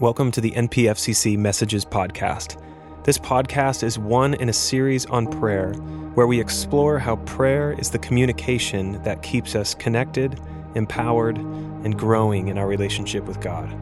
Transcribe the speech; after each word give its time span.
Welcome 0.00 0.32
to 0.32 0.40
the 0.40 0.50
NPFCC 0.50 1.38
Messages 1.38 1.84
Podcast. 1.84 2.60
This 3.04 3.16
podcast 3.16 3.84
is 3.84 3.96
one 3.96 4.34
in 4.34 4.48
a 4.48 4.52
series 4.52 5.06
on 5.06 5.28
prayer 5.28 5.72
where 6.14 6.26
we 6.26 6.40
explore 6.40 6.98
how 6.98 7.14
prayer 7.14 7.76
is 7.78 7.90
the 7.90 8.00
communication 8.00 9.00
that 9.04 9.22
keeps 9.22 9.54
us 9.54 9.72
connected, 9.72 10.40
empowered, 10.74 11.38
and 11.38 11.96
growing 11.96 12.48
in 12.48 12.58
our 12.58 12.66
relationship 12.66 13.22
with 13.26 13.40
God. 13.40 13.72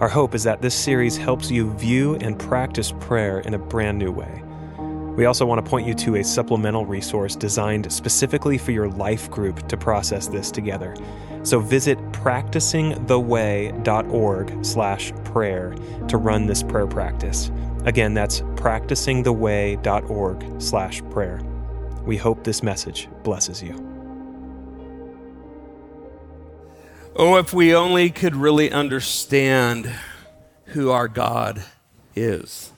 Our 0.00 0.08
hope 0.08 0.34
is 0.34 0.42
that 0.44 0.62
this 0.62 0.74
series 0.74 1.18
helps 1.18 1.50
you 1.50 1.74
view 1.74 2.14
and 2.14 2.38
practice 2.38 2.94
prayer 2.98 3.40
in 3.40 3.52
a 3.52 3.58
brand 3.58 3.98
new 3.98 4.10
way. 4.10 4.42
We 5.16 5.26
also 5.26 5.44
want 5.44 5.62
to 5.62 5.70
point 5.70 5.86
you 5.86 5.92
to 5.94 6.16
a 6.16 6.24
supplemental 6.24 6.86
resource 6.86 7.36
designed 7.36 7.92
specifically 7.92 8.56
for 8.56 8.72
your 8.72 8.88
life 8.88 9.30
group 9.30 9.68
to 9.68 9.76
process 9.76 10.26
this 10.26 10.50
together. 10.50 10.96
So 11.42 11.60
visit 11.60 11.98
practicingtheway.org 12.12 14.64
slash 14.64 15.12
prayer 15.24 15.74
to 16.08 16.16
run 16.16 16.46
this 16.46 16.62
prayer 16.62 16.86
practice. 16.86 17.50
Again, 17.84 18.14
that's 18.14 18.40
practicingtheway.org 18.40 20.62
slash 20.62 21.02
prayer. 21.10 21.42
We 22.04 22.16
hope 22.16 22.44
this 22.44 22.62
message 22.62 23.10
blesses 23.22 23.62
you. 23.62 23.74
Oh, 27.14 27.36
if 27.36 27.52
we 27.52 27.74
only 27.74 28.08
could 28.08 28.34
really 28.34 28.72
understand 28.72 29.92
who 30.66 30.90
our 30.90 31.08
God 31.08 31.62
is. 32.16 32.71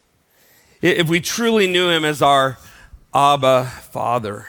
If 0.84 1.08
we 1.08 1.20
truly 1.20 1.66
knew 1.66 1.88
him 1.88 2.04
as 2.04 2.20
our 2.20 2.58
Abba 3.14 3.64
Father. 3.64 4.48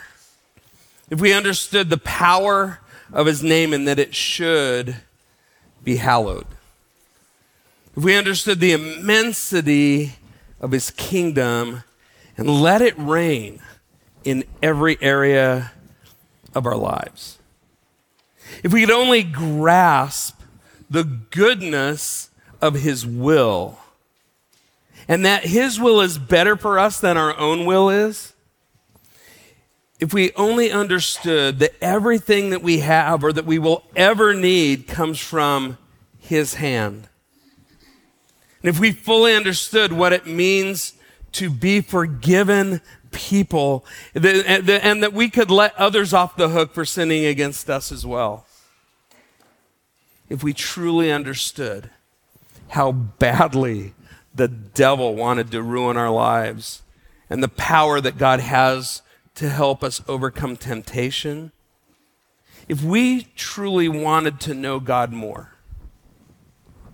If 1.09 1.21
we 1.21 1.31
understood 1.31 1.89
the 1.89 1.97
power 1.97 2.81
of 3.13 3.25
his 3.25 3.41
name 3.41 3.71
and 3.71 3.87
that 3.87 3.99
it 3.99 4.13
should 4.13 4.97
be 5.81 5.95
hallowed. 5.95 6.45
If 7.95 8.03
we 8.03 8.17
understood 8.17 8.59
the 8.59 8.73
immensity 8.73 10.17
of 10.59 10.73
his 10.73 10.91
kingdom 10.91 11.83
and 12.35 12.49
let 12.49 12.81
it 12.81 12.99
reign 12.99 13.61
in 14.25 14.43
every 14.61 14.97
area 14.99 15.71
of 16.53 16.65
our 16.65 16.75
lives. 16.75 17.39
If 18.61 18.73
we 18.73 18.81
could 18.81 18.91
only 18.91 19.23
grasp 19.23 20.41
the 20.89 21.05
goodness 21.05 22.29
of 22.61 22.73
his 22.73 23.05
will 23.05 23.79
and 25.07 25.25
that 25.25 25.45
his 25.45 25.79
will 25.79 26.01
is 26.01 26.17
better 26.17 26.55
for 26.55 26.79
us 26.79 26.99
than 26.99 27.17
our 27.17 27.37
own 27.37 27.65
will 27.65 27.89
is, 27.89 28.33
if 29.99 30.13
we 30.13 30.33
only 30.33 30.71
understood 30.71 31.59
that 31.59 31.73
everything 31.81 32.49
that 32.49 32.61
we 32.61 32.79
have 32.79 33.23
or 33.23 33.31
that 33.31 33.45
we 33.45 33.57
will 33.57 33.83
ever 33.95 34.33
need 34.33 34.87
comes 34.87 35.19
from 35.19 35.77
his 36.19 36.55
hand. 36.55 37.07
And 38.61 38.69
if 38.69 38.79
we 38.79 38.91
fully 38.91 39.33
understood 39.33 39.93
what 39.93 40.11
it 40.11 40.25
means 40.25 40.93
to 41.33 41.49
be 41.49 41.81
forgiven 41.81 42.81
people, 43.11 43.85
and 44.13 44.23
that 44.23 45.13
we 45.13 45.29
could 45.29 45.49
let 45.49 45.75
others 45.75 46.13
off 46.13 46.35
the 46.35 46.49
hook 46.49 46.73
for 46.73 46.83
sinning 46.83 47.25
against 47.25 47.69
us 47.69 47.91
as 47.91 48.05
well. 48.05 48.45
If 50.27 50.43
we 50.43 50.53
truly 50.53 51.11
understood 51.11 51.89
how 52.69 52.91
badly 52.91 53.93
the 54.35 54.47
devil 54.47 55.15
wanted 55.15 55.51
to 55.51 55.61
ruin 55.61 55.97
our 55.97 56.11
lives 56.11 56.83
and 57.29 57.41
the 57.41 57.47
power 57.47 58.01
that 58.01 58.17
God 58.17 58.39
has 58.39 59.01
to 59.35 59.49
help 59.49 59.83
us 59.83 60.01
overcome 60.07 60.57
temptation. 60.57 61.51
If 62.67 62.83
we 62.83 63.27
truly 63.35 63.89
wanted 63.89 64.39
to 64.41 64.53
know 64.53 64.79
God 64.79 65.11
more, 65.11 65.51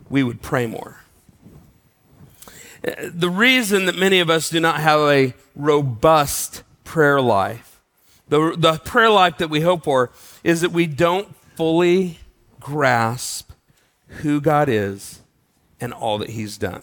we 0.09 0.23
would 0.23 0.41
pray 0.41 0.67
more. 0.67 1.01
The 2.81 3.29
reason 3.29 3.85
that 3.85 3.95
many 3.95 4.19
of 4.19 4.29
us 4.29 4.49
do 4.49 4.59
not 4.59 4.79
have 4.79 4.99
a 5.01 5.33
robust 5.55 6.63
prayer 6.83 7.21
life, 7.21 7.79
the, 8.27 8.55
the 8.57 8.73
prayer 8.79 9.09
life 9.09 9.37
that 9.37 9.49
we 9.49 9.61
hope 9.61 9.83
for, 9.83 10.09
is 10.43 10.61
that 10.61 10.71
we 10.71 10.87
don't 10.87 11.35
fully 11.55 12.19
grasp 12.59 13.51
who 14.07 14.41
God 14.41 14.67
is 14.67 15.21
and 15.79 15.93
all 15.93 16.17
that 16.17 16.31
He's 16.31 16.57
done. 16.57 16.81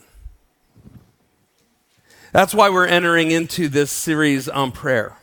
That's 2.38 2.54
why 2.54 2.70
we're 2.70 2.86
entering 2.86 3.32
into 3.32 3.68
this 3.68 3.90
series 3.90 4.48
on 4.48 4.70
prayer. 4.70 5.16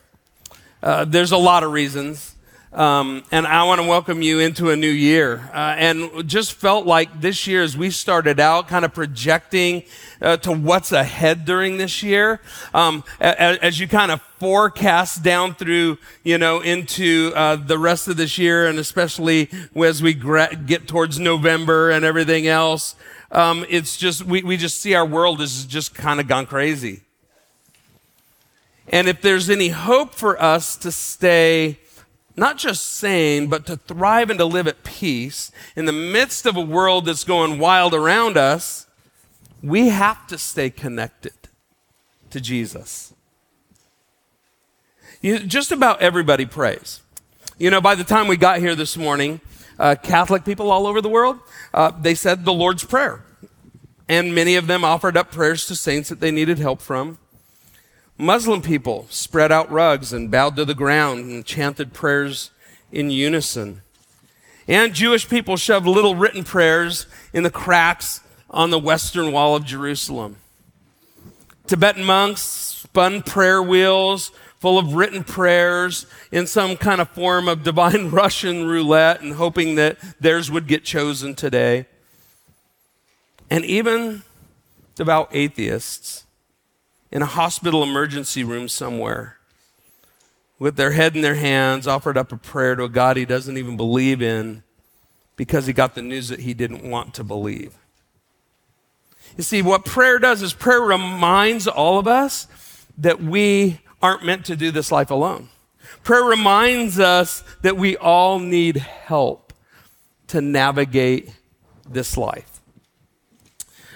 Uh, 0.84 1.06
there's 1.06 1.32
a 1.32 1.38
lot 1.38 1.64
of 1.64 1.72
reasons. 1.72 2.36
Um, 2.74 3.24
and 3.32 3.48
I 3.48 3.64
want 3.64 3.80
to 3.80 3.88
welcome 3.88 4.22
you 4.22 4.42
into 4.42 4.70
a 4.70 4.76
new 4.76 4.90
year. 4.90 5.50
Uh, 5.54 5.76
and 5.78 6.28
just 6.28 6.52
felt 6.52 6.86
like 6.86 7.22
this 7.22 7.48
year, 7.48 7.64
as 7.64 7.78
we 7.78 7.90
started 7.90 8.38
out, 8.38 8.68
kind 8.68 8.84
of 8.84 8.94
projecting 8.94 9.84
uh, 10.22 10.36
to 10.36 10.52
what's 10.52 10.92
ahead 10.92 11.46
during 11.46 11.78
this 11.78 12.04
year, 12.04 12.42
um, 12.74 13.02
as, 13.22 13.60
as, 13.60 13.80
you 13.80 13.88
kind 13.88 14.12
of 14.12 14.22
forecast 14.38 15.24
down 15.24 15.56
through, 15.56 15.98
you 16.26 16.38
know, 16.38 16.60
into 16.60 17.32
uh, 17.34 17.56
the 17.56 17.78
rest 17.80 18.10
of 18.10 18.18
this 18.18 18.38
year, 18.38 18.68
and 18.68 18.78
especially 18.78 19.50
as 19.74 20.04
we 20.04 20.14
gra- 20.14 20.54
get 20.54 20.86
towards 20.86 21.18
November 21.18 21.92
and 21.92 22.04
everything 22.04 22.46
else, 22.46 22.94
um, 23.32 23.66
it's 23.70 23.96
just, 23.96 24.26
we, 24.26 24.44
we 24.44 24.58
just 24.58 24.82
see 24.82 24.94
our 24.96 25.06
world 25.06 25.40
has 25.40 25.66
just 25.66 25.96
kind 25.96 26.20
of 26.20 26.28
gone 26.28 26.46
crazy. 26.46 27.04
And 28.90 29.08
if 29.08 29.22
there's 29.22 29.50
any 29.50 29.70
hope 29.70 30.14
for 30.14 30.42
us 30.42 30.76
to 30.78 30.92
stay 30.92 31.80
not 32.38 32.58
just 32.58 32.86
sane, 32.86 33.48
but 33.48 33.66
to 33.66 33.78
thrive 33.78 34.30
and 34.30 34.40
to 34.40 34.46
live 34.46 34.68
at 34.68 34.84
peace 34.84 35.52
in 35.76 35.86
the 35.86 35.94
midst 35.94 36.46
of 36.46 36.58
a 36.58 36.62
world 36.62 37.06
that's 37.06 37.24
going 37.24 37.60
wild 37.60 37.94
around 37.94 38.38
us, 38.38 38.88
we 39.64 39.88
have 39.88 40.28
to 40.28 40.38
stay 40.38 40.70
connected 40.70 41.34
to 42.30 42.42
Jesus. 42.42 43.14
You, 45.22 45.40
just 45.40 45.72
about 45.72 46.02
everybody 46.02 46.46
prays. 46.46 47.02
You 47.58 47.70
know, 47.72 47.80
by 47.80 47.96
the 47.96 48.04
time 48.04 48.28
we 48.28 48.36
got 48.36 48.60
here 48.60 48.76
this 48.76 48.98
morning, 48.98 49.40
uh, 49.80 49.96
Catholic 49.96 50.44
people 50.44 50.72
all 50.72 50.86
over 50.86 51.02
the 51.02 51.10
world, 51.10 51.40
uh, 51.74 51.92
they 51.92 52.16
said 52.16 52.44
the 52.44 52.54
Lord's 52.54 52.84
Prayer. 52.84 53.24
And 54.08 54.36
many 54.36 54.56
of 54.56 54.68
them 54.68 54.84
offered 54.84 55.18
up 55.18 55.32
prayers 55.32 55.66
to 55.68 55.76
saints 55.76 56.10
that 56.10 56.20
they 56.20 56.32
needed 56.32 56.60
help 56.60 56.82
from. 56.82 57.18
Muslim 58.18 58.62
people 58.62 59.08
spread 59.10 59.52
out 59.52 59.70
rugs 59.70 60.14
and 60.14 60.32
bowed 60.32 60.56
to 60.56 60.64
the 60.64 60.74
ground 60.74 61.26
and 61.26 61.46
chanted 61.46 61.94
prayers 61.94 62.52
in 62.92 63.12
unison. 63.12 63.82
And 64.68 64.94
Jewish 64.94 65.28
people 65.28 65.58
shoved 65.58 65.86
little 65.86 66.16
written 66.16 66.44
prayers 66.44 67.08
in 67.34 67.44
the 67.44 67.52
cracks 67.52 68.22
on 68.50 68.70
the 68.70 68.80
western 68.80 69.32
wall 69.32 69.56
of 69.56 69.66
Jerusalem. 69.66 70.38
Tibetan 71.68 72.06
monks 72.06 72.42
spun 72.42 73.22
prayer 73.22 73.62
wheels 73.62 74.32
full 74.60 74.78
of 74.80 74.96
written 74.96 75.24
prayers 75.24 76.06
in 76.32 76.48
some 76.48 76.78
kind 76.78 77.02
of 77.02 77.10
form 77.10 77.50
of 77.50 77.64
divine 77.64 78.10
Russian 78.12 78.66
roulette 78.66 79.22
and 79.22 79.34
hoping 79.34 79.76
that 79.76 79.98
theirs 80.20 80.50
would 80.50 80.68
get 80.68 80.86
chosen 80.86 81.36
today. 81.36 81.86
And 83.50 83.66
even 83.66 84.24
devout 84.96 85.30
atheists 85.32 86.25
in 87.16 87.22
a 87.22 87.26
hospital 87.26 87.82
emergency 87.82 88.44
room 88.44 88.68
somewhere 88.68 89.38
with 90.60 90.76
their 90.76 90.92
head 90.92 91.16
in 91.16 91.22
their 91.22 91.36
hands, 91.36 91.88
offered 91.88 92.18
up 92.18 92.34
a 92.34 92.38
prayer 92.38 92.76
to 92.76 92.84
a 92.84 92.90
God 92.90 93.16
he 93.16 93.24
doesn't 93.24 93.58
even 93.58 93.78
believe 93.78 94.22
in 94.22 94.64
because 95.38 95.66
he 95.66 95.72
got 95.72 95.96
the 95.96 96.02
news 96.02 96.28
that 96.28 96.42
he 96.42 96.54
didn't 96.54 96.84
want 96.84 97.14
to 97.14 97.24
believe. 97.24 97.74
You 99.38 99.44
see, 99.44 99.62
what 99.62 99.86
prayer 99.86 100.20
does 100.20 100.42
is 100.42 100.54
prayer 100.54 100.82
reminds 100.82 101.70
all 101.70 102.00
of 102.00 102.06
us 102.06 102.48
that 102.98 103.22
we 103.22 103.80
aren't 104.02 104.26
meant 104.26 104.44
to 104.48 104.58
do 104.58 104.70
this 104.70 104.92
life 104.92 105.10
alone. 105.10 105.48
Prayer 106.04 106.26
reminds 106.26 107.00
us 107.00 107.46
that 107.62 107.78
we 107.78 107.96
all 107.96 108.40
need 108.40 108.76
help 108.76 109.54
to 110.28 110.42
navigate 110.42 111.34
this 111.90 112.18
life. 112.18 112.55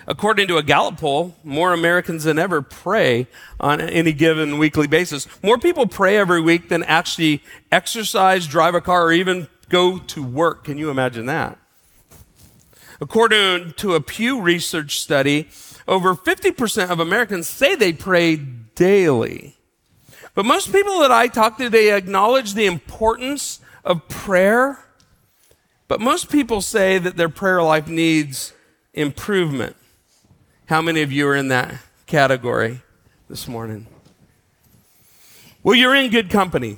According 0.10 0.48
to 0.48 0.58
a 0.58 0.64
Gallup 0.64 0.98
poll, 0.98 1.36
more 1.44 1.72
Americans 1.72 2.24
than 2.24 2.40
ever 2.40 2.64
pray 2.64 3.28
on 3.60 3.80
any 3.80 4.12
given 4.12 4.58
weekly 4.58 4.88
basis. 4.88 5.28
More 5.44 5.60
people 5.60 5.86
pray 5.86 6.18
every 6.18 6.42
week 6.42 6.68
than 6.68 6.82
actually 6.86 7.44
exercise, 7.72 8.48
drive 8.48 8.74
a 8.74 8.82
car, 8.82 9.06
or 9.06 9.12
even 9.12 9.48
go 9.70 10.00
to 10.00 10.24
work. 10.24 10.64
Can 10.64 10.80
you 10.80 10.90
imagine 10.90 11.28
that? 11.28 11.60
According 13.00 13.74
to 13.74 13.94
a 13.94 14.02
Pew 14.02 14.42
Research 14.42 15.00
study, 15.00 15.48
over 15.88 16.16
50% 16.16 16.90
of 16.90 17.00
Americans 17.00 17.48
say 17.48 17.76
they 17.76 17.94
pray 17.94 18.36
daily. 18.36 19.58
But 20.34 20.44
most 20.44 20.72
people 20.72 21.02
that 21.02 21.12
I 21.12 21.28
talk 21.28 21.60
to, 21.60 21.70
they 21.70 21.96
acknowledge 21.96 22.56
the 22.56 22.66
importance 22.66 23.60
of 23.86 24.08
prayer. 24.08 24.80
But 25.88 26.02
most 26.02 26.32
people 26.32 26.62
say 26.62 26.98
that 26.98 27.16
their 27.16 27.30
prayer 27.30 27.62
life 27.62 27.88
needs 27.88 28.54
improvement. 28.96 29.76
How 30.70 30.84
many 30.84 31.02
of 31.02 31.12
you 31.12 31.28
are 31.28 31.36
in 31.36 31.48
that 31.48 31.74
category 32.06 32.82
this 33.28 33.48
morning? 33.48 33.88
Well, 35.64 35.74
you're 35.74 35.96
in 35.96 36.12
good 36.12 36.30
company. 36.30 36.78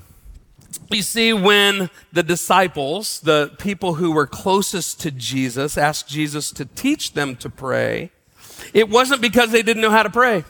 You 0.89 1.01
see, 1.01 1.33
when 1.33 1.89
the 2.13 2.23
disciples, 2.23 3.19
the 3.19 3.53
people 3.59 3.95
who 3.95 4.13
were 4.13 4.27
closest 4.27 5.01
to 5.01 5.11
Jesus, 5.11 5.77
asked 5.77 6.07
Jesus 6.07 6.51
to 6.51 6.63
teach 6.63 7.15
them 7.15 7.35
to 7.35 7.49
pray, 7.49 8.11
It 8.73 8.87
wasn't 8.87 9.19
because 9.19 9.51
they 9.51 9.61
didn't 9.61 9.81
know 9.81 9.91
how 9.91 10.03
to 10.03 10.09
pray. 10.09 10.45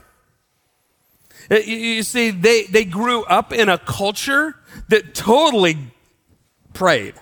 Uh, 1.49 1.55
you 1.55 2.03
see, 2.03 2.29
they, 2.29 2.65
they 2.65 2.85
grew 2.85 3.23
up 3.23 3.51
in 3.51 3.69
a 3.69 3.79
culture 3.79 4.53
that 4.89 5.15
totally 5.15 5.77
prayed. 6.73 7.15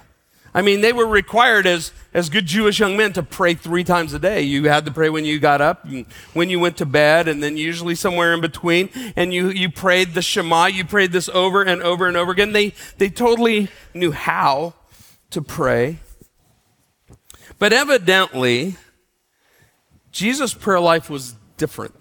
I 0.54 0.62
mean, 0.62 0.82
they 0.82 0.94
were 0.94 1.06
required 1.06 1.68
as, 1.68 1.92
as 2.14 2.30
good 2.30 2.46
Jewish 2.46 2.80
young 2.80 2.98
men 2.98 3.14
to 3.14 3.24
pray 3.24 3.54
three 3.54 3.84
times 3.84 4.14
a 4.14 4.20
day. 4.20 4.42
You 4.42 4.68
had 4.68 4.86
to 4.86 4.92
pray 4.92 5.10
when 5.10 5.26
you 5.26 5.40
got 5.40 5.62
up, 5.62 5.86
and 5.86 6.06
when 6.34 6.50
you 6.50 6.60
went 6.60 6.78
to 6.78 6.86
bed, 6.86 7.28
and 7.28 7.44
then 7.44 7.58
usually 7.58 7.96
somewhere 7.96 8.34
in 8.34 8.42
between. 8.42 8.90
And 9.16 9.34
you, 9.34 9.50
you 9.50 9.70
prayed 9.70 10.14
the 10.14 10.22
Shema. 10.22 10.66
You 10.68 10.86
prayed 10.86 11.12
this 11.12 11.30
over 11.30 11.64
and 11.64 11.82
over 11.82 12.08
and 12.08 12.18
over 12.18 12.32
again. 12.32 12.54
They, 12.54 12.74
they 12.98 13.10
totally 13.10 13.70
knew 13.94 14.12
how 14.12 14.74
to 15.30 15.42
pray. 15.42 16.00
But 17.60 17.74
evidently, 17.74 18.78
Jesus' 20.12 20.54
prayer 20.54 20.80
life 20.80 21.10
was 21.10 21.36
different. 21.58 21.94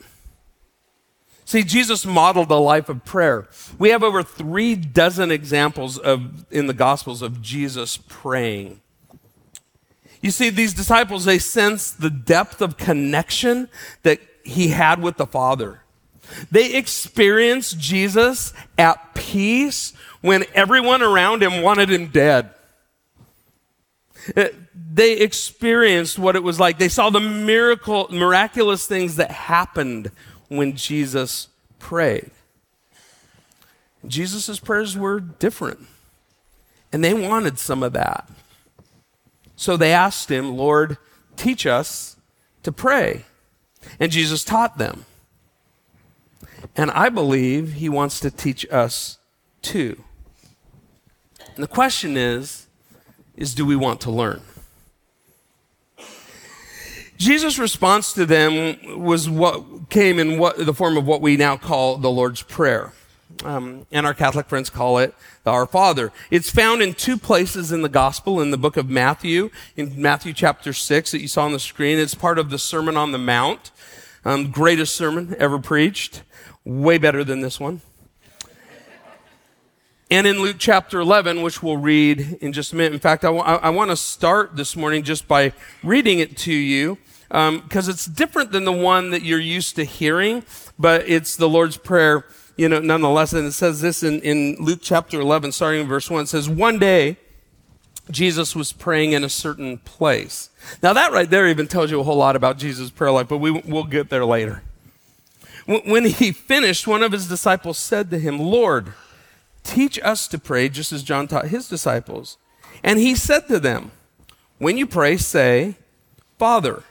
See, 1.48 1.62
Jesus 1.62 2.04
modeled 2.04 2.50
a 2.50 2.56
life 2.56 2.90
of 2.90 3.06
prayer. 3.06 3.48
We 3.78 3.88
have 3.88 4.02
over 4.02 4.22
three 4.22 4.74
dozen 4.74 5.30
examples 5.30 5.96
of, 5.96 6.44
in 6.50 6.66
the 6.66 6.74
Gospels 6.74 7.22
of 7.22 7.40
Jesus 7.40 7.96
praying. 8.06 8.82
You 10.20 10.30
see, 10.30 10.50
these 10.50 10.74
disciples, 10.74 11.24
they 11.24 11.38
sensed 11.38 12.02
the 12.02 12.10
depth 12.10 12.60
of 12.60 12.76
connection 12.76 13.70
that 14.02 14.20
he 14.44 14.68
had 14.68 15.00
with 15.00 15.16
the 15.16 15.24
Father. 15.24 15.80
They 16.50 16.74
experienced 16.74 17.78
Jesus 17.78 18.52
at 18.76 19.14
peace 19.14 19.94
when 20.20 20.44
everyone 20.52 21.00
around 21.00 21.42
him 21.42 21.62
wanted 21.62 21.90
him 21.90 22.08
dead. 22.08 22.50
Uh, 24.36 24.48
they 24.92 25.14
experienced 25.14 26.18
what 26.18 26.36
it 26.36 26.42
was 26.42 26.60
like. 26.60 26.76
They 26.78 26.90
saw 26.90 27.08
the 27.08 27.20
miracle, 27.20 28.08
miraculous 28.10 28.86
things 28.86 29.16
that 29.16 29.30
happened 29.30 30.10
when 30.48 30.74
Jesus 30.74 31.48
prayed. 31.78 32.30
Jesus' 34.06 34.58
prayers 34.60 34.96
were 34.96 35.20
different, 35.20 35.86
and 36.92 37.04
they 37.04 37.14
wanted 37.14 37.58
some 37.58 37.82
of 37.82 37.92
that. 37.92 38.28
So 39.56 39.76
they 39.76 39.92
asked 39.92 40.30
him, 40.30 40.56
Lord, 40.56 40.98
teach 41.36 41.66
us 41.66 42.16
to 42.62 42.72
pray. 42.72 43.24
And 43.98 44.12
Jesus 44.12 44.44
taught 44.44 44.78
them. 44.78 45.04
And 46.76 46.90
I 46.92 47.08
believe 47.08 47.74
he 47.74 47.88
wants 47.88 48.20
to 48.20 48.30
teach 48.30 48.66
us 48.70 49.18
too. 49.62 50.04
And 51.54 51.62
the 51.62 51.68
question 51.68 52.16
is, 52.16 52.66
is 53.36 53.54
do 53.54 53.66
we 53.66 53.76
want 53.76 54.00
to 54.02 54.10
learn? 54.10 54.42
Jesus' 57.18 57.58
response 57.58 58.12
to 58.12 58.24
them 58.24 59.02
was 59.02 59.28
what 59.28 59.90
came 59.90 60.20
in 60.20 60.38
what, 60.38 60.64
the 60.64 60.72
form 60.72 60.96
of 60.96 61.04
what 61.04 61.20
we 61.20 61.36
now 61.36 61.56
call 61.56 61.98
the 61.98 62.10
Lord's 62.10 62.42
Prayer. 62.42 62.92
Um, 63.44 63.86
and 63.92 64.06
our 64.06 64.14
Catholic 64.14 64.46
friends 64.48 64.70
call 64.70 64.98
it 64.98 65.14
the 65.44 65.50
Our 65.50 65.66
Father. 65.66 66.12
It's 66.30 66.48
found 66.48 66.80
in 66.80 66.94
two 66.94 67.18
places 67.18 67.72
in 67.72 67.82
the 67.82 67.88
Gospel, 67.88 68.40
in 68.40 68.52
the 68.52 68.56
book 68.56 68.76
of 68.76 68.88
Matthew, 68.88 69.50
in 69.76 70.00
Matthew 70.00 70.32
chapter 70.32 70.72
6 70.72 71.10
that 71.10 71.20
you 71.20 71.28
saw 71.28 71.44
on 71.44 71.52
the 71.52 71.58
screen. 71.58 71.98
It's 71.98 72.14
part 72.14 72.38
of 72.38 72.50
the 72.50 72.58
Sermon 72.58 72.96
on 72.96 73.12
the 73.12 73.18
Mount, 73.18 73.70
um, 74.24 74.50
greatest 74.50 74.94
sermon 74.94 75.36
ever 75.38 75.58
preached. 75.58 76.22
Way 76.64 76.98
better 76.98 77.24
than 77.24 77.40
this 77.40 77.58
one. 77.58 77.80
And 80.10 80.26
in 80.26 80.40
Luke 80.40 80.56
chapter 80.58 81.00
11, 81.00 81.42
which 81.42 81.62
we'll 81.62 81.76
read 81.76 82.38
in 82.40 82.54
just 82.54 82.72
a 82.72 82.76
minute. 82.76 82.94
In 82.94 82.98
fact, 82.98 83.24
I, 83.24 83.28
w- 83.28 83.44
I 83.44 83.68
want 83.68 83.90
to 83.90 83.96
start 83.96 84.56
this 84.56 84.74
morning 84.74 85.02
just 85.02 85.28
by 85.28 85.52
reading 85.82 86.18
it 86.18 86.34
to 86.38 86.52
you 86.52 86.96
because 87.28 87.88
um, 87.88 87.90
it's 87.90 88.06
different 88.06 88.50
than 88.50 88.64
the 88.64 88.72
one 88.72 89.10
that 89.10 89.20
you're 89.20 89.38
used 89.38 89.76
to 89.76 89.84
hearing, 89.84 90.44
but 90.78 91.06
it's 91.06 91.36
the 91.36 91.46
Lord's 91.46 91.76
Prayer, 91.76 92.24
you 92.56 92.70
know, 92.70 92.78
nonetheless. 92.78 93.34
And 93.34 93.46
it 93.46 93.52
says 93.52 93.82
this 93.82 94.02
in, 94.02 94.20
in 94.22 94.56
Luke 94.58 94.80
chapter 94.82 95.20
11, 95.20 95.52
starting 95.52 95.82
in 95.82 95.86
verse 95.86 96.08
1. 96.08 96.22
It 96.22 96.28
says, 96.28 96.48
One 96.48 96.78
day, 96.78 97.18
Jesus 98.10 98.56
was 98.56 98.72
praying 98.72 99.12
in 99.12 99.24
a 99.24 99.28
certain 99.28 99.76
place. 99.76 100.48
Now, 100.82 100.94
that 100.94 101.12
right 101.12 101.28
there 101.28 101.46
even 101.48 101.66
tells 101.66 101.90
you 101.90 102.00
a 102.00 102.02
whole 102.02 102.16
lot 102.16 102.34
about 102.34 102.56
Jesus' 102.56 102.88
prayer 102.88 103.10
life, 103.10 103.28
but 103.28 103.38
we, 103.38 103.50
we'll 103.50 103.84
get 103.84 104.08
there 104.08 104.24
later. 104.24 104.62
When 105.66 106.06
he 106.06 106.32
finished, 106.32 106.86
one 106.86 107.02
of 107.02 107.12
his 107.12 107.28
disciples 107.28 107.76
said 107.76 108.08
to 108.08 108.18
him, 108.18 108.38
Lord, 108.38 108.94
teach 109.68 110.00
us 110.02 110.26
to 110.28 110.38
pray 110.38 110.68
just 110.68 110.92
as 110.92 111.02
John 111.02 111.28
taught 111.28 111.48
his 111.48 111.68
disciples. 111.68 112.38
And 112.82 112.98
he 112.98 113.14
said 113.14 113.48
to 113.48 113.60
them, 113.60 113.90
When 114.58 114.78
you 114.78 114.86
pray, 114.86 115.16
say, 115.16 115.76
Father, 116.38 116.82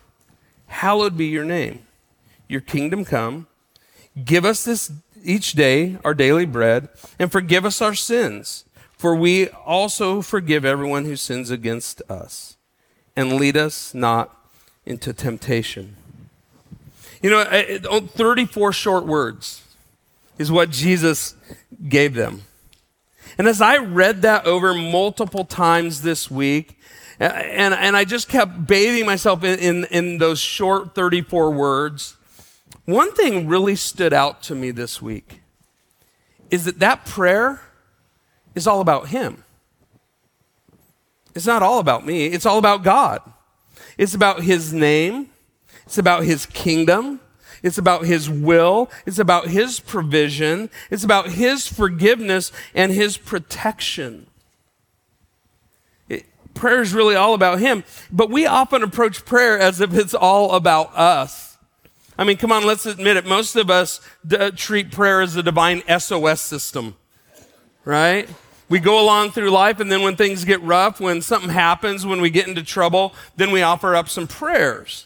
hallowed 0.67 1.17
be 1.17 1.25
your 1.25 1.45
name. 1.45 1.85
Your 2.47 2.61
kingdom 2.61 3.03
come. 3.03 3.47
Give 4.23 4.45
us 4.45 4.63
this 4.63 4.91
each 5.23 5.53
day 5.53 5.97
our 6.05 6.13
daily 6.13 6.45
bread 6.45 6.89
and 7.19 7.31
forgive 7.31 7.65
us 7.65 7.81
our 7.81 7.95
sins, 7.95 8.65
for 8.97 9.15
we 9.15 9.49
also 9.49 10.21
forgive 10.21 10.63
everyone 10.63 11.05
who 11.05 11.15
sins 11.15 11.49
against 11.49 12.01
us. 12.09 12.57
And 13.15 13.33
lead 13.33 13.57
us 13.57 13.95
not 13.95 14.35
into 14.85 15.11
temptation. 15.11 15.95
You 17.21 17.31
know, 17.31 17.99
34 18.01 18.73
short 18.73 19.07
words 19.07 19.63
is 20.37 20.51
what 20.51 20.69
Jesus 20.69 21.35
gave 21.89 22.13
them. 22.13 22.43
And 23.37 23.47
as 23.47 23.61
I 23.61 23.77
read 23.77 24.23
that 24.23 24.45
over 24.45 24.73
multiple 24.73 25.45
times 25.45 26.01
this 26.01 26.31
week, 26.31 26.77
and, 27.19 27.73
and 27.73 27.97
I 27.97 28.03
just 28.05 28.29
kept 28.29 28.67
bathing 28.67 29.05
myself 29.05 29.43
in, 29.43 29.59
in, 29.59 29.85
in 29.85 30.17
those 30.17 30.39
short 30.39 30.93
34 30.93 31.51
words. 31.51 32.15
One 32.85 33.11
thing 33.13 33.47
really 33.47 33.75
stood 33.75 34.13
out 34.13 34.43
to 34.43 34.55
me 34.55 34.71
this 34.71 35.01
week 35.01 35.41
is 36.49 36.65
that 36.65 36.79
that 36.79 37.05
prayer 37.05 37.61
is 38.55 38.67
all 38.67 38.81
about 38.81 39.09
Him. 39.09 39.43
It's 41.35 41.47
not 41.47 41.61
all 41.61 41.79
about 41.79 42.05
me, 42.05 42.27
it's 42.27 42.45
all 42.45 42.57
about 42.57 42.83
God. 42.83 43.21
It's 43.97 44.13
about 44.13 44.43
His 44.43 44.71
name, 44.71 45.29
it's 45.85 45.97
about 45.97 46.23
His 46.23 46.45
kingdom, 46.45 47.19
it's 47.63 47.77
about 47.77 48.05
His 48.05 48.29
will, 48.29 48.89
it's 49.05 49.19
about 49.19 49.47
His 49.47 49.79
provision, 49.79 50.69
it's 50.89 51.03
about 51.03 51.29
His 51.29 51.67
forgiveness 51.67 52.51
and 52.73 52.91
His 52.91 53.17
protection 53.17 54.27
prayer 56.57 56.81
is 56.81 56.93
really 56.93 57.15
all 57.15 57.33
about 57.33 57.59
Him. 57.59 57.83
But 58.11 58.29
we 58.29 58.45
often 58.45 58.83
approach 58.83 59.23
prayer 59.23 59.57
as 59.57 59.79
if 59.79 59.93
it's 59.93 60.13
all 60.13 60.53
about 60.53 60.95
us. 60.97 61.57
I 62.17 62.23
mean, 62.23 62.37
come 62.37 62.51
on, 62.51 62.65
let's 62.65 62.85
admit 62.85 63.15
it. 63.15 63.25
Most 63.25 63.55
of 63.55 63.69
us 63.69 64.01
d- 64.25 64.51
treat 64.51 64.91
prayer 64.91 65.21
as 65.21 65.35
a 65.35 65.43
divine 65.43 65.83
SOS 65.99 66.41
system, 66.41 66.95
right? 67.85 68.27
We 68.69 68.79
go 68.79 68.99
along 68.99 69.31
through 69.31 69.51
life, 69.51 69.79
and 69.79 69.91
then 69.91 70.01
when 70.01 70.15
things 70.15 70.43
get 70.43 70.61
rough, 70.61 70.99
when 70.99 71.21
something 71.21 71.51
happens, 71.51 72.05
when 72.05 72.19
we 72.19 72.29
get 72.29 72.47
into 72.47 72.63
trouble, 72.63 73.13
then 73.37 73.51
we 73.51 73.61
offer 73.61 73.95
up 73.95 74.09
some 74.09 74.27
prayers. 74.27 75.05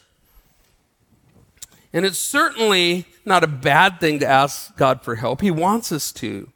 And 1.93 2.05
it's 2.05 2.19
certainly 2.19 3.05
not 3.25 3.43
a 3.43 3.48
bad 3.48 4.00
thing 4.00 4.19
to 4.19 4.27
ask 4.27 4.75
God 4.77 5.01
for 5.01 5.15
help. 5.15 5.41
He 5.41 5.51
wants 5.51 5.91
us 5.91 6.12
to. 6.13 6.50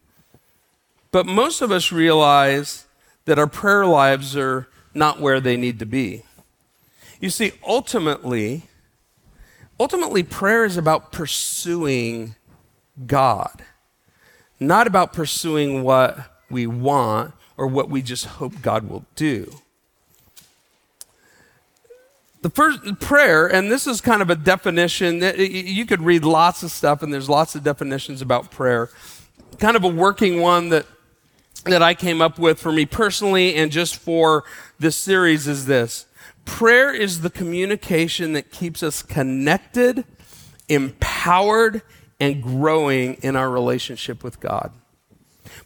But 1.12 1.26
most 1.26 1.62
of 1.62 1.72
us 1.72 1.92
realize 1.92 2.86
that 3.26 3.40
our 3.40 3.48
prayer 3.48 3.86
lives 3.86 4.36
are 4.36 4.68
not 4.94 5.20
where 5.20 5.40
they 5.40 5.58
need 5.58 5.80
to 5.80 5.86
be. 5.86 6.24
You 7.20 7.30
see, 7.30 7.54
ultimately, 7.66 8.64
ultimately, 9.80 10.24
prayer 10.24 10.66
is 10.66 10.78
about 10.78 11.12
pursuing 11.12 12.36
God, 13.06 13.64
not 14.60 14.88
about 14.88 15.14
pursuing 15.14 15.84
what 15.84 16.18
we 16.50 16.68
want 16.68 17.34
or 17.58 17.68
what 17.68 17.90
we 17.90 18.02
just 18.02 18.26
hope 18.26 18.62
God 18.62 18.88
will 18.90 19.06
do. 19.16 19.54
The 22.46 22.52
first 22.52 23.00
prayer, 23.00 23.48
and 23.48 23.72
this 23.72 23.88
is 23.88 24.02
kind 24.02 24.22
of 24.22 24.30
a 24.30 24.36
definition, 24.36 25.18
that 25.18 25.40
you 25.40 25.84
could 25.84 26.04
read 26.04 26.24
lots 26.24 26.62
of 26.62 26.70
stuff, 26.70 27.02
and 27.02 27.12
there's 27.12 27.28
lots 27.28 27.56
of 27.56 27.64
definitions 27.64 28.22
about 28.22 28.52
prayer. 28.52 28.92
Kind 29.58 29.76
of 29.76 29.84
a 29.84 29.88
working 29.88 30.40
one 30.40 30.70
that 30.70 30.86
that 31.64 31.82
I 31.82 31.96
came 31.96 32.22
up 32.22 32.38
with 32.38 32.60
for 32.60 32.72
me 32.72 32.86
personally 32.86 33.56
and 33.56 33.72
just 33.72 33.96
for 33.96 34.44
this 34.78 34.96
series 34.96 35.48
is 35.48 35.66
this 35.66 36.06
prayer 36.46 36.94
is 36.94 37.22
the 37.22 37.32
communication 37.32 38.34
that 38.34 38.52
keeps 38.52 38.84
us 38.84 39.02
connected, 39.02 40.06
empowered, 40.70 41.82
and 42.20 42.44
growing 42.44 43.16
in 43.24 43.36
our 43.36 43.50
relationship 43.50 44.24
with 44.24 44.40
God. 44.40 44.72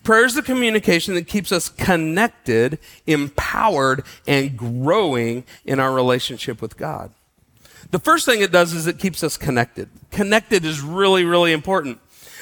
Prayer 0.04 0.26
is 0.26 0.36
the 0.36 0.42
communication 0.42 1.14
that 1.16 1.28
keeps 1.28 1.52
us 1.52 1.70
connected, 1.70 2.80
empowered, 3.06 4.04
and 4.28 4.58
growing 4.58 5.44
in 5.66 5.80
our 5.80 5.94
relationship 5.94 6.62
with 6.62 6.78
God. 6.78 7.12
The 7.92 8.00
first 8.00 8.26
thing 8.26 8.42
it 8.42 8.52
does 8.52 8.74
is 8.74 8.88
it 8.88 9.00
keeps 9.00 9.24
us 9.24 9.38
connected. 9.38 9.90
Connected 10.12 10.64
is 10.64 10.82
really, 10.82 11.26
really 11.26 11.52
important. 11.52 12.00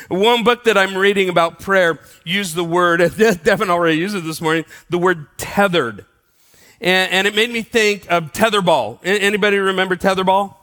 One 0.09 0.43
book 0.43 0.63
that 0.65 0.77
I'm 0.77 0.97
reading 0.97 1.29
about 1.29 1.59
prayer 1.59 1.99
used 2.23 2.55
the 2.55 2.63
word, 2.63 2.99
Devin 3.43 3.69
already 3.69 3.97
used 3.97 4.15
it 4.15 4.23
this 4.23 4.41
morning, 4.41 4.65
the 4.89 4.97
word 4.97 5.27
tethered. 5.37 6.05
And, 6.79 7.11
and 7.11 7.27
it 7.27 7.35
made 7.35 7.49
me 7.49 7.61
think 7.61 8.09
of 8.11 8.31
tetherball. 8.33 8.99
Anybody 9.03 9.57
remember 9.57 9.95
tetherball? 9.95 10.55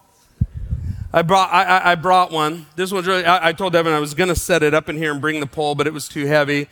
I 1.14 1.22
brought, 1.22 1.52
I, 1.52 1.92
I 1.92 1.94
brought 1.94 2.32
one. 2.32 2.66
This 2.74 2.90
one's 2.90 3.06
really, 3.06 3.24
I, 3.24 3.50
I 3.50 3.52
told 3.52 3.72
Devin 3.72 3.92
I 3.92 4.00
was 4.00 4.14
going 4.14 4.30
to 4.30 4.34
set 4.34 4.64
it 4.64 4.74
up 4.74 4.88
in 4.88 4.96
here 4.96 5.12
and 5.12 5.20
bring 5.20 5.38
the 5.38 5.46
pole, 5.46 5.76
but 5.76 5.86
it 5.86 5.92
was 5.92 6.08
too 6.08 6.26
heavy. 6.26 6.66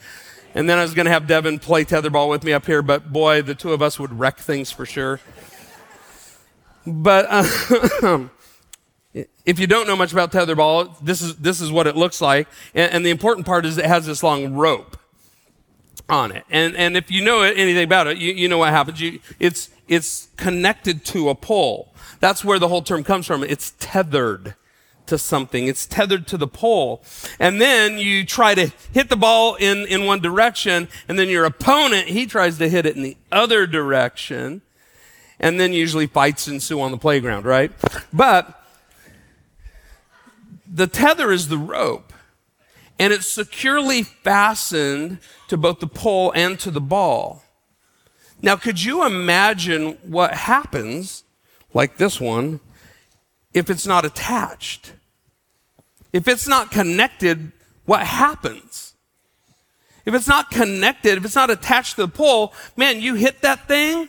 And 0.52 0.68
then 0.68 0.80
I 0.80 0.82
was 0.82 0.94
going 0.94 1.06
to 1.06 1.12
have 1.12 1.28
Devin 1.28 1.60
play 1.60 1.84
tetherball 1.84 2.28
with 2.28 2.42
me 2.42 2.52
up 2.52 2.66
here, 2.66 2.82
but 2.82 3.12
boy, 3.12 3.42
the 3.42 3.54
two 3.54 3.72
of 3.72 3.80
us 3.80 4.00
would 4.00 4.18
wreck 4.18 4.38
things 4.38 4.72
for 4.72 4.84
sure. 4.84 5.20
But 6.84 7.26
uh, 7.30 8.26
if 9.44 9.60
you 9.60 9.68
don't 9.68 9.86
know 9.86 9.94
much 9.94 10.12
about 10.12 10.32
tetherball, 10.32 10.98
this 11.00 11.22
is, 11.22 11.36
this 11.36 11.60
is 11.60 11.70
what 11.70 11.86
it 11.86 11.94
looks 11.94 12.20
like. 12.20 12.48
And, 12.74 12.94
and, 12.94 13.06
the 13.06 13.10
important 13.10 13.46
part 13.46 13.64
is 13.64 13.78
it 13.78 13.84
has 13.84 14.06
this 14.06 14.24
long 14.24 14.54
rope 14.54 14.96
on 16.08 16.32
it. 16.32 16.44
And, 16.50 16.76
and 16.76 16.96
if 16.96 17.12
you 17.12 17.24
know 17.24 17.42
anything 17.42 17.84
about 17.84 18.08
it, 18.08 18.18
you, 18.18 18.32
you 18.32 18.48
know 18.48 18.58
what 18.58 18.70
happens. 18.70 19.00
You, 19.00 19.20
it's, 19.38 19.70
it's 19.92 20.28
connected 20.36 21.04
to 21.06 21.28
a 21.28 21.34
pole. 21.34 21.92
That's 22.20 22.44
where 22.44 22.58
the 22.58 22.68
whole 22.68 22.82
term 22.82 23.04
comes 23.04 23.26
from. 23.26 23.42
It's 23.42 23.74
tethered 23.78 24.54
to 25.06 25.18
something. 25.18 25.66
It's 25.66 25.86
tethered 25.86 26.26
to 26.28 26.36
the 26.36 26.46
pole. 26.46 27.02
And 27.38 27.60
then 27.60 27.98
you 27.98 28.24
try 28.24 28.54
to 28.54 28.72
hit 28.92 29.08
the 29.08 29.16
ball 29.16 29.56
in, 29.56 29.86
in 29.86 30.06
one 30.06 30.20
direction, 30.20 30.88
and 31.08 31.18
then 31.18 31.28
your 31.28 31.44
opponent, 31.44 32.08
he 32.08 32.26
tries 32.26 32.58
to 32.58 32.68
hit 32.68 32.86
it 32.86 32.96
in 32.96 33.02
the 33.02 33.16
other 33.30 33.66
direction. 33.66 34.62
And 35.40 35.58
then 35.58 35.72
usually 35.72 36.06
fights 36.06 36.46
ensue 36.46 36.80
on 36.80 36.92
the 36.92 36.98
playground, 36.98 37.44
right? 37.44 37.72
But 38.12 38.62
the 40.66 40.86
tether 40.86 41.32
is 41.32 41.48
the 41.48 41.58
rope. 41.58 42.12
And 42.98 43.12
it's 43.12 43.26
securely 43.26 44.04
fastened 44.04 45.18
to 45.48 45.56
both 45.56 45.80
the 45.80 45.88
pole 45.88 46.32
and 46.36 46.58
to 46.60 46.70
the 46.70 46.80
ball. 46.80 47.41
Now, 48.42 48.56
could 48.56 48.82
you 48.82 49.06
imagine 49.06 49.92
what 50.02 50.34
happens 50.34 51.22
like 51.72 51.96
this 51.96 52.20
one, 52.20 52.58
if 53.54 53.70
it's 53.70 53.86
not 53.86 54.04
attached? 54.04 54.92
If 56.12 56.26
it's 56.26 56.48
not 56.48 56.72
connected, 56.72 57.52
what 57.86 58.02
happens? 58.02 58.94
If 60.04 60.14
it's 60.14 60.26
not 60.26 60.50
connected, 60.50 61.16
if 61.16 61.24
it's 61.24 61.36
not 61.36 61.50
attached 61.50 61.94
to 61.96 62.02
the 62.02 62.08
pole, 62.08 62.52
man, 62.76 63.00
you 63.00 63.14
hit 63.14 63.42
that 63.42 63.68
thing 63.68 64.08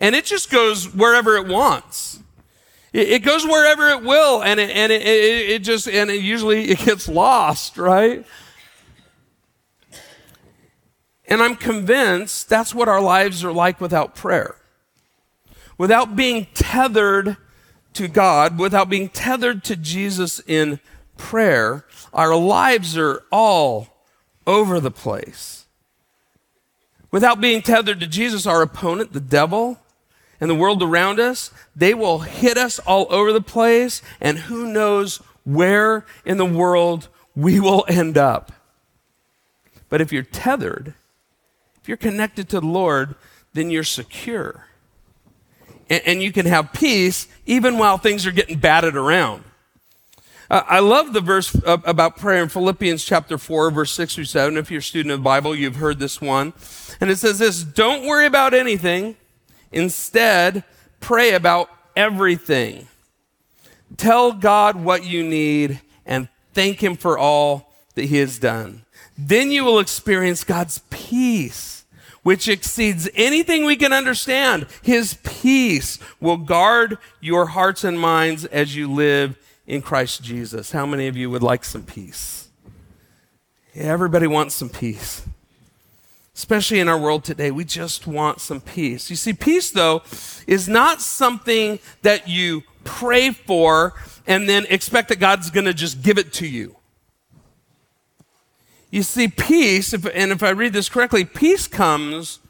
and 0.00 0.14
it 0.14 0.24
just 0.24 0.50
goes 0.50 0.92
wherever 0.94 1.36
it 1.36 1.48
wants. 1.48 2.20
It, 2.92 3.20
goes 3.20 3.44
wherever 3.44 3.88
it 3.88 4.02
will 4.02 4.42
and 4.42 4.60
it, 4.60 4.70
and 4.70 4.92
it, 4.92 5.00
it, 5.00 5.50
it 5.50 5.58
just, 5.60 5.88
and 5.88 6.10
it 6.10 6.20
usually 6.20 6.70
it 6.70 6.78
gets 6.78 7.08
lost, 7.08 7.78
right? 7.78 8.24
And 11.32 11.42
I'm 11.42 11.56
convinced 11.56 12.48
that's 12.48 12.74
what 12.74 12.88
our 12.88 13.00
lives 13.00 13.42
are 13.42 13.52
like 13.52 13.80
without 13.80 14.14
prayer 14.14 14.56
without 15.82 16.14
being 16.14 16.46
tethered 16.54 17.36
to 17.94 18.06
God, 18.06 18.56
without 18.56 18.88
being 18.88 19.08
tethered 19.08 19.64
to 19.64 19.74
Jesus 19.74 20.40
in 20.46 20.78
prayer, 21.16 21.84
our 22.12 22.36
lives 22.36 22.96
are 22.96 23.24
all 23.32 23.88
over 24.46 24.78
the 24.78 24.92
place. 24.92 25.66
Without 27.10 27.40
being 27.40 27.62
tethered 27.62 27.98
to 27.98 28.06
Jesus, 28.06 28.46
our 28.46 28.62
opponent, 28.62 29.12
the 29.12 29.18
devil, 29.18 29.80
and 30.40 30.48
the 30.48 30.54
world 30.54 30.84
around 30.84 31.18
us, 31.18 31.50
they 31.74 31.94
will 31.94 32.20
hit 32.20 32.56
us 32.56 32.78
all 32.78 33.06
over 33.10 33.32
the 33.32 33.40
place, 33.40 34.02
and 34.20 34.38
who 34.38 34.72
knows 34.72 35.16
where 35.44 36.06
in 36.24 36.36
the 36.36 36.46
world 36.46 37.08
we 37.34 37.58
will 37.58 37.84
end 37.88 38.16
up. 38.16 38.52
But 39.88 40.00
if 40.00 40.12
you're 40.12 40.22
tethered, 40.22 40.94
if 41.82 41.88
you're 41.88 41.96
connected 41.96 42.48
to 42.50 42.60
the 42.60 42.66
Lord, 42.66 43.16
then 43.52 43.70
you're 43.70 43.84
secure 43.84 44.66
and, 45.92 46.02
and 46.06 46.22
you 46.22 46.32
can 46.32 46.46
have 46.46 46.72
peace 46.72 47.28
even 47.44 47.76
while 47.76 47.98
things 47.98 48.26
are 48.26 48.32
getting 48.32 48.58
batted 48.58 48.96
around. 48.96 49.44
Uh, 50.50 50.62
I 50.66 50.80
love 50.80 51.12
the 51.12 51.20
verse 51.20 51.54
about 51.64 52.16
prayer 52.16 52.42
in 52.42 52.48
Philippians 52.48 53.04
chapter 53.04 53.38
4, 53.38 53.70
verse 53.70 53.92
6 53.92 54.14
through 54.14 54.24
7. 54.24 54.56
If 54.56 54.70
you're 54.70 54.80
a 54.80 54.82
student 54.82 55.12
of 55.12 55.20
the 55.20 55.24
Bible, 55.24 55.54
you've 55.54 55.76
heard 55.76 55.98
this 55.98 56.20
one. 56.20 56.54
And 57.00 57.10
it 57.10 57.16
says 57.16 57.38
this 57.38 57.62
Don't 57.62 58.06
worry 58.06 58.26
about 58.26 58.54
anything. 58.54 59.16
Instead, 59.70 60.64
pray 61.00 61.32
about 61.32 61.70
everything. 61.94 62.88
Tell 63.96 64.32
God 64.32 64.76
what 64.76 65.04
you 65.04 65.22
need 65.22 65.80
and 66.04 66.28
thank 66.54 66.82
Him 66.82 66.96
for 66.96 67.18
all 67.18 67.72
that 67.94 68.04
He 68.04 68.18
has 68.18 68.38
done. 68.38 68.84
Then 69.16 69.50
you 69.50 69.64
will 69.64 69.78
experience 69.78 70.44
God's 70.44 70.80
peace 70.90 71.82
which 72.22 72.48
exceeds 72.48 73.08
anything 73.14 73.64
we 73.64 73.76
can 73.76 73.92
understand. 73.92 74.66
His 74.82 75.14
peace 75.24 75.98
will 76.20 76.36
guard 76.36 76.98
your 77.20 77.46
hearts 77.46 77.84
and 77.84 77.98
minds 77.98 78.44
as 78.46 78.76
you 78.76 78.90
live 78.90 79.36
in 79.66 79.82
Christ 79.82 80.22
Jesus. 80.22 80.72
How 80.72 80.86
many 80.86 81.08
of 81.08 81.16
you 81.16 81.30
would 81.30 81.42
like 81.42 81.64
some 81.64 81.82
peace? 81.82 82.48
Yeah, 83.74 83.84
everybody 83.84 84.26
wants 84.26 84.54
some 84.54 84.68
peace. 84.68 85.24
Especially 86.34 86.80
in 86.80 86.88
our 86.88 86.98
world 86.98 87.24
today, 87.24 87.50
we 87.50 87.64
just 87.64 88.06
want 88.06 88.40
some 88.40 88.60
peace. 88.60 89.10
You 89.10 89.16
see, 89.16 89.32
peace, 89.32 89.70
though, 89.70 90.02
is 90.46 90.68
not 90.68 91.02
something 91.02 91.78
that 92.02 92.28
you 92.28 92.62
pray 92.84 93.30
for 93.30 93.94
and 94.26 94.48
then 94.48 94.64
expect 94.70 95.08
that 95.08 95.18
God's 95.18 95.50
going 95.50 95.66
to 95.66 95.74
just 95.74 96.02
give 96.02 96.18
it 96.18 96.32
to 96.34 96.46
you. 96.46 96.76
You 98.92 99.02
see, 99.02 99.26
peace, 99.26 99.94
if, 99.94 100.04
and 100.04 100.32
if 100.32 100.42
I 100.42 100.50
read 100.50 100.74
this 100.74 100.90
correctly, 100.90 101.24
peace 101.24 101.66
comes 101.66 102.40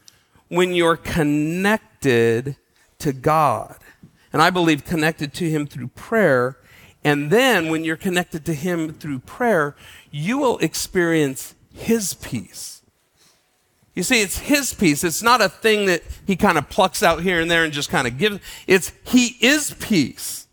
when 0.48 0.74
you're 0.74 0.96
connected 0.96 2.56
to 2.98 3.12
God. 3.12 3.76
And 4.32 4.42
I 4.42 4.50
believe 4.50 4.84
connected 4.84 5.32
to 5.34 5.48
Him 5.48 5.68
through 5.68 5.88
prayer. 5.88 6.58
And 7.04 7.30
then 7.30 7.70
when 7.70 7.84
you're 7.84 7.96
connected 7.96 8.44
to 8.46 8.54
Him 8.54 8.92
through 8.92 9.20
prayer, 9.20 9.76
you 10.10 10.36
will 10.36 10.58
experience 10.58 11.54
His 11.72 12.14
peace. 12.14 12.82
You 13.94 14.02
see, 14.02 14.20
it's 14.20 14.38
His 14.38 14.74
peace. 14.74 15.04
It's 15.04 15.22
not 15.22 15.40
a 15.40 15.48
thing 15.48 15.86
that 15.86 16.02
He 16.26 16.34
kind 16.34 16.58
of 16.58 16.68
plucks 16.68 17.04
out 17.04 17.22
here 17.22 17.40
and 17.40 17.48
there 17.48 17.62
and 17.62 17.72
just 17.72 17.88
kind 17.88 18.08
of 18.08 18.18
gives. 18.18 18.40
It's 18.66 18.90
He 19.04 19.36
is 19.40 19.76
peace. 19.78 20.48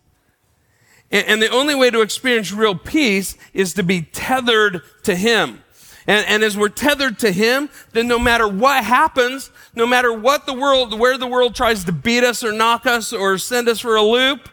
And, 1.09 1.25
and 1.25 1.41
the 1.41 1.49
only 1.49 1.73
way 1.73 1.89
to 1.89 2.01
experience 2.01 2.51
real 2.51 2.75
peace 2.75 3.35
is 3.55 3.73
to 3.73 3.81
be 3.81 4.03
tethered 4.03 4.83
to 5.01 5.15
Him. 5.15 5.63
And, 6.07 6.25
and 6.27 6.43
as 6.43 6.57
we're 6.57 6.69
tethered 6.69 7.19
to 7.19 7.31
Him, 7.31 7.69
then 7.93 8.07
no 8.07 8.19
matter 8.19 8.47
what 8.47 8.83
happens, 8.83 9.51
no 9.75 9.85
matter 9.85 10.11
what 10.11 10.45
the 10.45 10.53
world, 10.53 10.97
where 10.97 11.17
the 11.17 11.27
world 11.27 11.55
tries 11.55 11.83
to 11.85 11.91
beat 11.91 12.23
us 12.23 12.43
or 12.43 12.51
knock 12.51 12.85
us 12.85 13.13
or 13.13 13.37
send 13.37 13.67
us 13.67 13.79
for 13.79 13.95
a 13.95 14.03
loop, 14.03 14.49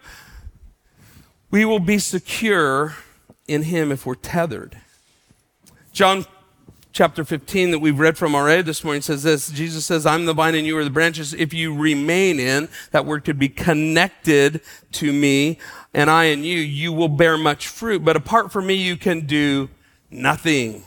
we 1.51 1.65
will 1.65 1.81
be 1.81 1.99
secure 1.99 2.97
in 3.49 3.65
Him 3.65 3.93
if 3.93 4.05
we're 4.05 4.15
tethered. 4.15 4.79
John 5.93 6.27
chapter 6.97 7.25
15 7.25 7.73
that 7.73 7.79
we've 7.79 7.99
read 7.99 8.17
from 8.17 8.35
already 8.35 8.63
this 8.63 8.83
morning 8.83 9.03
says 9.03 9.23
this 9.23 9.51
Jesus 9.51 9.85
says, 9.85 10.07
I'm 10.07 10.25
the 10.25 10.33
vine 10.33 10.55
and 10.55 10.67
you 10.67 10.79
are 10.79 10.85
the 10.85 10.89
branches. 10.89 11.35
If 11.35 11.53
you 11.53 11.75
remain 11.75 12.41
in, 12.41 12.71
that 12.91 13.05
word 13.05 13.25
could 13.25 13.39
be 13.39 13.51
connected 13.51 14.63
to 14.93 15.13
me, 15.13 15.59
and 15.93 16.11
I 16.11 16.25
and 16.25 16.45
you, 16.45 16.59
you 16.59 16.95
will 16.95 17.09
bear 17.09 17.37
much 17.37 17.69
fruit. 17.69 18.03
But 18.03 18.17
apart 18.17 18.51
from 18.51 18.67
me, 18.67 18.75
you 18.75 18.97
can 18.97 19.27
do 19.27 19.69
nothing. 20.11 20.85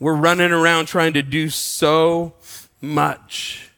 We're 0.00 0.14
running 0.14 0.50
around 0.50 0.86
trying 0.86 1.12
to 1.12 1.22
do 1.22 1.50
so 1.50 2.32
much. 2.80 3.70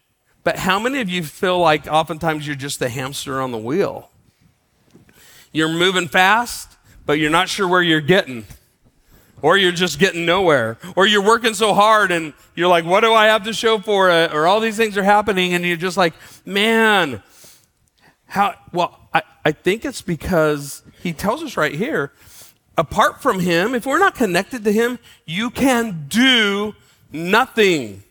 But 0.44 0.56
how 0.56 0.78
many 0.78 1.00
of 1.00 1.08
you 1.08 1.24
feel 1.24 1.58
like 1.58 1.88
oftentimes 1.88 2.46
you're 2.46 2.54
just 2.54 2.80
a 2.80 2.88
hamster 2.88 3.40
on 3.40 3.50
the 3.50 3.58
wheel? 3.58 4.08
You're 5.50 5.68
moving 5.68 6.06
fast, 6.06 6.76
but 7.04 7.14
you're 7.14 7.30
not 7.30 7.48
sure 7.48 7.66
where 7.66 7.82
you're 7.82 8.00
getting. 8.00 8.46
Or 9.42 9.56
you're 9.56 9.72
just 9.72 9.98
getting 9.98 10.24
nowhere. 10.24 10.78
Or 10.94 11.08
you're 11.08 11.24
working 11.24 11.54
so 11.54 11.74
hard 11.74 12.12
and 12.12 12.32
you're 12.54 12.68
like, 12.68 12.84
what 12.84 13.00
do 13.00 13.12
I 13.12 13.26
have 13.26 13.42
to 13.44 13.52
show 13.52 13.80
for 13.80 14.08
it? 14.08 14.32
Or 14.32 14.46
all 14.46 14.60
these 14.60 14.76
things 14.76 14.96
are 14.96 15.02
happening 15.02 15.54
and 15.54 15.64
you're 15.64 15.76
just 15.76 15.96
like, 15.96 16.14
man, 16.46 17.20
how, 18.26 18.54
well, 18.72 19.08
I, 19.12 19.22
I 19.44 19.50
think 19.50 19.84
it's 19.84 20.02
because 20.02 20.82
he 21.02 21.12
tells 21.12 21.42
us 21.42 21.56
right 21.56 21.74
here 21.74 22.12
apart 22.82 23.22
from 23.22 23.38
Him, 23.38 23.76
if 23.76 23.86
we're 23.86 24.00
not 24.00 24.16
connected 24.16 24.64
to 24.64 24.72
Him, 24.72 24.98
you 25.24 25.50
can 25.50 26.06
do 26.08 26.74
nothing. 27.12 28.02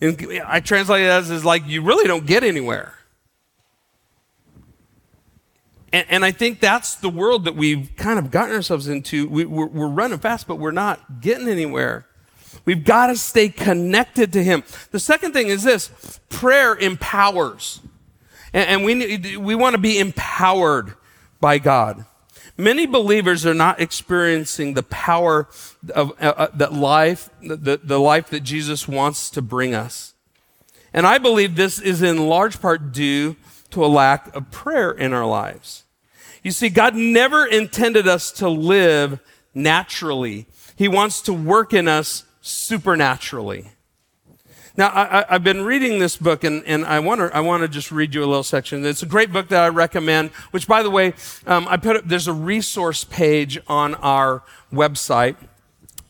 And 0.00 0.40
I 0.46 0.60
translate 0.60 1.02
it 1.02 1.08
as, 1.08 1.32
as 1.32 1.44
like 1.44 1.66
you 1.66 1.82
really 1.82 2.06
don't 2.06 2.26
get 2.26 2.44
anywhere. 2.44 2.94
And, 5.92 6.06
and, 6.08 6.24
I 6.24 6.30
think 6.30 6.60
that's 6.60 6.94
the 6.94 7.08
world 7.08 7.46
that 7.46 7.56
we've 7.56 7.90
kind 7.96 8.20
of 8.20 8.30
gotten 8.30 8.54
ourselves 8.54 8.86
into. 8.86 9.26
We, 9.26 9.44
we're, 9.44 9.66
we're 9.66 9.88
running 9.88 10.20
fast, 10.20 10.46
but 10.46 10.60
we're 10.60 10.70
not 10.70 11.20
getting 11.20 11.48
anywhere. 11.48 12.06
We've 12.64 12.84
got 12.84 13.08
to 13.08 13.16
stay 13.16 13.48
connected 13.48 14.32
to 14.34 14.44
Him. 14.44 14.62
The 14.92 15.00
second 15.00 15.32
thing 15.32 15.48
is 15.48 15.64
this 15.64 16.20
prayer 16.28 16.76
empowers. 16.76 17.80
And, 18.52 18.68
and 18.68 18.84
we, 18.84 19.36
we 19.36 19.56
want 19.56 19.74
to 19.74 19.80
be 19.80 19.98
empowered 19.98 20.94
by 21.40 21.58
God. 21.58 22.04
Many 22.60 22.86
believers 22.86 23.46
are 23.46 23.54
not 23.54 23.80
experiencing 23.80 24.74
the 24.74 24.82
power 24.82 25.48
of 25.94 26.12
uh, 26.20 26.26
uh, 26.26 26.48
that 26.54 26.72
life, 26.72 27.30
the, 27.40 27.80
the 27.82 27.98
life 27.98 28.28
that 28.30 28.40
Jesus 28.40 28.86
wants 28.86 29.30
to 29.30 29.42
bring 29.42 29.74
us. 29.74 30.14
And 30.92 31.06
I 31.06 31.18
believe 31.18 31.56
this 31.56 31.80
is 31.80 32.02
in 32.02 32.28
large 32.28 32.60
part 32.60 32.92
due 32.92 33.36
to 33.70 33.84
a 33.84 33.86
lack 33.86 34.34
of 34.34 34.50
prayer 34.50 34.90
in 34.90 35.12
our 35.12 35.26
lives. 35.26 35.84
You 36.42 36.50
see, 36.50 36.68
God 36.68 36.94
never 36.94 37.46
intended 37.46 38.06
us 38.06 38.32
to 38.32 38.48
live 38.48 39.20
naturally. 39.54 40.46
He 40.76 40.88
wants 40.88 41.22
to 41.22 41.32
work 41.32 41.72
in 41.72 41.88
us 41.88 42.24
supernaturally. 42.40 43.70
Now, 44.76 44.90
I, 44.94 45.24
have 45.28 45.44
been 45.44 45.62
reading 45.62 45.98
this 45.98 46.16
book, 46.16 46.44
and, 46.44 46.64
and 46.64 46.84
I 46.84 47.00
want 47.00 47.20
to 47.20 47.36
I 47.36 47.40
want 47.40 47.62
to 47.62 47.68
just 47.68 47.90
read 47.90 48.14
you 48.14 48.22
a 48.22 48.26
little 48.26 48.42
section. 48.42 48.84
It's 48.84 49.02
a 49.02 49.06
great 49.06 49.32
book 49.32 49.48
that 49.48 49.62
I 49.62 49.68
recommend. 49.68 50.30
Which, 50.52 50.68
by 50.68 50.82
the 50.82 50.90
way, 50.90 51.14
um, 51.46 51.66
I 51.68 51.76
put 51.76 52.08
there's 52.08 52.28
a 52.28 52.32
resource 52.32 53.04
page 53.04 53.58
on 53.66 53.94
our 53.96 54.42
website 54.72 55.36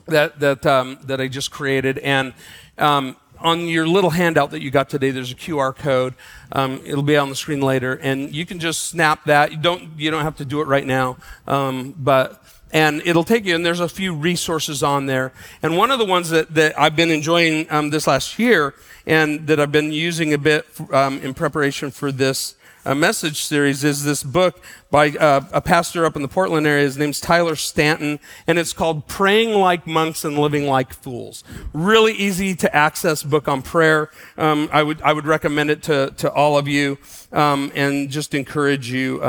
that 0.06 0.40
that 0.40 0.66
um, 0.66 0.98
that 1.04 1.20
I 1.20 1.28
just 1.28 1.50
created, 1.50 1.98
and 1.98 2.34
um, 2.78 3.16
on 3.38 3.66
your 3.66 3.86
little 3.86 4.10
handout 4.10 4.50
that 4.50 4.60
you 4.62 4.70
got 4.70 4.90
today, 4.90 5.10
there's 5.10 5.32
a 5.32 5.36
QR 5.36 5.74
code. 5.74 6.14
Um, 6.52 6.80
it'll 6.84 7.02
be 7.02 7.16
on 7.16 7.28
the 7.28 7.36
screen 7.36 7.60
later, 7.60 7.94
and 7.94 8.34
you 8.34 8.44
can 8.44 8.58
just 8.58 8.88
snap 8.88 9.24
that. 9.24 9.52
You 9.52 9.58
don't 9.58 9.98
you 9.98 10.10
don't 10.10 10.22
have 10.22 10.36
to 10.36 10.44
do 10.44 10.60
it 10.60 10.66
right 10.66 10.86
now, 10.86 11.16
um, 11.46 11.94
but 11.96 12.39
and 12.72 13.02
it'll 13.04 13.24
take 13.24 13.44
you. 13.44 13.54
And 13.54 13.64
there's 13.64 13.80
a 13.80 13.88
few 13.88 14.14
resources 14.14 14.82
on 14.82 15.06
there. 15.06 15.32
And 15.62 15.76
one 15.76 15.90
of 15.90 15.98
the 15.98 16.04
ones 16.04 16.30
that 16.30 16.54
that 16.54 16.78
I've 16.78 16.96
been 16.96 17.10
enjoying 17.10 17.70
um, 17.70 17.90
this 17.90 18.06
last 18.06 18.38
year, 18.38 18.74
and 19.06 19.46
that 19.46 19.58
I've 19.60 19.72
been 19.72 19.92
using 19.92 20.32
a 20.32 20.38
bit 20.38 20.66
um, 20.92 21.20
in 21.20 21.34
preparation 21.34 21.90
for 21.90 22.12
this 22.12 22.56
a 22.84 22.94
message 22.94 23.42
series 23.42 23.84
is 23.84 24.04
this 24.04 24.22
book 24.22 24.64
by 24.90 25.10
uh, 25.10 25.42
a 25.52 25.60
pastor 25.60 26.06
up 26.06 26.16
in 26.16 26.22
the 26.22 26.28
Portland 26.28 26.66
area. 26.66 26.84
His 26.84 26.96
name's 26.96 27.20
Tyler 27.20 27.54
Staton 27.54 28.18
and 28.46 28.58
it's 28.58 28.72
called 28.72 29.06
Praying 29.06 29.52
Like 29.52 29.86
Monks 29.86 30.24
and 30.24 30.38
Living 30.38 30.66
Like 30.66 30.94
Fools. 30.94 31.44
Really 31.74 32.14
easy 32.14 32.54
to 32.56 32.74
access 32.74 33.22
book 33.22 33.48
on 33.48 33.60
prayer. 33.60 34.10
Um, 34.38 34.70
I 34.72 34.82
would 34.82 35.02
I 35.02 35.12
would 35.12 35.26
recommend 35.26 35.70
it 35.70 35.82
to 35.84 36.12
to 36.16 36.32
all 36.32 36.56
of 36.56 36.68
you, 36.68 36.96
um, 37.32 37.70
and 37.74 38.08
just 38.08 38.34
encourage 38.34 38.90
you. 38.90 39.22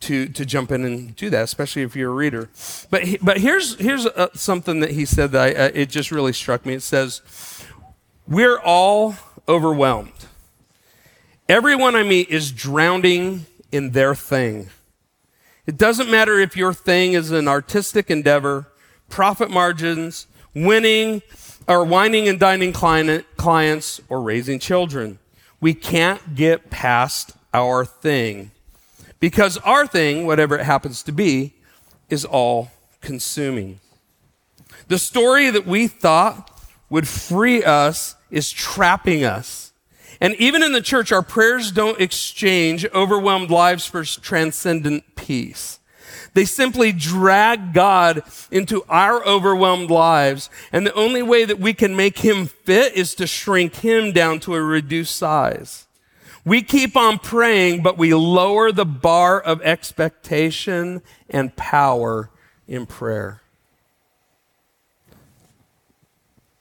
To, 0.00 0.28
to 0.28 0.44
jump 0.44 0.70
in 0.70 0.84
and 0.84 1.16
do 1.16 1.30
that, 1.30 1.42
especially 1.42 1.82
if 1.82 1.96
you're 1.96 2.12
a 2.12 2.14
reader. 2.14 2.50
But, 2.90 3.04
he, 3.04 3.18
but 3.20 3.38
here's, 3.38 3.76
here's 3.80 4.06
uh, 4.06 4.28
something 4.34 4.80
that 4.80 4.90
he 4.90 5.04
said 5.04 5.32
that 5.32 5.56
I, 5.56 5.64
uh, 5.64 5.70
it 5.74 5.88
just 5.88 6.12
really 6.12 6.34
struck 6.34 6.64
me. 6.66 6.74
It 6.74 6.82
says, 6.82 7.22
We're 8.28 8.58
all 8.58 9.16
overwhelmed. 9.48 10.12
Everyone 11.48 11.96
I 11.96 12.02
meet 12.02 12.28
is 12.28 12.52
drowning 12.52 13.46
in 13.72 13.92
their 13.92 14.14
thing. 14.14 14.68
It 15.66 15.76
doesn't 15.76 16.10
matter 16.10 16.38
if 16.38 16.56
your 16.56 16.72
thing 16.72 17.14
is 17.14 17.32
an 17.32 17.48
artistic 17.48 18.10
endeavor, 18.10 18.66
profit 19.08 19.50
margins, 19.50 20.26
winning 20.54 21.22
or 21.68 21.84
whining 21.84 22.28
and 22.28 22.38
dining 22.38 22.72
client, 22.72 23.26
clients, 23.36 24.00
or 24.08 24.22
raising 24.22 24.58
children. 24.58 25.18
We 25.60 25.74
can't 25.74 26.34
get 26.34 26.70
past 26.70 27.32
our 27.52 27.84
thing 27.84 28.52
because 29.20 29.58
our 29.58 29.86
thing, 29.86 30.26
whatever 30.26 30.58
it 30.58 30.64
happens 30.64 31.02
to 31.04 31.12
be, 31.12 31.54
is 32.08 32.24
all 32.24 32.70
consuming. 33.00 33.80
The 34.88 34.98
story 34.98 35.50
that 35.50 35.66
we 35.66 35.88
thought 35.88 36.50
would 36.90 37.08
free 37.08 37.64
us 37.64 38.14
is 38.30 38.50
trapping 38.50 39.24
us. 39.24 39.72
And 40.20 40.34
even 40.36 40.62
in 40.62 40.72
the 40.72 40.80
church, 40.80 41.12
our 41.12 41.22
prayers 41.22 41.72
don't 41.72 42.00
exchange 42.00 42.86
overwhelmed 42.94 43.50
lives 43.50 43.86
for 43.86 44.04
transcendent 44.04 45.16
peace. 45.16 45.78
They 46.34 46.44
simply 46.44 46.92
drag 46.92 47.72
God 47.72 48.22
into 48.50 48.84
our 48.88 49.24
overwhelmed 49.26 49.90
lives. 49.90 50.50
And 50.70 50.86
the 50.86 50.94
only 50.94 51.22
way 51.22 51.44
that 51.44 51.58
we 51.58 51.72
can 51.72 51.96
make 51.96 52.18
him 52.18 52.46
fit 52.46 52.94
is 52.94 53.14
to 53.16 53.26
shrink 53.26 53.76
him 53.76 54.12
down 54.12 54.40
to 54.40 54.54
a 54.54 54.62
reduced 54.62 55.16
size. 55.16 55.85
We 56.46 56.62
keep 56.62 56.96
on 56.96 57.18
praying, 57.18 57.82
but 57.82 57.98
we 57.98 58.14
lower 58.14 58.70
the 58.70 58.86
bar 58.86 59.40
of 59.40 59.60
expectation 59.62 61.02
and 61.28 61.54
power 61.56 62.30
in 62.68 62.86
prayer. 62.86 63.42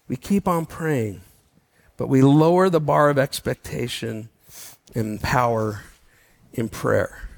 We 0.08 0.16
keep 0.16 0.48
on 0.48 0.66
praying, 0.66 1.22
but 1.98 2.10
we 2.10 2.24
lower 2.24 2.68
the 2.68 2.80
bar 2.80 3.12
of 3.12 3.20
expectation 3.20 4.30
and 4.96 5.22
power 5.22 5.84
in 6.52 6.68
prayer. 6.68 7.30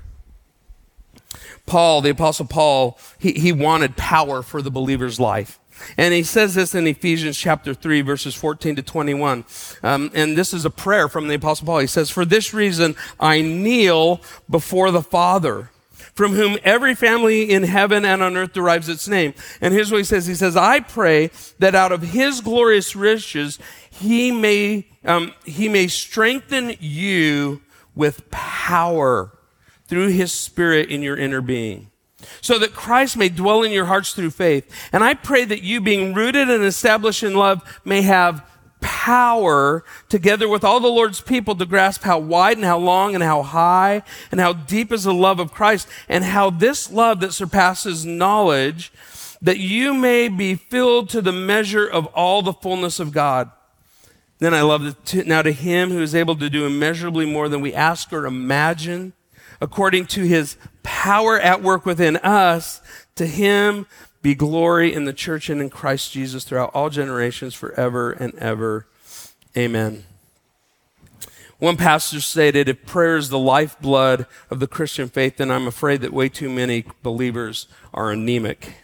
Paul, 1.65 1.99
the 1.99 2.11
Apostle 2.11 2.45
Paul, 2.45 2.97
he, 3.19 3.33
he 3.33 3.51
wanted 3.51 3.97
power 3.97 4.41
for 4.41 4.61
the 4.61 4.71
believer's 4.71 5.19
life. 5.19 5.59
And 5.97 6.13
he 6.13 6.23
says 6.23 6.55
this 6.55 6.75
in 6.75 6.87
Ephesians 6.87 7.37
chapter 7.37 7.73
3, 7.73 8.01
verses 8.01 8.35
14 8.35 8.75
to 8.77 8.81
21. 8.81 9.45
Um, 9.83 10.11
and 10.13 10.37
this 10.37 10.53
is 10.53 10.65
a 10.65 10.69
prayer 10.69 11.07
from 11.07 11.27
the 11.27 11.35
Apostle 11.35 11.65
Paul. 11.65 11.79
He 11.79 11.87
says, 11.87 12.09
For 12.09 12.25
this 12.25 12.53
reason 12.53 12.95
I 13.19 13.41
kneel 13.41 14.21
before 14.49 14.91
the 14.91 15.01
Father, 15.01 15.71
from 16.13 16.33
whom 16.33 16.57
every 16.63 16.95
family 16.95 17.51
in 17.51 17.63
heaven 17.63 18.03
and 18.03 18.23
on 18.23 18.37
earth 18.37 18.53
derives 18.53 18.89
its 18.89 19.07
name. 19.07 19.33
And 19.61 19.73
here's 19.73 19.91
what 19.91 19.99
he 19.99 20.03
says 20.03 20.27
He 20.27 20.35
says, 20.35 20.57
I 20.57 20.79
pray 20.79 21.31
that 21.59 21.75
out 21.75 21.91
of 21.91 22.01
his 22.01 22.41
glorious 22.41 22.95
riches 22.95 23.59
he 23.89 24.31
may, 24.31 24.87
um, 25.05 25.33
he 25.45 25.69
may 25.69 25.87
strengthen 25.87 26.75
you 26.79 27.61
with 27.95 28.29
power 28.29 29.31
through 29.87 30.09
his 30.09 30.31
spirit 30.31 30.89
in 30.89 31.01
your 31.01 31.17
inner 31.17 31.41
being 31.41 31.89
so 32.41 32.57
that 32.59 32.73
Christ 32.73 33.17
may 33.17 33.29
dwell 33.29 33.63
in 33.63 33.71
your 33.71 33.85
hearts 33.85 34.13
through 34.13 34.31
faith. 34.31 34.71
And 34.91 35.03
I 35.03 35.13
pray 35.13 35.45
that 35.45 35.63
you 35.63 35.81
being 35.81 36.13
rooted 36.13 36.49
and 36.49 36.63
established 36.63 37.23
in 37.23 37.35
love 37.35 37.61
may 37.85 38.01
have 38.01 38.43
power 38.79 39.83
together 40.07 40.47
with 40.47 40.63
all 40.63 40.79
the 40.79 40.87
Lord's 40.87 41.21
people 41.21 41.55
to 41.55 41.65
grasp 41.65 42.03
how 42.03 42.19
wide 42.19 42.57
and 42.57 42.65
how 42.65 42.77
long 42.77 43.15
and 43.15 43.23
how 43.23 43.41
high 43.41 44.03
and 44.31 44.39
how 44.39 44.53
deep 44.53 44.91
is 44.91 45.03
the 45.03 45.13
love 45.13 45.39
of 45.39 45.51
Christ 45.51 45.87
and 46.07 46.23
how 46.23 46.49
this 46.49 46.91
love 46.91 47.19
that 47.21 47.33
surpasses 47.33 48.05
knowledge 48.05 48.91
that 49.41 49.57
you 49.57 49.93
may 49.93 50.27
be 50.27 50.55
filled 50.55 51.09
to 51.09 51.21
the 51.21 51.31
measure 51.31 51.87
of 51.87 52.05
all 52.07 52.41
the 52.41 52.53
fullness 52.53 52.99
of 52.99 53.11
God. 53.11 53.51
Then 54.39 54.53
I 54.53 54.61
love 54.61 54.85
it. 54.85 55.25
Now 55.25 55.41
to 55.41 55.51
him 55.51 55.89
who 55.89 56.01
is 56.01 56.13
able 56.13 56.35
to 56.35 56.49
do 56.49 56.65
immeasurably 56.65 57.25
more 57.25 57.49
than 57.49 57.61
we 57.61 57.73
ask 57.73 58.13
or 58.13 58.25
imagine, 58.25 59.13
according 59.59 60.05
to 60.07 60.23
his 60.23 60.57
power 60.83 61.39
at 61.39 61.61
work 61.61 61.85
within 61.85 62.17
us, 62.17 62.81
to 63.15 63.25
him 63.25 63.85
be 64.21 64.35
glory 64.35 64.93
in 64.93 65.05
the 65.05 65.13
church 65.13 65.49
and 65.49 65.61
in 65.61 65.69
Christ 65.69 66.11
Jesus 66.11 66.43
throughout 66.43 66.71
all 66.73 66.89
generations, 66.89 67.53
forever 67.53 68.11
and 68.11 68.33
ever. 68.35 68.87
Amen. 69.55 70.03
One 71.59 71.77
pastor 71.77 72.21
stated, 72.21 72.69
if 72.69 72.85
prayer 72.85 73.17
is 73.17 73.29
the 73.29 73.39
lifeblood 73.39 74.27
of 74.51 74.59
the 74.59 74.67
Christian 74.67 75.09
faith, 75.09 75.37
then 75.37 75.49
I'm 75.49 75.65
afraid 75.65 76.01
that 76.01 76.13
way 76.13 76.29
too 76.29 76.49
many 76.49 76.85
believers 77.01 77.67
are 77.93 78.11
anemic. 78.11 78.75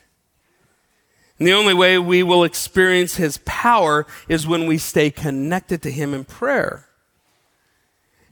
And 1.38 1.48
the 1.48 1.54
only 1.54 1.74
way 1.74 2.00
we 2.00 2.24
will 2.24 2.44
experience 2.44 3.18
his 3.18 3.38
power 3.46 4.08
is 4.28 4.48
when 4.48 4.66
we 4.66 4.78
stay 4.78 5.12
connected 5.12 5.82
to 5.84 5.92
him 5.92 6.14
in 6.14 6.26
prayer. 6.26 6.88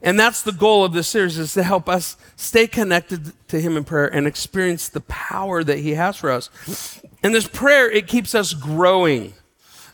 And 0.01 0.19
that's 0.19 0.41
the 0.41 0.51
goal 0.51 0.83
of 0.83 0.93
this 0.93 1.07
series 1.07 1.37
is 1.37 1.53
to 1.53 1.63
help 1.63 1.87
us 1.87 2.17
stay 2.35 2.65
connected 2.65 3.33
to 3.49 3.59
him 3.59 3.77
in 3.77 3.83
prayer 3.83 4.07
and 4.07 4.25
experience 4.25 4.89
the 4.89 5.01
power 5.01 5.63
that 5.63 5.79
he 5.79 5.91
has 5.91 6.17
for 6.17 6.31
us. 6.31 6.49
And 7.21 7.35
this 7.35 7.47
prayer, 7.47 7.89
it 7.89 8.07
keeps 8.07 8.33
us 8.33 8.53
growing. 8.53 9.33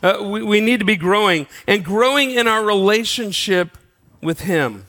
Uh, 0.01 0.19
we, 0.23 0.43
we 0.43 0.61
need 0.61 0.79
to 0.79 0.85
be 0.85 0.95
growing 0.95 1.47
and 1.67 1.83
growing 1.83 2.31
in 2.31 2.47
our 2.47 2.63
relationship 2.63 3.77
with 4.21 4.41
him. 4.41 4.85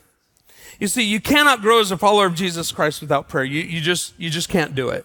You 0.78 0.86
see, 0.86 1.02
you 1.02 1.20
cannot 1.20 1.62
grow 1.62 1.80
as 1.80 1.90
a 1.90 1.98
follower 1.98 2.26
of 2.26 2.34
Jesus 2.34 2.70
Christ 2.70 3.00
without 3.00 3.28
prayer. 3.28 3.44
You, 3.44 3.62
you 3.62 3.80
just, 3.80 4.14
you 4.18 4.30
just 4.30 4.48
can't 4.48 4.76
do 4.76 4.90
it. 4.90 5.04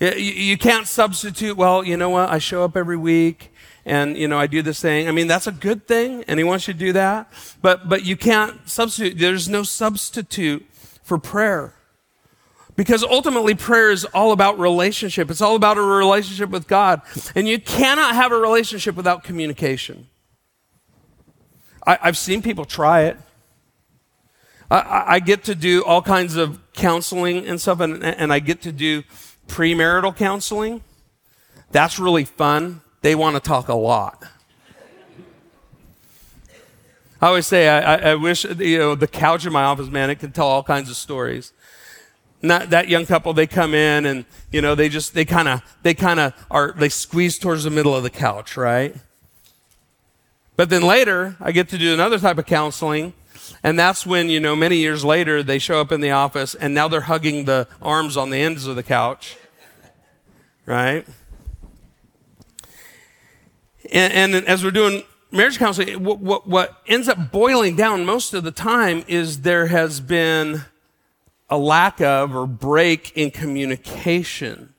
You 0.00 0.56
can't 0.56 0.86
substitute, 0.86 1.56
well, 1.56 1.84
you 1.84 1.96
know 1.96 2.10
what, 2.10 2.30
I 2.30 2.38
show 2.38 2.62
up 2.62 2.76
every 2.76 2.96
week 2.96 3.52
and, 3.84 4.16
you 4.16 4.28
know, 4.28 4.38
I 4.38 4.46
do 4.46 4.62
this 4.62 4.80
thing. 4.80 5.08
I 5.08 5.12
mean, 5.12 5.26
that's 5.26 5.46
a 5.46 5.52
good 5.52 5.88
thing 5.88 6.22
you 6.38 6.46
to 6.66 6.74
do 6.74 6.92
that. 6.92 7.32
But, 7.62 7.88
but 7.88 8.04
you 8.04 8.16
can't 8.16 8.68
substitute. 8.68 9.18
There's 9.18 9.48
no 9.48 9.62
substitute 9.62 10.64
for 11.02 11.18
prayer. 11.18 11.74
Because 12.76 13.02
ultimately 13.02 13.56
prayer 13.56 13.90
is 13.90 14.04
all 14.04 14.30
about 14.30 14.58
relationship. 14.58 15.30
It's 15.32 15.40
all 15.40 15.56
about 15.56 15.78
a 15.78 15.82
relationship 15.82 16.50
with 16.50 16.68
God. 16.68 17.02
And 17.34 17.48
you 17.48 17.58
cannot 17.58 18.14
have 18.14 18.30
a 18.30 18.38
relationship 18.38 18.94
without 18.94 19.24
communication. 19.24 20.06
I, 21.84 21.98
have 22.02 22.16
seen 22.16 22.40
people 22.42 22.66
try 22.66 23.02
it. 23.02 23.16
I, 24.70 25.04
I, 25.14 25.20
get 25.20 25.44
to 25.44 25.54
do 25.54 25.82
all 25.82 26.02
kinds 26.02 26.36
of 26.36 26.60
counseling 26.74 27.46
and 27.46 27.58
stuff, 27.58 27.80
and, 27.80 28.04
and 28.04 28.30
I 28.30 28.38
get 28.38 28.60
to 28.62 28.72
do 28.72 29.02
premarital 29.48 30.16
counseling. 30.16 30.82
That's 31.72 31.98
really 31.98 32.24
fun. 32.24 32.82
They 33.02 33.14
want 33.14 33.36
to 33.36 33.40
talk 33.40 33.68
a 33.68 33.74
lot. 33.74 34.24
I 37.20 37.26
always 37.26 37.46
say, 37.48 37.68
I, 37.68 38.12
I, 38.12 38.14
wish, 38.14 38.44
you 38.44 38.78
know, 38.78 38.94
the 38.94 39.08
couch 39.08 39.44
in 39.44 39.52
my 39.52 39.64
office, 39.64 39.88
man, 39.88 40.08
it 40.08 40.20
can 40.20 40.30
tell 40.30 40.46
all 40.46 40.62
kinds 40.62 40.88
of 40.88 40.94
stories. 40.94 41.52
Not 42.40 42.70
that 42.70 42.88
young 42.88 43.06
couple, 43.06 43.32
they 43.32 43.48
come 43.48 43.74
in 43.74 44.06
and, 44.06 44.24
you 44.52 44.62
know, 44.62 44.76
they 44.76 44.88
just, 44.88 45.14
they 45.14 45.24
kind 45.24 45.48
of, 45.48 45.62
they 45.82 45.94
kind 45.94 46.20
of 46.20 46.32
are, 46.48 46.72
they 46.76 46.88
squeeze 46.88 47.36
towards 47.36 47.64
the 47.64 47.70
middle 47.70 47.94
of 47.96 48.04
the 48.04 48.10
couch, 48.10 48.56
right? 48.56 48.94
But 50.54 50.70
then 50.70 50.82
later, 50.82 51.36
I 51.40 51.50
get 51.50 51.68
to 51.70 51.78
do 51.78 51.92
another 51.92 52.20
type 52.20 52.38
of 52.38 52.46
counseling 52.46 53.14
And 53.62 53.78
that's 53.78 54.06
when, 54.06 54.28
you 54.28 54.40
know, 54.40 54.54
many 54.56 54.76
years 54.76 55.04
later, 55.04 55.42
they 55.42 55.58
show 55.58 55.80
up 55.80 55.92
in 55.92 56.00
the 56.00 56.10
office 56.10 56.54
and 56.54 56.74
now 56.74 56.88
they're 56.88 57.02
hugging 57.02 57.44
the 57.44 57.68
arms 57.80 58.16
on 58.16 58.30
the 58.30 58.38
ends 58.38 58.66
of 58.66 58.76
the 58.76 58.82
couch. 58.82 59.36
Right? 60.66 61.06
And, 63.90 64.34
and 64.34 64.46
as 64.46 64.62
we're 64.62 64.70
doing 64.70 65.02
marriage 65.30 65.58
counseling, 65.58 66.04
what, 66.04 66.18
what, 66.20 66.46
what 66.46 66.82
ends 66.86 67.08
up 67.08 67.30
boiling 67.30 67.76
down 67.76 68.04
most 68.04 68.34
of 68.34 68.44
the 68.44 68.50
time 68.50 69.04
is 69.08 69.42
there 69.42 69.66
has 69.66 70.00
been 70.00 70.62
a 71.50 71.58
lack 71.58 72.00
of 72.00 72.34
or 72.34 72.46
break 72.46 73.12
in 73.16 73.30
communication. 73.30 74.74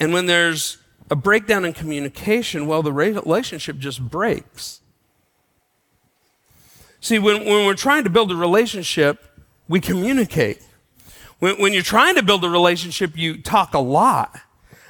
And 0.00 0.12
when 0.12 0.26
there's 0.26 0.78
a 1.10 1.16
breakdown 1.16 1.64
in 1.64 1.72
communication, 1.72 2.66
well, 2.66 2.82
the 2.82 2.92
relationship 2.92 3.78
just 3.78 4.00
breaks. 4.00 4.80
See, 7.00 7.18
when, 7.18 7.44
when 7.44 7.66
we're 7.66 7.74
trying 7.74 8.04
to 8.04 8.10
build 8.10 8.30
a 8.30 8.36
relationship, 8.36 9.24
we 9.68 9.80
communicate. 9.80 10.62
When, 11.38 11.56
when 11.56 11.72
you're 11.72 11.82
trying 11.82 12.16
to 12.16 12.22
build 12.22 12.44
a 12.44 12.50
relationship, 12.50 13.16
you 13.16 13.40
talk 13.40 13.72
a 13.72 13.78
lot. 13.78 14.38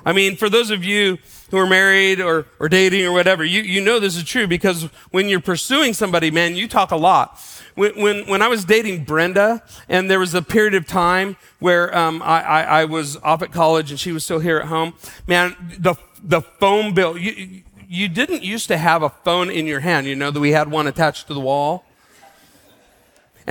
I 0.05 0.13
mean, 0.13 0.37
for 0.37 0.49
those 0.49 0.71
of 0.71 0.83
you 0.83 1.19
who 1.51 1.59
are 1.59 1.67
married 1.67 2.21
or, 2.21 2.47
or 2.59 2.69
dating 2.69 3.05
or 3.05 3.13
whatever, 3.13 3.45
you, 3.45 3.63
you 3.63 3.81
know 3.81 4.01
this 4.01 4.17
is 4.17 4.25
true 4.25 4.47
because 4.47 4.85
when 5.11 5.29
you're 5.29 5.41
pursuing 5.41 5.93
somebody, 5.93 6.31
man, 6.31 6.57
you 6.57 6.67
talk 6.67 6.91
a 6.91 6.97
lot. 6.97 7.39
When, 7.75 8.01
when, 8.01 8.27
when 8.27 8.43
I 8.43 8.49
was 8.49 8.65
dating 8.65 9.05
Brenda, 9.05 9.63
and 9.89 10.11
there 10.11 10.19
was 10.19 10.35
a 10.35 10.43
period 10.43 10.75
of 10.75 10.87
time 10.87 11.37
where 11.61 11.97
um, 11.97 12.23
I, 12.23 12.43
I, 12.43 12.63
I 12.63 12.85
was 12.87 13.17
off 13.19 13.43
at 13.43 13.53
college 13.53 13.91
and 13.91 14.01
she 14.01 14.11
was 14.11 14.25
still 14.25 14.41
here 14.41 14.59
at 14.59 14.67
home, 14.67 14.95
man, 15.27 15.55
the, 15.79 15.95
the 16.23 16.41
phone 16.41 16.95
bill, 16.95 17.17
you, 17.17 17.63
you 17.89 18.09
didn't 18.09 18.43
used 18.43 18.69
to 18.69 18.79
have 18.79 19.03
a 19.03 19.11
phone 19.11 19.51
in 19.51 19.67
your 19.67 19.81
hand, 19.81 20.07
you 20.07 20.17
know, 20.17 20.31
that 20.31 20.41
we 20.41 20.53
had 20.53 20.71
one 20.71 20.87
attached 20.87 21.27
to 21.29 21.35
the 21.35 21.41
wall. 21.41 21.85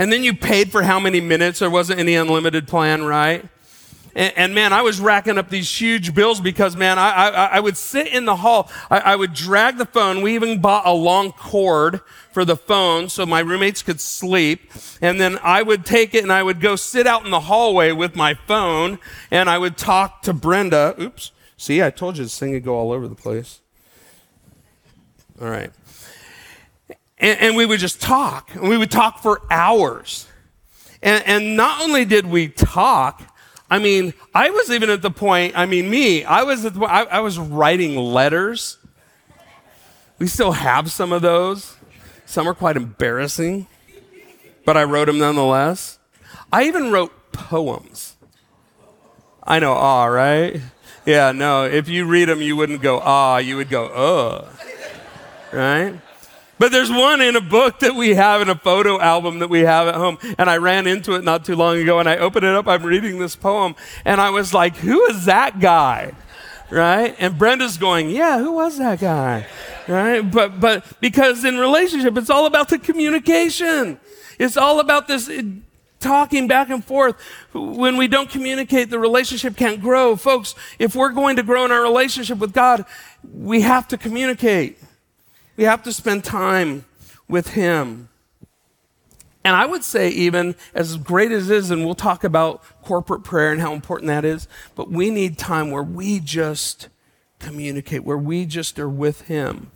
And 0.00 0.10
then 0.10 0.24
you 0.24 0.32
paid 0.32 0.72
for 0.72 0.82
how 0.82 0.98
many 0.98 1.20
minutes? 1.20 1.58
There 1.58 1.68
wasn't 1.68 2.00
any 2.00 2.14
unlimited 2.14 2.66
plan, 2.66 3.04
right? 3.04 3.46
And, 4.14 4.32
and, 4.34 4.54
man, 4.54 4.72
I 4.72 4.80
was 4.80 4.98
racking 4.98 5.36
up 5.36 5.50
these 5.50 5.70
huge 5.78 6.14
bills 6.14 6.40
because, 6.40 6.74
man, 6.74 6.98
I, 6.98 7.10
I, 7.10 7.44
I 7.44 7.60
would 7.60 7.76
sit 7.76 8.06
in 8.06 8.24
the 8.24 8.36
hall. 8.36 8.70
I, 8.90 9.00
I, 9.00 9.16
would 9.16 9.34
drag 9.34 9.76
the 9.76 9.84
phone. 9.84 10.22
We 10.22 10.34
even 10.34 10.58
bought 10.58 10.86
a 10.86 10.92
long 10.92 11.32
cord 11.32 12.00
for 12.32 12.46
the 12.46 12.56
phone 12.56 13.10
so 13.10 13.26
my 13.26 13.40
roommates 13.40 13.82
could 13.82 14.00
sleep. 14.00 14.72
And 15.02 15.20
then 15.20 15.38
I 15.42 15.60
would 15.60 15.84
take 15.84 16.14
it 16.14 16.22
and 16.22 16.32
I 16.32 16.44
would 16.44 16.62
go 16.62 16.76
sit 16.76 17.06
out 17.06 17.26
in 17.26 17.30
the 17.30 17.40
hallway 17.40 17.92
with 17.92 18.16
my 18.16 18.32
phone 18.32 18.98
and 19.30 19.50
I 19.50 19.58
would 19.58 19.76
talk 19.76 20.22
to 20.22 20.32
Brenda. 20.32 20.94
Oops. 20.98 21.30
See, 21.58 21.82
I 21.82 21.90
told 21.90 22.16
you 22.16 22.24
this 22.24 22.38
thing 22.38 22.52
would 22.52 22.64
go 22.64 22.74
all 22.74 22.90
over 22.90 23.06
the 23.06 23.14
place. 23.14 23.60
All 25.42 25.50
right. 25.50 25.70
And, 27.20 27.38
and 27.38 27.56
we 27.56 27.66
would 27.66 27.78
just 27.78 28.00
talk. 28.00 28.54
And 28.54 28.68
we 28.68 28.76
would 28.76 28.90
talk 28.90 29.22
for 29.22 29.42
hours. 29.50 30.26
And, 31.02 31.24
and 31.26 31.56
not 31.56 31.82
only 31.82 32.04
did 32.04 32.26
we 32.26 32.48
talk, 32.48 33.22
I 33.70 33.78
mean, 33.78 34.14
I 34.34 34.50
was 34.50 34.70
even 34.70 34.90
at 34.90 35.02
the 35.02 35.10
point, 35.10 35.56
I 35.56 35.66
mean, 35.66 35.88
me, 35.88 36.24
I 36.24 36.42
was 36.42 36.64
at 36.64 36.74
the 36.74 36.80
I, 36.80 37.02
I 37.04 37.20
was 37.20 37.38
writing 37.38 37.96
letters. 37.96 38.78
We 40.18 40.26
still 40.26 40.52
have 40.52 40.90
some 40.90 41.12
of 41.12 41.22
those. 41.22 41.76
Some 42.26 42.48
are 42.48 42.54
quite 42.54 42.76
embarrassing, 42.76 43.66
but 44.64 44.76
I 44.76 44.84
wrote 44.84 45.06
them 45.06 45.18
nonetheless. 45.18 45.98
I 46.52 46.64
even 46.64 46.90
wrote 46.90 47.32
poems. 47.32 48.16
I 49.42 49.58
know, 49.58 49.72
ah, 49.72 50.04
right? 50.04 50.60
Yeah, 51.06 51.32
no, 51.32 51.64
if 51.64 51.88
you 51.88 52.06
read 52.06 52.28
them, 52.28 52.42
you 52.42 52.56
wouldn't 52.56 52.82
go, 52.82 53.00
ah, 53.00 53.38
you 53.38 53.56
would 53.56 53.68
go, 53.68 53.86
ugh. 53.86 54.48
Right? 55.52 56.00
But 56.60 56.72
there's 56.72 56.90
one 56.92 57.22
in 57.22 57.36
a 57.36 57.40
book 57.40 57.78
that 57.78 57.94
we 57.94 58.16
have 58.16 58.42
in 58.42 58.50
a 58.50 58.54
photo 58.54 59.00
album 59.00 59.38
that 59.38 59.48
we 59.48 59.60
have 59.60 59.88
at 59.88 59.94
home. 59.94 60.18
And 60.36 60.50
I 60.50 60.58
ran 60.58 60.86
into 60.86 61.14
it 61.14 61.24
not 61.24 61.42
too 61.42 61.56
long 61.56 61.78
ago 61.78 62.00
and 62.00 62.06
I 62.06 62.18
opened 62.18 62.44
it 62.44 62.54
up. 62.54 62.68
I'm 62.68 62.82
reading 62.82 63.18
this 63.18 63.34
poem 63.34 63.74
and 64.04 64.20
I 64.20 64.28
was 64.28 64.52
like, 64.52 64.76
who 64.76 65.02
is 65.06 65.24
that 65.24 65.58
guy? 65.58 66.12
Right? 66.68 67.16
And 67.18 67.38
Brenda's 67.38 67.78
going, 67.78 68.10
yeah, 68.10 68.40
who 68.40 68.52
was 68.52 68.76
that 68.76 69.00
guy? 69.00 69.46
Right? 69.88 70.20
But, 70.20 70.60
but 70.60 70.84
because 71.00 71.46
in 71.46 71.56
relationship, 71.56 72.18
it's 72.18 72.28
all 72.28 72.44
about 72.44 72.68
the 72.68 72.78
communication. 72.78 73.98
It's 74.38 74.58
all 74.58 74.80
about 74.80 75.08
this 75.08 75.30
uh, 75.30 75.40
talking 75.98 76.46
back 76.46 76.68
and 76.68 76.84
forth. 76.84 77.16
When 77.54 77.96
we 77.96 78.06
don't 78.06 78.28
communicate, 78.28 78.90
the 78.90 78.98
relationship 78.98 79.56
can't 79.56 79.80
grow. 79.80 80.14
Folks, 80.14 80.54
if 80.78 80.94
we're 80.94 81.12
going 81.12 81.36
to 81.36 81.42
grow 81.42 81.64
in 81.64 81.72
our 81.72 81.80
relationship 81.80 82.36
with 82.36 82.52
God, 82.52 82.84
we 83.32 83.62
have 83.62 83.88
to 83.88 83.96
communicate. 83.96 84.78
We 85.60 85.66
have 85.66 85.82
to 85.82 85.92
spend 85.92 86.24
time 86.24 86.86
with 87.28 87.48
Him. 87.48 88.08
And 89.44 89.54
I 89.54 89.66
would 89.66 89.84
say, 89.84 90.08
even 90.08 90.54
as 90.72 90.96
great 90.96 91.32
as 91.32 91.50
is, 91.50 91.70
and 91.70 91.84
we'll 91.84 91.94
talk 91.94 92.24
about 92.24 92.62
corporate 92.80 93.24
prayer 93.24 93.52
and 93.52 93.60
how 93.60 93.74
important 93.74 94.06
that 94.06 94.24
is, 94.24 94.48
but 94.74 94.90
we 94.90 95.10
need 95.10 95.36
time 95.36 95.70
where 95.70 95.82
we 95.82 96.18
just 96.18 96.88
communicate, 97.40 98.04
where 98.04 98.16
we 98.16 98.46
just 98.46 98.78
are 98.78 98.88
with 98.88 99.28
Him. 99.28 99.70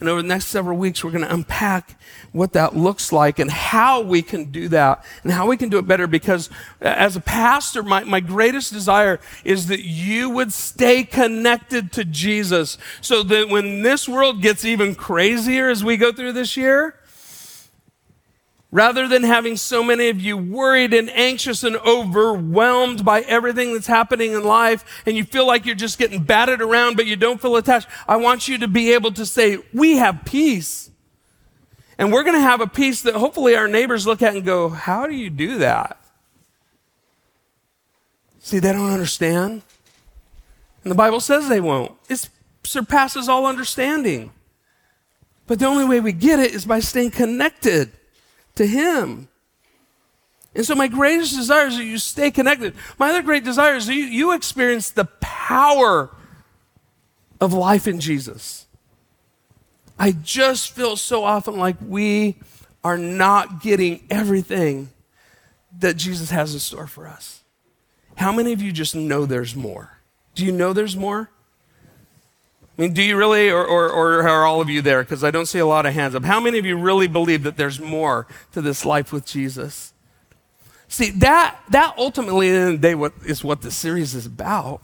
And 0.00 0.08
over 0.08 0.22
the 0.22 0.28
next 0.28 0.46
several 0.46 0.78
weeks, 0.78 1.02
we're 1.02 1.10
going 1.10 1.24
to 1.24 1.32
unpack 1.32 2.00
what 2.32 2.52
that 2.52 2.76
looks 2.76 3.12
like 3.12 3.38
and 3.38 3.50
how 3.50 4.00
we 4.00 4.22
can 4.22 4.46
do 4.46 4.68
that 4.68 5.04
and 5.22 5.32
how 5.32 5.48
we 5.48 5.56
can 5.56 5.68
do 5.68 5.78
it 5.78 5.86
better. 5.86 6.06
Because 6.06 6.50
uh, 6.80 6.86
as 6.86 7.16
a 7.16 7.20
pastor, 7.20 7.82
my, 7.82 8.04
my 8.04 8.20
greatest 8.20 8.72
desire 8.72 9.18
is 9.44 9.66
that 9.68 9.84
you 9.84 10.30
would 10.30 10.52
stay 10.52 11.04
connected 11.04 11.92
to 11.92 12.04
Jesus 12.04 12.78
so 13.00 13.22
that 13.24 13.48
when 13.48 13.82
this 13.82 14.08
world 14.08 14.42
gets 14.42 14.64
even 14.64 14.94
crazier 14.94 15.68
as 15.68 15.82
we 15.82 15.96
go 15.96 16.12
through 16.12 16.32
this 16.32 16.56
year, 16.56 16.97
Rather 18.70 19.08
than 19.08 19.22
having 19.22 19.56
so 19.56 19.82
many 19.82 20.10
of 20.10 20.20
you 20.20 20.36
worried 20.36 20.92
and 20.92 21.08
anxious 21.10 21.64
and 21.64 21.76
overwhelmed 21.76 23.02
by 23.02 23.22
everything 23.22 23.72
that's 23.72 23.86
happening 23.86 24.32
in 24.32 24.44
life 24.44 25.02
and 25.06 25.16
you 25.16 25.24
feel 25.24 25.46
like 25.46 25.64
you're 25.64 25.74
just 25.74 25.98
getting 25.98 26.22
batted 26.22 26.60
around 26.60 26.94
but 26.94 27.06
you 27.06 27.16
don't 27.16 27.40
feel 27.40 27.56
attached, 27.56 27.88
I 28.06 28.16
want 28.16 28.46
you 28.46 28.58
to 28.58 28.68
be 28.68 28.92
able 28.92 29.12
to 29.12 29.24
say, 29.24 29.58
we 29.72 29.96
have 29.96 30.26
peace. 30.26 30.90
And 31.96 32.12
we're 32.12 32.24
going 32.24 32.36
to 32.36 32.40
have 32.40 32.60
a 32.60 32.66
peace 32.66 33.00
that 33.02 33.14
hopefully 33.14 33.56
our 33.56 33.68
neighbors 33.68 34.06
look 34.06 34.20
at 34.20 34.34
and 34.34 34.44
go, 34.44 34.68
how 34.68 35.06
do 35.06 35.14
you 35.14 35.30
do 35.30 35.58
that? 35.58 35.98
See, 38.38 38.58
they 38.58 38.72
don't 38.72 38.92
understand. 38.92 39.62
And 40.84 40.90
the 40.90 40.94
Bible 40.96 41.20
says 41.20 41.48
they 41.48 41.60
won't. 41.60 41.92
It 42.08 42.28
surpasses 42.64 43.28
all 43.30 43.46
understanding. 43.46 44.30
But 45.46 45.58
the 45.58 45.66
only 45.66 45.86
way 45.86 46.00
we 46.00 46.12
get 46.12 46.38
it 46.38 46.54
is 46.54 46.66
by 46.66 46.80
staying 46.80 47.12
connected 47.12 47.92
to 48.58 48.66
Him. 48.66 49.28
And 50.54 50.64
so, 50.64 50.74
my 50.74 50.88
greatest 50.88 51.34
desire 51.34 51.66
is 51.66 51.76
that 51.76 51.84
you 51.84 51.98
stay 51.98 52.30
connected. 52.30 52.74
My 52.98 53.10
other 53.10 53.22
great 53.22 53.44
desire 53.44 53.76
is 53.76 53.86
that 53.86 53.94
you, 53.94 54.04
you 54.04 54.32
experience 54.32 54.90
the 54.90 55.06
power 55.20 56.10
of 57.40 57.52
life 57.52 57.86
in 57.86 58.00
Jesus. 58.00 58.66
I 59.98 60.12
just 60.12 60.70
feel 60.74 60.96
so 60.96 61.24
often 61.24 61.56
like 61.56 61.76
we 61.84 62.36
are 62.84 62.98
not 62.98 63.60
getting 63.60 64.04
everything 64.10 64.90
that 65.78 65.96
Jesus 65.96 66.30
has 66.30 66.54
in 66.54 66.60
store 66.60 66.86
for 66.86 67.06
us. 67.06 67.42
How 68.16 68.32
many 68.32 68.52
of 68.52 68.62
you 68.62 68.72
just 68.72 68.94
know 68.94 69.26
there's 69.26 69.54
more? 69.54 69.98
Do 70.34 70.44
you 70.44 70.52
know 70.52 70.72
there's 70.72 70.96
more? 70.96 71.30
I 72.78 72.82
mean, 72.82 72.92
do 72.92 73.02
you 73.02 73.16
really, 73.16 73.50
or, 73.50 73.66
or, 73.66 73.90
or 73.90 74.22
are 74.28 74.46
all 74.46 74.60
of 74.60 74.70
you 74.70 74.80
there? 74.80 75.02
Because 75.02 75.24
I 75.24 75.32
don't 75.32 75.46
see 75.46 75.58
a 75.58 75.66
lot 75.66 75.84
of 75.84 75.94
hands 75.94 76.14
up. 76.14 76.24
How 76.24 76.38
many 76.38 76.58
of 76.58 76.64
you 76.64 76.78
really 76.78 77.08
believe 77.08 77.42
that 77.42 77.56
there's 77.56 77.80
more 77.80 78.28
to 78.52 78.62
this 78.62 78.84
life 78.84 79.12
with 79.12 79.26
Jesus? 79.26 79.92
See, 80.86 81.10
that, 81.10 81.58
that 81.70 81.94
ultimately, 81.98 82.48
in 82.48 82.72
the, 82.72 82.78
day, 82.78 82.94
what, 82.94 83.12
is 83.26 83.42
what 83.42 83.62
the 83.62 83.72
series 83.72 84.14
is 84.14 84.26
about. 84.26 84.80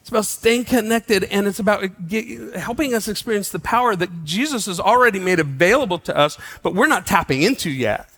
It's 0.00 0.10
about 0.10 0.24
staying 0.24 0.64
connected 0.64 1.24
and 1.24 1.46
it's 1.46 1.60
about 1.60 2.08
get, 2.08 2.56
helping 2.56 2.94
us 2.94 3.06
experience 3.06 3.50
the 3.50 3.58
power 3.58 3.94
that 3.94 4.24
Jesus 4.24 4.66
has 4.66 4.80
already 4.80 5.20
made 5.20 5.38
available 5.38 5.98
to 6.00 6.16
us, 6.16 6.36
but 6.62 6.74
we're 6.74 6.88
not 6.88 7.06
tapping 7.06 7.42
into 7.42 7.70
yet. 7.70 8.10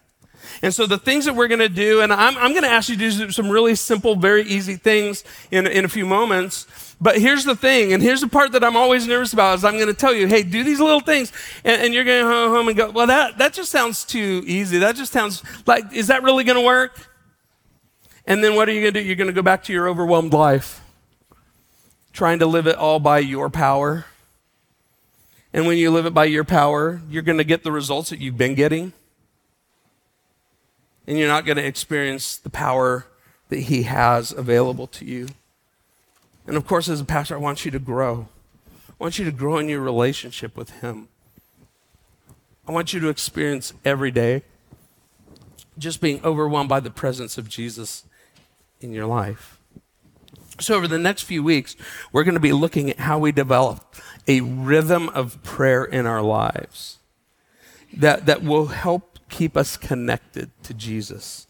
And 0.62 0.75
so 0.75 0.87
the 0.87 0.99
things 0.99 1.25
that 1.25 1.35
we're 1.35 1.49
going 1.49 1.61
to 1.61 1.70
do, 1.70 2.03
and 2.03 2.12
I'm, 2.12 2.37
I'm 2.37 2.51
going 2.51 2.64
to 2.64 2.68
ask 2.68 2.90
you 2.90 2.96
to 2.96 3.11
do 3.11 3.31
some 3.31 3.49
really 3.49 3.75
simple, 3.75 4.14
very 4.14 4.42
easy 4.42 4.77
things 4.77 5.25
in, 5.51 5.66
in 5.66 5.85
a 5.85 5.88
few 5.88 6.05
moments. 6.05 6.66
But 7.01 7.18
here's 7.18 7.44
the 7.44 7.57
thing, 7.57 7.94
and 7.94 8.03
here's 8.03 8.20
the 8.20 8.29
part 8.29 8.53
that 8.53 8.62
I'm 8.62 8.77
always 8.77 9.07
nervous 9.07 9.33
about 9.33 9.59
is 9.59 9.64
I'm 9.64 9.75
going 9.75 9.87
to 9.87 9.94
tell 9.94 10.12
you, 10.12 10.27
hey, 10.27 10.42
do 10.42 10.62
these 10.62 10.79
little 10.79 11.01
things. 11.01 11.33
And, 11.64 11.81
and 11.81 11.94
you're 11.94 12.05
going 12.05 12.23
to 12.23 12.31
go 12.31 12.55
home 12.55 12.68
and 12.68 12.77
go, 12.77 12.90
well, 12.90 13.07
that, 13.07 13.38
that 13.38 13.55
just 13.55 13.73
sounds 13.73 14.05
too 14.05 14.42
easy. 14.46 14.79
That 14.79 14.96
just 14.96 15.12
sounds 15.12 15.42
like, 15.66 15.94
is 15.94 16.09
that 16.09 16.23
really 16.23 16.44
going 16.44 16.59
to 16.59 16.64
work? 16.64 17.09
And 18.27 18.44
then 18.44 18.55
what 18.55 18.68
are 18.68 18.73
you 18.73 18.83
going 18.83 18.92
to 18.92 19.01
do? 19.01 19.07
You're 19.07 19.16
going 19.16 19.29
to 19.29 19.33
go 19.33 19.42
back 19.42 19.64
to 19.64 19.73
your 19.73 19.88
overwhelmed 19.88 20.35
life, 20.35 20.83
trying 22.12 22.40
to 22.40 22.46
live 22.46 22.66
it 22.66 22.77
all 22.77 23.01
by 23.01 23.20
your 23.20 23.49
power. 23.49 24.05
And 25.55 25.66
when 25.66 25.79
you 25.79 25.90
live 25.90 26.05
it 26.05 26.12
by 26.12 26.27
your 26.27 26.44
power, 26.44 27.01
you're 27.09 27.23
going 27.23 27.38
to 27.38 27.44
get 27.44 27.64
the 27.64 27.73
results 27.73 28.11
that 28.11 28.18
you've 28.18 28.37
been 28.37 28.55
getting 28.55 28.92
and 31.11 31.18
you're 31.18 31.27
not 31.27 31.44
going 31.44 31.57
to 31.57 31.66
experience 31.66 32.37
the 32.37 32.49
power 32.49 33.05
that 33.49 33.62
He 33.62 33.83
has 33.83 34.31
available 34.31 34.87
to 34.87 35.05
you. 35.05 35.27
And 36.46 36.57
of 36.57 36.64
course, 36.68 36.88
as 36.88 37.01
a 37.01 37.05
pastor, 37.05 37.35
I 37.35 37.38
want 37.38 37.64
you 37.64 37.73
to 37.73 37.81
grow. 37.81 38.29
I 38.88 38.92
want 38.96 39.18
you 39.18 39.25
to 39.25 39.33
grow 39.33 39.59
in 39.59 39.68
your 39.68 39.81
relationship 39.81 40.57
with 40.57 40.70
Him. 40.83 41.09
I 42.68 42.70
want 42.70 42.92
you 42.92 43.01
to 43.01 43.09
experience 43.09 43.73
every 43.85 44.12
day 44.12 44.44
just 45.77 46.01
being 46.01 46.25
overwhelmed 46.25 46.68
by 46.68 46.79
the 46.79 46.92
presence 46.92 47.37
of 47.37 47.49
Jesus 47.49 48.05
in 48.81 48.92
your 48.92 49.07
life. 49.07 49.59
So, 50.61 50.77
over 50.77 50.87
the 50.87 50.96
next 50.96 51.23
few 51.23 51.42
weeks, 51.42 51.75
we're 52.12 52.23
going 52.23 52.35
to 52.35 52.40
be 52.40 52.53
looking 52.53 52.88
at 52.88 53.01
how 53.01 53.18
we 53.18 53.33
develop 53.33 53.96
a 54.29 54.42
rhythm 54.42 55.09
of 55.09 55.42
prayer 55.42 55.85
in 55.85 56.07
our 56.07 56.23
lives 56.23 56.99
that, 57.92 58.27
that 58.27 58.44
will 58.44 58.66
help 58.66 59.10
keep 59.30 59.56
us 59.56 59.76
connected 59.76 60.50
to 60.64 60.74
Jesus. 60.74 61.46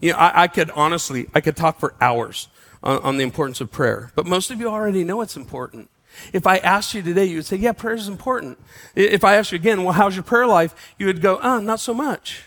You 0.00 0.12
know, 0.12 0.18
I, 0.18 0.44
I 0.44 0.48
could 0.48 0.70
honestly, 0.70 1.28
I 1.34 1.40
could 1.40 1.56
talk 1.56 1.80
for 1.80 1.94
hours 2.00 2.48
on, 2.82 2.98
on 3.02 3.16
the 3.16 3.24
importance 3.24 3.60
of 3.60 3.70
prayer, 3.70 4.12
but 4.14 4.26
most 4.26 4.50
of 4.50 4.60
you 4.60 4.68
already 4.68 5.04
know 5.04 5.20
it's 5.20 5.36
important. 5.36 5.90
If 6.32 6.46
I 6.46 6.58
asked 6.58 6.94
you 6.94 7.02
today, 7.02 7.26
you 7.26 7.36
would 7.36 7.46
say, 7.46 7.56
Yeah, 7.56 7.72
prayer 7.72 7.94
is 7.94 8.08
important. 8.08 8.58
If 8.94 9.24
I 9.24 9.36
asked 9.36 9.52
you 9.52 9.56
again, 9.56 9.84
Well, 9.84 9.92
how's 9.92 10.16
your 10.16 10.24
prayer 10.24 10.46
life? 10.46 10.94
You 10.98 11.06
would 11.06 11.20
go, 11.20 11.38
Oh, 11.42 11.60
not 11.60 11.80
so 11.80 11.94
much. 11.94 12.44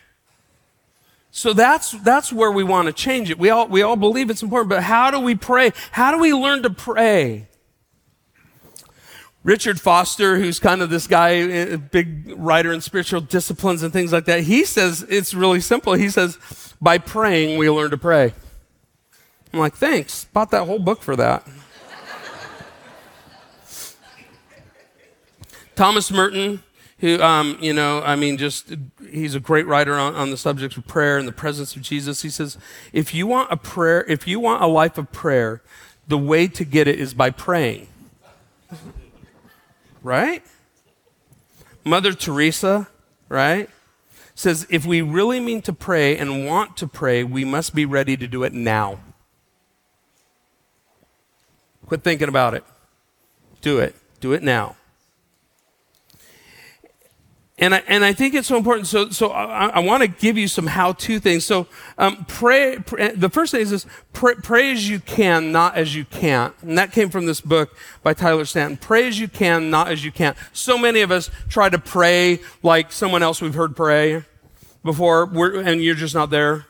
So 1.31 1.53
that's, 1.53 1.91
that's 1.91 2.33
where 2.33 2.51
we 2.51 2.63
want 2.63 2.87
to 2.87 2.93
change 2.93 3.29
it. 3.29 3.39
We 3.39 3.49
all, 3.49 3.67
we 3.67 3.81
all 3.81 3.95
believe 3.95 4.29
it's 4.29 4.43
important, 4.43 4.69
but 4.69 4.83
how 4.83 5.11
do 5.11 5.19
we 5.19 5.35
pray? 5.35 5.71
How 5.91 6.11
do 6.11 6.19
we 6.19 6.33
learn 6.33 6.63
to 6.63 6.69
pray? 6.69 7.47
Richard 9.43 9.81
Foster, 9.81 10.37
who's 10.37 10.59
kind 10.59 10.81
of 10.81 10.89
this 10.89 11.07
guy, 11.07 11.29
a 11.29 11.77
big 11.77 12.31
writer 12.37 12.71
in 12.71 12.81
spiritual 12.81 13.21
disciplines 13.21 13.81
and 13.81 13.91
things 13.91 14.13
like 14.13 14.25
that, 14.25 14.41
he 14.41 14.65
says 14.65 15.03
it's 15.09 15.33
really 15.33 15.61
simple. 15.61 15.93
He 15.93 16.09
says, 16.09 16.37
by 16.79 16.99
praying, 16.99 17.57
we 17.57 17.69
learn 17.69 17.89
to 17.91 17.97
pray. 17.97 18.33
I'm 19.51 19.59
like, 19.59 19.75
thanks. 19.75 20.25
Bought 20.25 20.51
that 20.51 20.65
whole 20.65 20.79
book 20.79 21.01
for 21.01 21.15
that. 21.15 21.47
Thomas 25.75 26.11
Merton, 26.11 26.61
who, 26.99 27.19
um, 27.21 27.57
you 27.59 27.73
know, 27.73 28.03
I 28.03 28.15
mean, 28.15 28.37
just, 28.37 28.75
he's 29.09 29.33
a 29.33 29.39
great 29.39 29.65
writer 29.65 29.95
on, 29.95 30.13
on 30.13 30.29
the 30.29 30.37
subject 30.37 30.77
of 30.77 30.85
prayer 30.85 31.17
and 31.17 31.27
the 31.27 31.31
presence 31.31 31.75
of 31.75 31.81
Jesus. 31.81 32.21
He 32.21 32.29
says, 32.29 32.59
if 32.93 33.15
you 33.15 33.25
want 33.25 33.51
a 33.51 33.57
prayer, 33.57 34.05
if 34.07 34.27
you 34.27 34.39
want 34.39 34.61
a 34.61 34.67
life 34.67 34.99
of 34.99 35.11
prayer, 35.11 35.63
the 36.07 36.17
way 36.19 36.47
to 36.47 36.63
get 36.63 36.87
it 36.87 36.99
is 36.99 37.15
by 37.15 37.31
praying. 37.31 37.87
Right? 40.01 40.43
Mother 41.83 42.13
Teresa, 42.13 42.87
right? 43.29 43.69
Says, 44.35 44.65
if 44.69 44.85
we 44.85 45.01
really 45.01 45.39
mean 45.39 45.61
to 45.63 45.73
pray 45.73 46.17
and 46.17 46.45
want 46.45 46.77
to 46.77 46.87
pray, 46.87 47.23
we 47.23 47.45
must 47.45 47.75
be 47.75 47.85
ready 47.85 48.15
to 48.17 48.27
do 48.27 48.43
it 48.43 48.53
now. 48.53 48.99
Quit 51.85 52.03
thinking 52.03 52.29
about 52.29 52.53
it. 52.53 52.63
Do 53.61 53.79
it. 53.79 53.95
Do 54.19 54.33
it 54.33 54.43
now. 54.43 54.75
And 57.61 57.75
I, 57.75 57.83
and 57.87 58.03
I 58.03 58.11
think 58.11 58.33
it's 58.33 58.47
so 58.47 58.57
important. 58.57 58.87
So, 58.87 59.11
so 59.11 59.29
I, 59.29 59.67
I 59.67 59.79
want 59.79 60.01
to 60.01 60.07
give 60.07 60.35
you 60.35 60.47
some 60.47 60.65
how-to 60.65 61.19
things. 61.19 61.45
So, 61.45 61.67
um, 61.99 62.25
pray, 62.27 62.79
pray, 62.83 63.11
The 63.11 63.29
first 63.29 63.51
thing 63.51 63.61
is 63.61 63.69
this: 63.69 63.85
pray, 64.13 64.33
pray, 64.33 64.71
as 64.71 64.89
you 64.89 64.99
can, 64.99 65.51
not 65.51 65.75
as 65.75 65.95
you 65.95 66.03
can't. 66.03 66.55
And 66.63 66.75
that 66.79 66.91
came 66.91 67.11
from 67.11 67.27
this 67.27 67.39
book 67.39 67.77
by 68.01 68.15
Tyler 68.15 68.45
Staton. 68.45 68.77
Pray 68.77 69.07
as 69.07 69.19
you 69.19 69.27
can, 69.27 69.69
not 69.69 69.89
as 69.89 70.03
you 70.03 70.11
can't. 70.11 70.35
So 70.53 70.75
many 70.75 71.01
of 71.01 71.11
us 71.11 71.29
try 71.49 71.69
to 71.69 71.77
pray 71.77 72.39
like 72.63 72.91
someone 72.91 73.21
else 73.21 73.41
we've 73.41 73.53
heard 73.53 73.75
pray 73.75 74.23
before, 74.83 75.25
and 75.59 75.83
you're 75.83 75.93
just 75.93 76.15
not 76.15 76.31
there. 76.31 76.65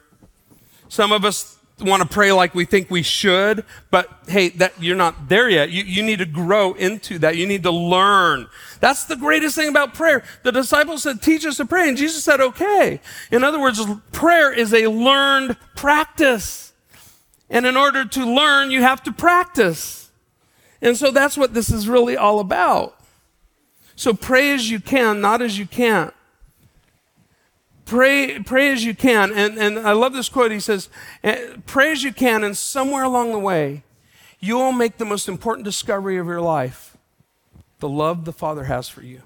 Some 0.90 1.14
of 1.14 1.24
us 1.24 1.58
want 1.82 2.04
to 2.04 2.08
pray 2.08 2.32
like 2.32 2.56
we 2.56 2.65
think 2.65 2.89
we 2.89 3.02
should, 3.02 3.65
but 3.89 4.10
hey, 4.28 4.50
that 4.50 4.74
you're 4.80 4.96
not 4.96 5.30
there 5.30 5.50
yet. 5.50 5.70
You, 5.70 5.84
you 5.84 6.04
need 6.04 6.20
to 6.20 6.26
grow 6.26 6.74
into 6.74 7.20
that. 7.20 7.36
You 7.36 7.48
need 7.48 7.63
to 7.63 7.72
learn. 7.72 8.48
That's 8.80 9.06
the 9.06 9.15
greatest 9.15 9.56
thing 9.56 9.70
about 9.70 9.94
prayer. 9.94 10.24
The 10.44 10.52
disciples 10.52 11.04
said, 11.04 11.22
teach 11.22 11.46
us 11.46 11.58
to 11.58 11.65
pray. 11.65 11.88
And 11.88 11.98
Jesus 11.98 12.24
said, 12.24 12.41
okay. 12.41 13.02
In 13.32 13.44
other 13.44 13.60
words, 13.60 13.82
prayer 14.12 14.52
is 14.52 14.74
a 14.74 14.88
learned 14.88 15.58
practice. 15.76 16.74
And 17.50 17.65
in 17.65 17.76
order 17.76 18.06
to 18.06 18.26
learn, 18.26 18.72
you 18.72 18.82
have 18.82 19.04
to 19.04 19.12
practice. 19.12 20.10
And 20.82 20.98
so 20.98 21.12
that's 21.12 21.38
what 21.38 21.54
this 21.54 21.70
is 21.70 21.88
really 21.88 22.17
all 22.17 22.39
about. 22.39 22.98
So 23.96 24.13
pray 24.13 24.52
as 24.54 24.72
you 24.72 24.80
can, 24.80 25.22
not 25.22 25.41
as 25.41 25.60
you 25.60 25.65
can't. 25.65 26.13
Pray, 27.86 28.39
pray 28.39 28.72
as 28.72 28.86
you 28.86 28.96
can. 28.96 29.32
And, 29.34 29.58
and 29.58 29.80
I 29.80 29.91
love 29.94 30.13
this 30.13 30.30
quote. 30.30 30.52
He 30.52 30.60
says, 30.60 30.89
eh, 31.24 31.56
Pray 31.65 31.91
as 31.91 32.04
you 32.04 32.13
can, 32.13 32.44
and 32.44 32.56
somewhere 32.56 33.04
along 33.04 33.32
the 33.32 33.39
way, 33.39 33.84
you 34.39 34.56
will 34.56 34.72
make 34.72 34.98
the 34.98 35.06
most 35.06 35.28
important 35.28 35.65
discovery 35.65 36.17
of 36.17 36.26
your 36.26 36.41
life 36.41 36.98
the 37.80 37.89
love 37.89 38.26
the 38.26 38.34
Father 38.34 38.65
has 38.65 38.88
for 38.88 39.02
you. 39.02 39.22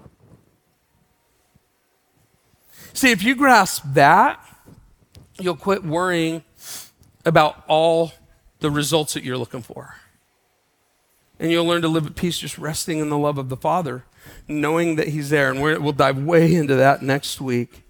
See, 2.94 3.12
if 3.12 3.24
you 3.24 3.36
grasp 3.36 3.84
that, 3.94 4.40
you'll 5.40 5.58
quit 5.58 5.84
worrying 5.84 6.44
about 7.26 7.64
all 7.68 8.14
the 8.60 8.72
results 8.72 9.14
that 9.14 9.24
you're 9.24 9.38
looking 9.38 9.62
for. 9.62 9.96
And 11.40 11.52
you'll 11.52 11.66
learn 11.66 11.82
to 11.82 11.90
live 11.90 12.08
at 12.08 12.16
peace 12.16 12.40
just 12.40 12.58
resting 12.58 13.00
in 13.00 13.10
the 13.10 13.18
love 13.18 13.38
of 13.38 13.50
the 13.50 13.58
Father, 13.58 14.06
knowing 14.48 14.96
that 14.96 15.10
He's 15.10 15.30
there. 15.30 15.52
And 15.52 15.62
we'll 15.62 15.92
dive 15.92 16.18
way 16.18 16.56
into 16.56 16.76
that 16.76 17.02
next 17.02 17.42
week. 17.42 17.85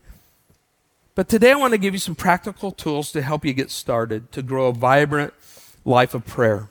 But 1.16 1.30
today 1.30 1.54
I 1.54 1.56
want 1.56 1.72
to 1.72 1.78
give 1.78 1.94
you 1.94 2.00
some 2.00 2.14
practical 2.14 2.72
tools 2.72 3.14
to 3.14 3.22
help 3.22 3.46
you 3.46 3.54
get 3.54 3.72
started, 3.72 4.34
to 4.34 4.44
grow 4.44 4.68
a 4.68 4.74
vibrant 4.74 5.34
life 5.86 6.14
of 6.14 6.26
prayer, 6.26 6.70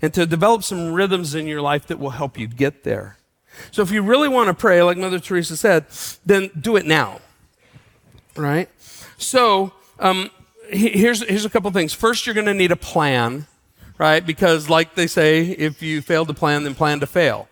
and 0.00 0.12
to 0.14 0.24
develop 0.24 0.64
some 0.64 0.94
rhythms 0.94 1.34
in 1.34 1.46
your 1.46 1.60
life 1.60 1.86
that 1.88 1.98
will 1.98 2.10
help 2.10 2.38
you 2.38 2.46
get 2.46 2.84
there. 2.84 3.18
So 3.70 3.82
if 3.82 3.90
you 3.90 4.02
really 4.02 4.28
want 4.28 4.48
to 4.48 4.54
pray, 4.54 4.82
like 4.82 4.96
Mother 4.96 5.20
Teresa 5.20 5.56
said, 5.56 5.84
then 6.24 6.50
do 6.58 6.76
it 6.76 6.86
now. 6.86 7.20
Right? 8.34 8.70
So 9.18 9.74
um, 9.98 10.30
here's, 10.70 11.22
here's 11.22 11.44
a 11.44 11.50
couple 11.50 11.70
things. 11.70 11.92
First, 11.92 12.26
you're 12.26 12.34
going 12.34 12.46
to 12.46 12.54
need 12.54 12.72
a 12.72 12.76
plan, 12.76 13.46
right? 13.98 14.24
Because, 14.24 14.70
like 14.70 14.94
they 14.94 15.06
say, 15.06 15.42
if 15.42 15.82
you 15.82 16.00
fail 16.00 16.24
to 16.24 16.34
plan, 16.34 16.64
then 16.64 16.74
plan 16.74 17.00
to 17.00 17.06
fail. 17.06 17.48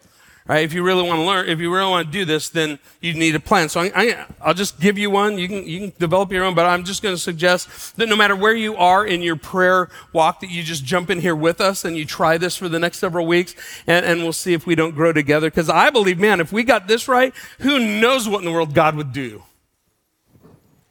Right? 0.49 0.65
If 0.65 0.73
you 0.73 0.83
really 0.83 1.07
want 1.07 1.21
to 1.21 1.25
learn, 1.25 1.49
if 1.49 1.61
you 1.61 1.73
really 1.73 1.89
want 1.89 2.07
to 2.09 2.13
do 2.13 2.25
this, 2.25 2.49
then 2.49 2.81
you 3.01 3.15
need 3.15 3.37
a 3.37 3.41
plan. 3.41 3.69
So 3.69 3.81
I, 3.81 4.27
will 4.45 4.55
just 4.55 4.81
give 4.81 4.99
you 4.99 5.09
one. 5.09 5.39
You 5.39 5.47
can, 5.47 5.67
you 5.67 5.79
can 5.79 5.93
develop 6.01 6.33
your 6.33 6.45
own, 6.45 6.57
but 6.57 6.67
I'm 6.67 6.83
just 6.83 7.01
going 7.01 7.15
to 7.15 7.21
suggest 7.21 7.97
that 7.97 8.09
no 8.09 8.17
matter 8.17 8.35
where 8.35 8.55
you 8.55 8.75
are 8.77 9.07
in 9.07 9.23
your 9.23 9.37
prayer 9.37 9.89
walk, 10.13 10.41
that 10.41 10.51
you 10.51 10.65
just 10.65 10.85
jump 10.85 11.11
in 11.11 11.21
here 11.21 11.37
with 11.37 11.61
us 11.61 11.85
and 11.85 11.97
you 11.97 12.05
try 12.05 12.39
this 12.39 12.57
for 12.57 12.69
the 12.69 12.81
next 12.81 12.99
several 12.99 13.25
weeks 13.25 13.55
and, 13.87 14.05
and 14.05 14.23
we'll 14.23 14.33
see 14.33 14.53
if 14.53 14.67
we 14.67 14.75
don't 14.75 14.97
grow 14.97 15.13
together. 15.13 15.49
Cause 15.49 15.71
I 15.71 15.91
believe, 15.91 16.19
man, 16.19 16.41
if 16.41 16.53
we 16.53 16.65
got 16.65 16.89
this 16.89 17.07
right, 17.07 17.33
who 17.61 17.79
knows 18.01 18.29
what 18.29 18.41
in 18.41 18.45
the 18.45 18.53
world 18.53 18.75
God 18.75 18.97
would 18.97 19.13
do? 19.13 19.45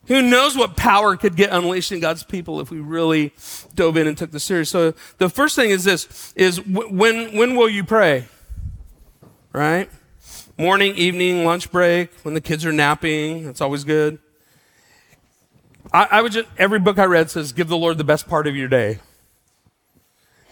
Who 0.08 0.22
knows 0.22 0.58
what 0.58 0.76
power 0.76 1.16
could 1.16 1.36
get 1.36 1.52
unleashed 1.52 1.92
in 1.92 2.00
God's 2.00 2.24
people 2.24 2.60
if 2.60 2.72
we 2.72 2.80
really 2.80 3.34
dove 3.76 3.98
in 3.98 4.08
and 4.08 4.18
took 4.18 4.32
this 4.32 4.44
serious? 4.46 4.70
So 4.70 4.94
the 5.18 5.30
first 5.30 5.56
thing 5.56 5.70
is 5.70 5.84
this, 5.84 6.34
is 6.36 6.66
when, 6.66 7.36
when 7.36 7.56
will 7.56 7.70
you 7.70 7.84
pray? 7.84 8.26
Right? 9.54 9.90
Morning, 10.58 10.96
evening, 10.96 11.46
lunch 11.46 11.72
break, 11.72 12.14
when 12.24 12.34
the 12.34 12.42
kids 12.42 12.66
are 12.66 12.72
napping, 12.72 13.46
that's 13.46 13.62
always 13.62 13.84
good. 13.84 14.20
I, 15.94 16.08
I 16.12 16.22
would 16.22 16.32
just, 16.32 16.48
every 16.58 16.80
book 16.80 17.00
I 17.00 17.06
read 17.06 17.30
says, 17.30 17.52
give 17.52 17.68
the 17.68 17.78
Lord 17.78 17.98
the 17.98 18.04
best 18.04 18.28
part 18.28 18.48
of 18.48 18.56
your 18.56 18.68
day. 18.68 19.00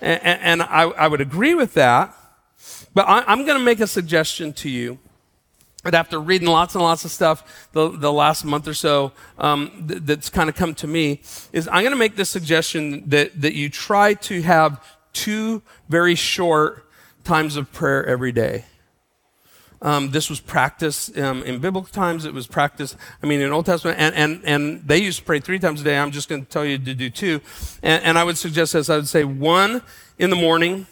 And, 0.01 0.21
and 0.23 0.63
I, 0.63 0.83
I, 0.83 1.07
would 1.07 1.21
agree 1.21 1.53
with 1.53 1.73
that, 1.73 2.15
but 2.93 3.07
I, 3.07 3.31
am 3.31 3.45
going 3.45 3.57
to 3.57 3.63
make 3.63 3.79
a 3.79 3.87
suggestion 3.87 4.53
to 4.53 4.69
you. 4.69 4.97
But 5.83 5.93
after 5.93 6.19
reading 6.19 6.47
lots 6.47 6.75
and 6.75 6.83
lots 6.83 7.05
of 7.05 7.11
stuff 7.11 7.69
the, 7.71 7.89
the 7.89 8.11
last 8.11 8.43
month 8.43 8.67
or 8.67 8.73
so 8.73 9.13
um, 9.37 9.85
th- 9.87 10.01
that's 10.03 10.29
kind 10.29 10.49
of 10.49 10.55
come 10.55 10.73
to 10.75 10.87
me, 10.87 11.21
is 11.53 11.67
I'm 11.67 11.83
going 11.83 11.91
to 11.91 11.97
make 11.97 12.15
this 12.15 12.29
suggestion 12.29 13.07
that, 13.09 13.41
that 13.41 13.53
you 13.53 13.69
try 13.69 14.13
to 14.15 14.41
have 14.41 14.83
two 15.13 15.61
very 15.87 16.15
short 16.15 16.85
times 17.23 17.55
of 17.55 17.71
prayer 17.71 18.05
every 18.05 18.31
day. 18.31 18.65
Um, 19.81 20.11
this 20.11 20.29
was 20.29 20.39
practiced 20.39 21.17
um, 21.17 21.41
in 21.43 21.59
biblical 21.59 21.89
times. 21.89 22.25
It 22.25 22.33
was 22.33 22.47
practiced, 22.47 22.97
I 23.23 23.27
mean, 23.27 23.39
in 23.39 23.51
Old 23.51 23.65
Testament, 23.65 23.97
and, 23.99 24.13
and, 24.13 24.41
and 24.43 24.87
they 24.87 24.97
used 24.97 25.19
to 25.19 25.25
pray 25.25 25.39
three 25.39 25.59
times 25.59 25.81
a 25.81 25.83
day. 25.83 25.97
I'm 25.97 26.11
just 26.11 26.27
going 26.27 26.43
to 26.43 26.49
tell 26.49 26.65
you 26.65 26.77
to 26.77 26.93
do 26.93 27.09
two. 27.09 27.39
And, 27.81 28.03
and, 28.03 28.17
I 28.17 28.25
would 28.25 28.37
suggest 28.37 28.73
this 28.73 28.89
I 28.89 28.97
would 28.97 29.07
say 29.07 29.23
one 29.23 29.81
in 30.17 30.29
the 30.29 30.35
morning 30.35 30.85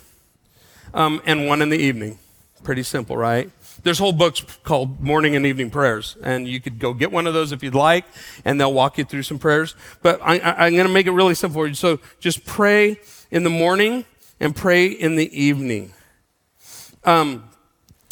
um, 0.94 1.22
and 1.26 1.48
one 1.48 1.62
in 1.62 1.70
the 1.70 1.78
evening. 1.78 2.18
Pretty 2.64 2.84
simple, 2.84 3.18
right? 3.18 3.52
There's 3.84 4.00
whole 4.00 4.14
books 4.14 4.42
called 4.64 5.02
Morning 5.02 5.36
and 5.36 5.46
Evening 5.46 5.70
Prayers, 5.70 6.18
and 6.24 6.48
you 6.48 6.60
could 6.60 6.80
go 6.80 6.94
get 6.94 7.12
one 7.12 7.28
of 7.28 7.34
those 7.34 7.52
if 7.52 7.64
you'd 7.64 7.76
like, 7.76 8.06
and 8.44 8.60
they'll 8.60 8.74
walk 8.74 8.98
you 8.98 9.04
through 9.04 9.24
some 9.24 9.38
prayers. 9.38 9.76
But 10.02 10.20
I, 10.24 10.40
I'm 10.40 10.74
going 10.74 10.88
to 10.88 10.94
make 10.94 11.08
it 11.08 11.12
really 11.12 11.36
simple 11.36 11.62
for 11.62 11.68
you. 11.68 11.74
So 11.74 12.00
just 12.20 12.46
pray 12.46 13.00
in 13.32 13.44
the 13.44 13.50
morning 13.50 14.06
and 14.40 14.56
pray 14.56 14.88
in 14.88 15.16
the 15.16 15.30
evening. 15.40 15.94
Um, 17.04 17.50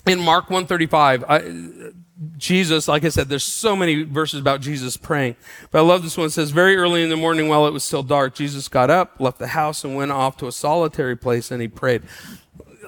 in 0.07 0.19
Mark 0.21 0.49
135, 0.49 1.23
I, 1.27 1.91
Jesus, 2.37 2.87
like 2.87 3.03
I 3.03 3.09
said, 3.09 3.27
there's 3.27 3.43
so 3.43 3.75
many 3.75 4.03
verses 4.03 4.39
about 4.39 4.61
Jesus 4.61 4.97
praying. 4.97 5.35
But 5.71 5.79
I 5.79 5.81
love 5.81 6.03
this 6.03 6.17
one. 6.17 6.27
It 6.27 6.31
says, 6.31 6.51
very 6.51 6.75
early 6.75 7.03
in 7.03 7.09
the 7.09 7.17
morning 7.17 7.47
while 7.49 7.67
it 7.67 7.73
was 7.73 7.83
still 7.83 8.03
dark, 8.03 8.35
Jesus 8.35 8.67
got 8.67 8.89
up, 8.89 9.19
left 9.19 9.39
the 9.39 9.47
house, 9.47 9.83
and 9.83 9.95
went 9.95 10.11
off 10.11 10.37
to 10.37 10.47
a 10.47 10.51
solitary 10.51 11.17
place 11.17 11.51
and 11.51 11.61
he 11.61 11.67
prayed. 11.67 12.03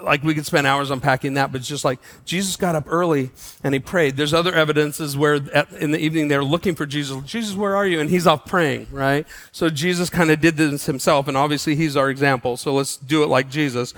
like 0.01 0.23
we 0.23 0.33
could 0.33 0.45
spend 0.45 0.67
hours 0.67 0.89
unpacking 0.89 1.35
that, 1.35 1.51
but 1.51 1.59
it's 1.59 1.67
just 1.67 1.85
like 1.85 1.99
Jesus 2.25 2.55
got 2.55 2.75
up 2.75 2.85
early 2.87 3.31
and 3.63 3.73
he 3.73 3.79
prayed. 3.79 4.17
There's 4.17 4.33
other 4.33 4.53
evidences 4.53 5.17
where 5.17 5.39
at, 5.53 5.71
in 5.73 5.91
the 5.91 5.99
evening 5.99 6.27
they're 6.27 6.43
looking 6.43 6.75
for 6.75 6.85
Jesus. 6.85 7.21
Jesus, 7.23 7.55
where 7.55 7.75
are 7.75 7.85
you? 7.85 7.99
And 7.99 8.09
he's 8.09 8.27
off 8.27 8.45
praying, 8.45 8.87
right? 8.91 9.27
So 9.51 9.69
Jesus 9.69 10.09
kind 10.09 10.31
of 10.31 10.39
did 10.39 10.57
this 10.57 10.85
himself, 10.85 11.27
and 11.27 11.37
obviously 11.37 11.75
he's 11.75 11.95
our 11.95 12.09
example. 12.09 12.57
So 12.57 12.73
let's 12.73 12.97
do 12.97 13.23
it 13.23 13.27
like 13.27 13.49
Jesus. 13.49 13.93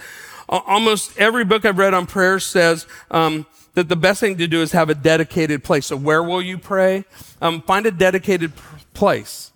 Almost 0.49 1.17
every 1.19 1.45
book 1.45 1.63
I've 1.63 1.77
read 1.77 1.93
on 1.93 2.07
prayer 2.07 2.39
says 2.39 2.87
um, 3.11 3.45
that 3.75 3.87
the 3.87 3.95
best 3.95 4.19
thing 4.19 4.37
to 4.37 4.47
do 4.47 4.61
is 4.61 4.71
have 4.71 4.89
a 4.89 4.95
dedicated 4.95 5.63
place. 5.63 5.85
So 5.85 5.95
where 5.95 6.23
will 6.23 6.41
you 6.41 6.57
pray? 6.57 7.05
Um, 7.39 7.61
find 7.61 7.85
a 7.85 7.91
dedicated 7.91 8.53
place. 8.93 9.51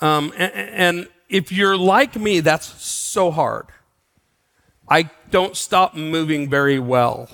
Um, 0.00 0.32
and, 0.36 0.52
and 0.54 1.08
if 1.28 1.50
you're 1.50 1.76
like 1.76 2.14
me, 2.14 2.38
that's 2.40 2.66
so 2.82 3.32
hard. 3.32 3.66
I 4.88 5.10
don't 5.30 5.56
stop 5.56 5.94
moving 5.94 6.48
very 6.48 6.78
well. 6.78 7.28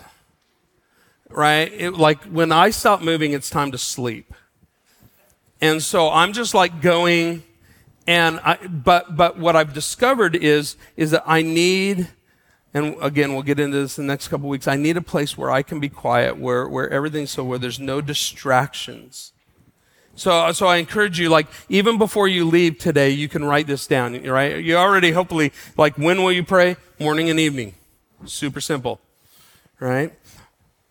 Right? 1.28 1.70
It, 1.72 1.92
like 1.92 2.24
when 2.24 2.50
I 2.50 2.70
stop 2.70 3.02
moving, 3.02 3.32
it's 3.32 3.50
time 3.50 3.72
to 3.72 3.78
sleep. 3.78 4.32
And 5.60 5.82
so 5.82 6.10
I'm 6.10 6.32
just 6.32 6.54
like 6.54 6.80
going 6.80 7.42
and 8.06 8.40
I, 8.44 8.56
but, 8.68 9.16
but 9.16 9.38
what 9.38 9.56
I've 9.56 9.74
discovered 9.74 10.36
is, 10.36 10.76
is 10.96 11.10
that 11.10 11.24
I 11.26 11.42
need, 11.42 12.08
and 12.76 12.94
again, 13.00 13.32
we'll 13.32 13.42
get 13.42 13.58
into 13.58 13.78
this 13.78 13.98
in 13.98 14.06
the 14.06 14.12
next 14.12 14.28
couple 14.28 14.50
weeks. 14.50 14.68
I 14.68 14.76
need 14.76 14.98
a 14.98 15.00
place 15.00 15.38
where 15.38 15.50
I 15.50 15.62
can 15.62 15.80
be 15.80 15.88
quiet, 15.88 16.36
where, 16.36 16.68
where 16.68 16.90
everything's 16.90 17.30
so, 17.30 17.42
where 17.42 17.58
there's 17.58 17.80
no 17.80 18.02
distractions. 18.02 19.32
So, 20.14 20.52
so 20.52 20.66
I 20.66 20.76
encourage 20.76 21.18
you, 21.18 21.30
like, 21.30 21.46
even 21.70 21.96
before 21.96 22.28
you 22.28 22.44
leave 22.44 22.76
today, 22.76 23.08
you 23.08 23.30
can 23.30 23.46
write 23.46 23.66
this 23.66 23.86
down, 23.86 24.22
right? 24.24 24.62
You 24.62 24.76
already 24.76 25.12
hopefully, 25.12 25.54
like, 25.78 25.96
when 25.96 26.22
will 26.22 26.32
you 26.32 26.44
pray? 26.44 26.76
Morning 27.00 27.30
and 27.30 27.40
evening. 27.40 27.76
Super 28.26 28.60
simple, 28.60 29.00
right? 29.80 30.12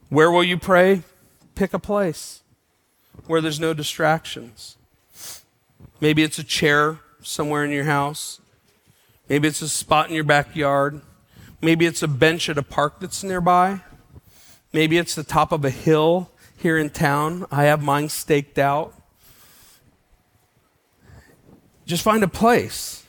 Where 0.10 0.32
will 0.32 0.44
you 0.44 0.58
pray? 0.58 1.04
Pick 1.54 1.72
a 1.72 1.80
place 1.80 2.42
where 3.28 3.42
there's 3.42 3.60
no 3.60 3.76
distractions. 3.76 4.76
Maybe 6.02 6.24
it's 6.24 6.40
a 6.40 6.44
chair 6.44 6.98
somewhere 7.22 7.64
in 7.64 7.70
your 7.70 7.84
house. 7.84 8.42
Maybe 9.30 9.48
it's 9.48 9.62
a 9.62 9.70
spot 9.70 10.10
in 10.10 10.16
your 10.16 10.24
backyard. 10.24 11.02
Maybe 11.66 11.88
it's 11.88 12.04
a 12.04 12.08
bench 12.08 12.48
at 12.48 12.60
a 12.60 12.62
park 12.62 13.00
that's 13.00 13.24
nearby. 13.24 13.82
Maybe 14.72 15.00
it's 15.00 15.16
the 15.16 15.24
top 15.24 15.52
of 15.52 15.66
a 15.66 15.72
hill 15.72 16.30
here 16.56 16.78
in 16.78 16.92
town. 16.92 17.48
I 17.50 17.64
have 17.64 17.82
mine 17.82 18.10
staked 18.10 18.60
out. 18.60 18.94
Just 21.88 22.04
find 22.04 22.24
a 22.24 22.28
place. 22.28 23.04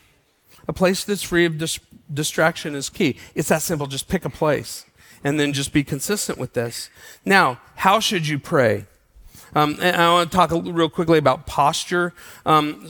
A 0.66 0.72
place 0.72 1.04
that's 1.04 1.22
free 1.22 1.44
of 1.44 1.58
dis- 1.58 1.80
distraction 2.12 2.74
is 2.74 2.88
key. 2.88 3.18
It's 3.34 3.50
that 3.50 3.60
simple. 3.60 3.86
Just 3.88 4.08
pick 4.08 4.24
a 4.24 4.30
place 4.30 4.86
and 5.22 5.38
then 5.38 5.52
just 5.52 5.74
be 5.74 5.84
consistent 5.84 6.38
with 6.38 6.54
this. 6.54 6.88
Now, 7.26 7.60
how 7.74 8.00
should 8.00 8.26
you 8.26 8.38
pray? 8.38 8.86
Um, 9.56 9.78
and 9.80 9.96
I 9.96 10.12
want 10.12 10.30
to 10.30 10.36
talk 10.36 10.50
real 10.52 10.90
quickly 10.90 11.16
about 11.16 11.46
posture. 11.46 12.12
Um, 12.44 12.86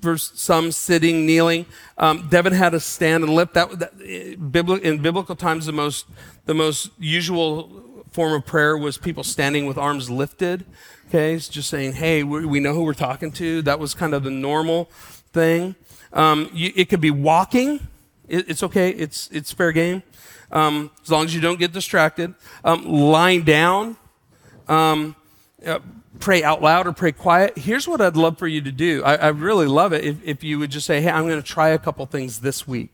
for 0.00 0.16
some 0.16 0.70
sitting, 0.70 1.26
kneeling. 1.26 1.66
Um, 1.98 2.28
Devin 2.28 2.52
had 2.52 2.70
to 2.70 2.78
stand 2.78 3.24
and 3.24 3.34
lift. 3.34 3.54
That, 3.54 3.76
that 3.80 4.00
in 4.00 4.98
biblical 5.02 5.34
times, 5.34 5.66
the 5.66 5.72
most 5.72 6.06
the 6.46 6.54
most 6.54 6.90
usual 7.00 8.04
form 8.12 8.32
of 8.32 8.46
prayer 8.46 8.78
was 8.78 8.96
people 8.96 9.24
standing 9.24 9.66
with 9.66 9.76
arms 9.76 10.08
lifted. 10.08 10.64
Okay, 11.08 11.34
it's 11.34 11.48
just 11.48 11.68
saying, 11.68 11.94
"Hey, 11.94 12.22
we 12.22 12.60
know 12.60 12.74
who 12.74 12.84
we're 12.84 12.94
talking 12.94 13.32
to." 13.32 13.60
That 13.62 13.80
was 13.80 13.92
kind 13.92 14.14
of 14.14 14.22
the 14.22 14.30
normal 14.30 14.84
thing. 15.32 15.74
Um, 16.12 16.48
you, 16.52 16.72
it 16.76 16.88
could 16.88 17.00
be 17.00 17.10
walking. 17.10 17.88
It, 18.28 18.48
it's 18.48 18.62
okay. 18.62 18.90
It's 18.90 19.28
it's 19.32 19.50
fair 19.50 19.72
game, 19.72 20.04
um, 20.52 20.92
as 21.02 21.10
long 21.10 21.24
as 21.24 21.34
you 21.34 21.40
don't 21.40 21.58
get 21.58 21.72
distracted. 21.72 22.34
Um, 22.62 22.86
lying 22.86 23.42
down. 23.42 23.96
Uh, 25.64 25.80
pray 26.20 26.42
out 26.42 26.62
loud 26.62 26.86
or 26.86 26.92
pray 26.92 27.12
quiet. 27.12 27.58
Here's 27.58 27.88
what 27.88 28.00
I'd 28.00 28.16
love 28.16 28.38
for 28.38 28.46
you 28.46 28.60
to 28.60 28.72
do. 28.72 29.02
I, 29.04 29.16
I 29.16 29.28
really 29.28 29.66
love 29.66 29.92
it 29.92 30.04
if, 30.04 30.16
if 30.24 30.44
you 30.44 30.58
would 30.58 30.70
just 30.70 30.86
say, 30.86 31.00
"Hey, 31.00 31.10
I'm 31.10 31.26
going 31.26 31.40
to 31.40 31.46
try 31.46 31.68
a 31.68 31.78
couple 31.78 32.06
things 32.06 32.40
this 32.40 32.66
week." 32.66 32.90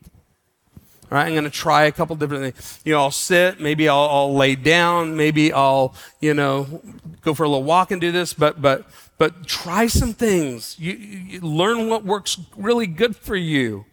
All 1.11 1.19
right, 1.19 1.27
I'm 1.27 1.33
going 1.33 1.43
to 1.43 1.51
try 1.51 1.83
a 1.83 1.91
couple 1.91 2.15
different 2.15 2.55
things. 2.55 2.81
You 2.83 2.93
know, 2.93 3.01
I'll 3.01 3.11
sit, 3.11 3.59
maybe 3.59 3.87
I'll, 3.87 4.09
I'll 4.09 4.33
lay 4.33 4.55
down, 4.55 5.15
maybe 5.15 5.53
I'll, 5.53 5.93
you 6.19 6.33
know, 6.33 6.81
go 7.21 7.35
for 7.35 7.43
a 7.43 7.47
little 7.47 7.63
walk 7.63 7.91
and 7.91 8.01
do 8.01 8.11
this, 8.11 8.33
but, 8.33 8.59
but, 8.59 8.87
but 9.19 9.45
try 9.45 9.85
some 9.85 10.13
things. 10.13 10.79
You, 10.79 10.93
you 10.93 11.41
learn 11.41 11.89
what 11.89 12.03
works 12.03 12.39
really 12.57 12.87
good 12.87 13.15
for 13.15 13.35
you. 13.35 13.85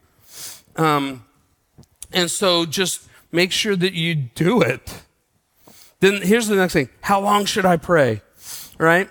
Um, 0.76 1.26
and 2.14 2.30
so 2.30 2.64
just 2.64 3.06
make 3.30 3.52
sure 3.52 3.76
that 3.76 3.92
you 3.92 4.14
do 4.14 4.62
it. 4.62 5.02
Then 6.00 6.22
here's 6.22 6.48
the 6.48 6.56
next 6.56 6.72
thing. 6.72 6.88
How 7.02 7.20
long 7.20 7.44
should 7.44 7.66
I 7.66 7.76
pray? 7.76 8.22
Right? 8.82 9.08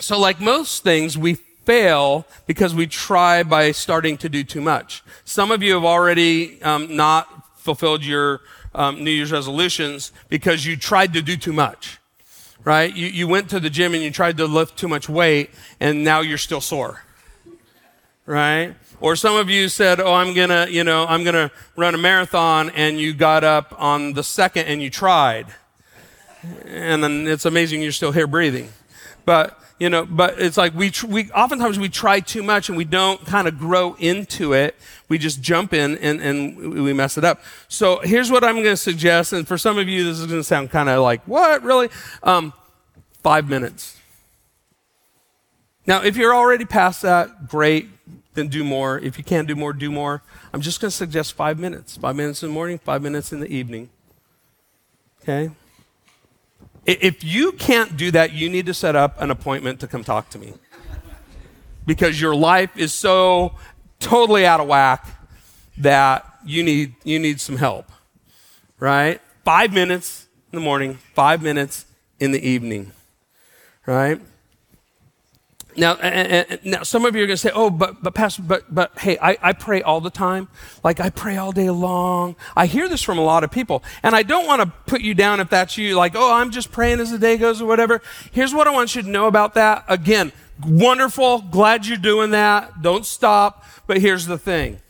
So 0.00 0.18
like 0.18 0.40
most 0.40 0.82
things, 0.82 1.16
we 1.16 1.34
fail 1.34 2.26
because 2.48 2.74
we 2.74 2.88
try 2.88 3.44
by 3.44 3.70
starting 3.70 4.16
to 4.18 4.28
do 4.28 4.42
too 4.42 4.60
much. 4.60 5.04
Some 5.24 5.52
of 5.52 5.62
you 5.62 5.74
have 5.74 5.84
already 5.84 6.60
um, 6.60 6.96
not 6.96 7.56
fulfilled 7.56 8.04
your 8.04 8.40
um, 8.74 9.04
New 9.04 9.12
Year's 9.12 9.30
resolutions 9.30 10.10
because 10.28 10.66
you 10.66 10.76
tried 10.76 11.12
to 11.12 11.22
do 11.22 11.36
too 11.36 11.52
much, 11.52 12.00
right? 12.64 12.92
You, 12.92 13.06
you 13.06 13.28
went 13.28 13.48
to 13.50 13.60
the 13.60 13.70
gym 13.70 13.94
and 13.94 14.02
you 14.02 14.10
tried 14.10 14.38
to 14.38 14.46
lift 14.46 14.76
too 14.76 14.88
much 14.88 15.08
weight 15.08 15.50
and 15.78 16.02
now 16.02 16.20
you're 16.20 16.36
still 16.36 16.60
sore, 16.60 17.04
right? 18.26 18.74
Or 19.00 19.14
some 19.14 19.36
of 19.36 19.48
you 19.48 19.68
said, 19.68 20.00
oh, 20.00 20.14
I'm 20.14 20.34
gonna, 20.34 20.66
you 20.68 20.82
know, 20.82 21.06
I'm 21.06 21.22
gonna 21.22 21.52
run 21.76 21.94
a 21.94 21.98
marathon 21.98 22.70
and 22.70 22.98
you 22.98 23.14
got 23.14 23.44
up 23.44 23.72
on 23.78 24.14
the 24.14 24.24
second 24.24 24.66
and 24.66 24.82
you 24.82 24.90
tried. 24.90 25.46
And 26.66 27.02
then 27.02 27.26
it's 27.26 27.44
amazing 27.44 27.82
you're 27.82 27.92
still 27.92 28.12
here 28.12 28.26
breathing. 28.26 28.70
But 29.24 29.60
you 29.78 29.90
know, 29.90 30.06
but 30.06 30.40
it's 30.40 30.56
like 30.56 30.74
we, 30.74 30.90
tr- 30.90 31.06
we, 31.06 31.30
oftentimes 31.32 31.78
we 31.78 31.88
try 31.88 32.20
too 32.20 32.42
much 32.42 32.68
and 32.68 32.78
we 32.78 32.84
don't 32.84 33.24
kind 33.26 33.48
of 33.48 33.58
grow 33.58 33.94
into 33.94 34.52
it. 34.52 34.76
We 35.08 35.18
just 35.18 35.42
jump 35.42 35.72
in 35.72 35.98
and, 35.98 36.20
and 36.20 36.82
we 36.82 36.92
mess 36.92 37.18
it 37.18 37.24
up. 37.24 37.42
So 37.68 37.98
here's 37.98 38.30
what 38.30 38.44
I'm 38.44 38.54
going 38.54 38.66
to 38.66 38.76
suggest. 38.76 39.32
And 39.32 39.46
for 39.46 39.58
some 39.58 39.76
of 39.76 39.88
you, 39.88 40.04
this 40.04 40.20
is 40.20 40.26
going 40.26 40.40
to 40.40 40.44
sound 40.44 40.70
kind 40.70 40.88
of 40.88 41.02
like, 41.02 41.22
what, 41.26 41.62
really? 41.62 41.88
Um, 42.22 42.52
five 43.22 43.48
minutes. 43.48 43.98
Now, 45.86 46.02
if 46.02 46.16
you're 46.16 46.34
already 46.34 46.64
past 46.64 47.02
that, 47.02 47.48
great, 47.48 47.88
then 48.34 48.48
do 48.48 48.64
more. 48.64 48.98
If 48.98 49.18
you 49.18 49.24
can't 49.24 49.46
do 49.46 49.56
more, 49.56 49.72
do 49.72 49.90
more. 49.90 50.22
I'm 50.52 50.60
just 50.60 50.80
going 50.80 50.90
to 50.90 50.96
suggest 50.96 51.32
five 51.34 51.58
minutes. 51.58 51.96
Five 51.96 52.16
minutes 52.16 52.42
in 52.42 52.48
the 52.48 52.54
morning, 52.54 52.78
five 52.78 53.02
minutes 53.02 53.32
in 53.32 53.40
the 53.40 53.48
evening. 53.48 53.90
Okay? 55.22 55.50
If 56.86 57.24
you 57.24 57.52
can't 57.52 57.96
do 57.96 58.10
that, 58.10 58.32
you 58.32 58.50
need 58.50 58.66
to 58.66 58.74
set 58.74 58.94
up 58.94 59.20
an 59.20 59.30
appointment 59.30 59.80
to 59.80 59.86
come 59.86 60.04
talk 60.04 60.30
to 60.30 60.38
me. 60.38 60.54
Because 61.86 62.20
your 62.20 62.34
life 62.34 62.76
is 62.76 62.92
so 62.92 63.54
totally 64.00 64.44
out 64.46 64.60
of 64.60 64.66
whack 64.66 65.06
that 65.78 66.26
you 66.44 66.62
need, 66.62 66.94
you 67.04 67.18
need 67.18 67.40
some 67.40 67.56
help. 67.56 67.90
Right? 68.78 69.20
Five 69.44 69.72
minutes 69.72 70.26
in 70.52 70.56
the 70.56 70.64
morning, 70.64 70.98
five 71.14 71.42
minutes 71.42 71.86
in 72.20 72.32
the 72.32 72.46
evening. 72.46 72.92
Right? 73.86 74.20
Now, 75.76 75.94
and, 75.94 76.46
and, 76.50 76.60
now 76.64 76.82
some 76.82 77.04
of 77.04 77.14
you 77.14 77.22
are 77.24 77.26
going 77.26 77.36
to 77.36 77.40
say, 77.40 77.50
"Oh, 77.54 77.70
but 77.70 78.02
but 78.02 78.14
pastor, 78.14 78.42
but 78.42 78.72
but 78.72 78.98
hey, 78.98 79.18
I, 79.20 79.36
I 79.42 79.52
pray 79.52 79.82
all 79.82 80.00
the 80.00 80.10
time. 80.10 80.48
Like 80.82 81.00
I 81.00 81.10
pray 81.10 81.36
all 81.36 81.52
day 81.52 81.70
long." 81.70 82.36
I 82.56 82.66
hear 82.66 82.88
this 82.88 83.02
from 83.02 83.18
a 83.18 83.22
lot 83.22 83.44
of 83.44 83.50
people, 83.50 83.82
and 84.02 84.14
I 84.14 84.22
don't 84.22 84.46
want 84.46 84.62
to 84.62 84.72
put 84.86 85.00
you 85.00 85.14
down 85.14 85.40
if 85.40 85.50
that's 85.50 85.76
you. 85.76 85.96
Like, 85.96 86.14
"Oh, 86.14 86.34
I'm 86.34 86.50
just 86.50 86.70
praying 86.70 87.00
as 87.00 87.10
the 87.10 87.18
day 87.18 87.36
goes 87.36 87.60
or 87.60 87.66
whatever." 87.66 88.02
Here's 88.32 88.54
what 88.54 88.66
I 88.66 88.70
want 88.70 88.94
you 88.94 89.02
to 89.02 89.08
know 89.08 89.26
about 89.26 89.54
that. 89.54 89.84
Again, 89.88 90.32
wonderful, 90.64 91.40
glad 91.40 91.86
you're 91.86 91.96
doing 91.98 92.30
that. 92.30 92.82
Don't 92.82 93.04
stop. 93.04 93.64
But 93.86 94.00
here's 94.00 94.26
the 94.26 94.38
thing: 94.38 94.80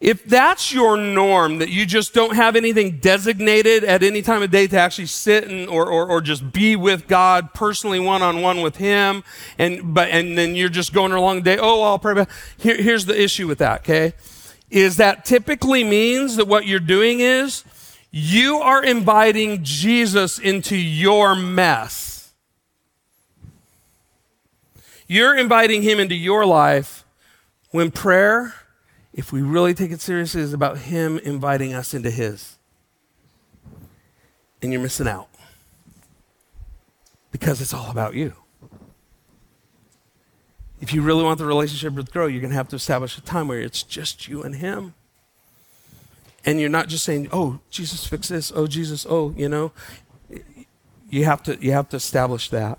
if 0.00 0.24
that's 0.24 0.72
your 0.72 0.96
norm, 0.96 1.58
that 1.58 1.70
you 1.70 1.84
just 1.84 2.14
don't 2.14 2.36
have 2.36 2.54
anything 2.54 2.98
designated 2.98 3.82
at 3.82 4.04
any 4.04 4.22
time 4.22 4.42
of 4.42 4.50
day 4.50 4.68
to 4.68 4.78
actually 4.78 5.06
sit 5.06 5.48
and, 5.48 5.68
or, 5.68 5.86
or, 5.86 6.08
or 6.08 6.20
just 6.20 6.52
be 6.52 6.76
with 6.76 7.08
God 7.08 7.52
personally 7.52 7.98
one 7.98 8.22
on 8.22 8.40
one 8.40 8.60
with 8.60 8.76
Him, 8.76 9.24
and, 9.58 9.94
but, 9.94 10.08
and 10.10 10.38
then 10.38 10.54
you're 10.54 10.68
just 10.68 10.92
going 10.92 11.10
along 11.10 11.36
the 11.36 11.42
day, 11.42 11.58
oh, 11.58 11.82
I'll 11.82 11.98
pray. 11.98 12.26
Here, 12.58 12.80
here's 12.80 13.06
the 13.06 13.20
issue 13.20 13.48
with 13.48 13.58
that, 13.58 13.80
okay? 13.80 14.12
Is 14.70 14.98
that 14.98 15.24
typically 15.24 15.82
means 15.82 16.36
that 16.36 16.46
what 16.46 16.66
you're 16.66 16.78
doing 16.78 17.18
is 17.18 17.64
you 18.10 18.58
are 18.58 18.84
inviting 18.84 19.64
Jesus 19.64 20.38
into 20.38 20.76
your 20.76 21.34
mess. 21.34 22.32
You're 25.08 25.36
inviting 25.36 25.82
Him 25.82 25.98
into 25.98 26.14
your 26.14 26.46
life 26.46 27.04
when 27.70 27.90
prayer, 27.90 28.54
if 29.18 29.32
we 29.32 29.42
really 29.42 29.74
take 29.74 29.90
it 29.90 30.00
seriously, 30.00 30.40
is 30.40 30.52
about 30.52 30.78
Him 30.78 31.18
inviting 31.18 31.74
us 31.74 31.92
into 31.92 32.08
His. 32.08 32.56
And 34.62 34.72
you're 34.72 34.80
missing 34.80 35.08
out 35.08 35.28
because 37.32 37.60
it's 37.60 37.74
all 37.74 37.90
about 37.90 38.14
you. 38.14 38.34
If 40.80 40.94
you 40.94 41.02
really 41.02 41.24
want 41.24 41.38
the 41.38 41.46
relationship 41.46 41.96
to 41.96 42.04
grow, 42.04 42.26
you're 42.28 42.40
going 42.40 42.52
to 42.52 42.56
have 42.56 42.68
to 42.68 42.76
establish 42.76 43.18
a 43.18 43.20
time 43.20 43.48
where 43.48 43.60
it's 43.60 43.82
just 43.82 44.28
you 44.28 44.44
and 44.44 44.54
Him. 44.54 44.94
and 46.44 46.60
you're 46.60 46.70
not 46.70 46.88
just 46.88 47.04
saying, 47.04 47.28
"Oh, 47.32 47.58
Jesus, 47.70 48.06
fix 48.06 48.28
this." 48.28 48.52
Oh, 48.54 48.66
Jesus, 48.66 49.04
oh, 49.08 49.34
you 49.36 49.48
know, 49.48 49.72
you 51.10 51.24
have 51.24 51.42
to 51.42 51.58
you 51.60 51.72
have 51.72 51.88
to 51.90 51.96
establish 51.96 52.48
that. 52.50 52.78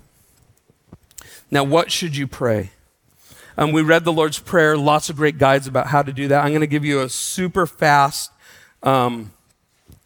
Now, 1.50 1.64
what 1.64 1.92
should 1.92 2.16
you 2.16 2.26
pray? 2.26 2.70
Um, 3.60 3.72
we 3.72 3.82
read 3.82 4.06
the 4.06 4.12
Lord's 4.12 4.38
Prayer, 4.38 4.74
lots 4.74 5.10
of 5.10 5.16
great 5.16 5.36
guides 5.36 5.66
about 5.66 5.88
how 5.88 6.00
to 6.00 6.14
do 6.14 6.28
that. 6.28 6.42
I'm 6.42 6.48
going 6.48 6.62
to 6.62 6.66
give 6.66 6.82
you 6.82 7.02
a 7.02 7.10
super 7.10 7.66
fast 7.66 8.32
um, 8.82 9.32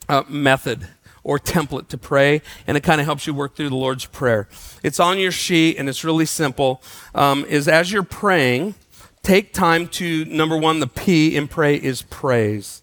uh, 0.09 0.25
method 0.29 0.89
or 1.23 1.39
template 1.39 1.87
to 1.91 1.97
pray, 1.97 2.43
and 2.67 2.77
it 2.77 2.83
kind 2.83 3.01
of 3.01 3.05
helps 3.05 3.29
you 3.29 3.33
work 3.33 3.55
through 3.55 3.69
the 3.69 3.77
Lord's 3.77 4.07
Prayer. 4.07 4.49
It's 4.83 4.99
on 4.99 5.21
your 5.21 5.31
sheet, 5.31 5.77
and 5.79 5.89
it's 5.89 6.03
really 6.03 6.27
simple. 6.27 6.83
Um, 7.15 7.45
is 7.45 7.69
as 7.69 7.93
you're 7.93 8.03
praying, 8.03 8.75
take 9.23 9.53
time 9.53 9.87
to 9.91 10.25
number 10.25 10.57
one, 10.57 10.81
the 10.81 10.89
P 10.89 11.37
in 11.37 11.47
pray 11.47 11.77
is 11.77 12.03
praise. 12.03 12.83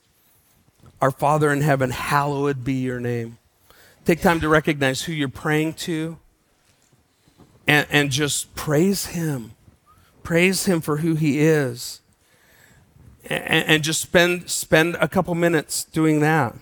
Our 1.01 1.11
Father 1.11 1.51
in 1.51 1.59
heaven, 1.59 1.89
hallowed 1.89 2.63
be 2.63 2.76
your 2.76 3.01
name. 3.01 3.39
Take 4.05 4.22
time 4.22 4.39
to 4.39 4.47
recognize 4.47 5.01
who 5.01 5.11
you're 5.11 5.28
praying 5.28 5.74
to 5.74 6.17
and, 7.67 7.86
and 7.89 8.09
just 8.09 8.55
praise 8.55 9.07
Him. 9.07 9.51
Praise 10.24 10.65
Him 10.65 10.82
for 10.82 10.97
who 10.97 11.15
He 11.15 11.39
is. 11.39 12.01
And, 13.26 13.65
and 13.67 13.84
just 13.84 14.01
spend, 14.01 14.49
spend 14.49 14.95
a 14.99 15.07
couple 15.07 15.36
minutes 15.36 15.84
doing 15.84 16.19
that. 16.22 16.55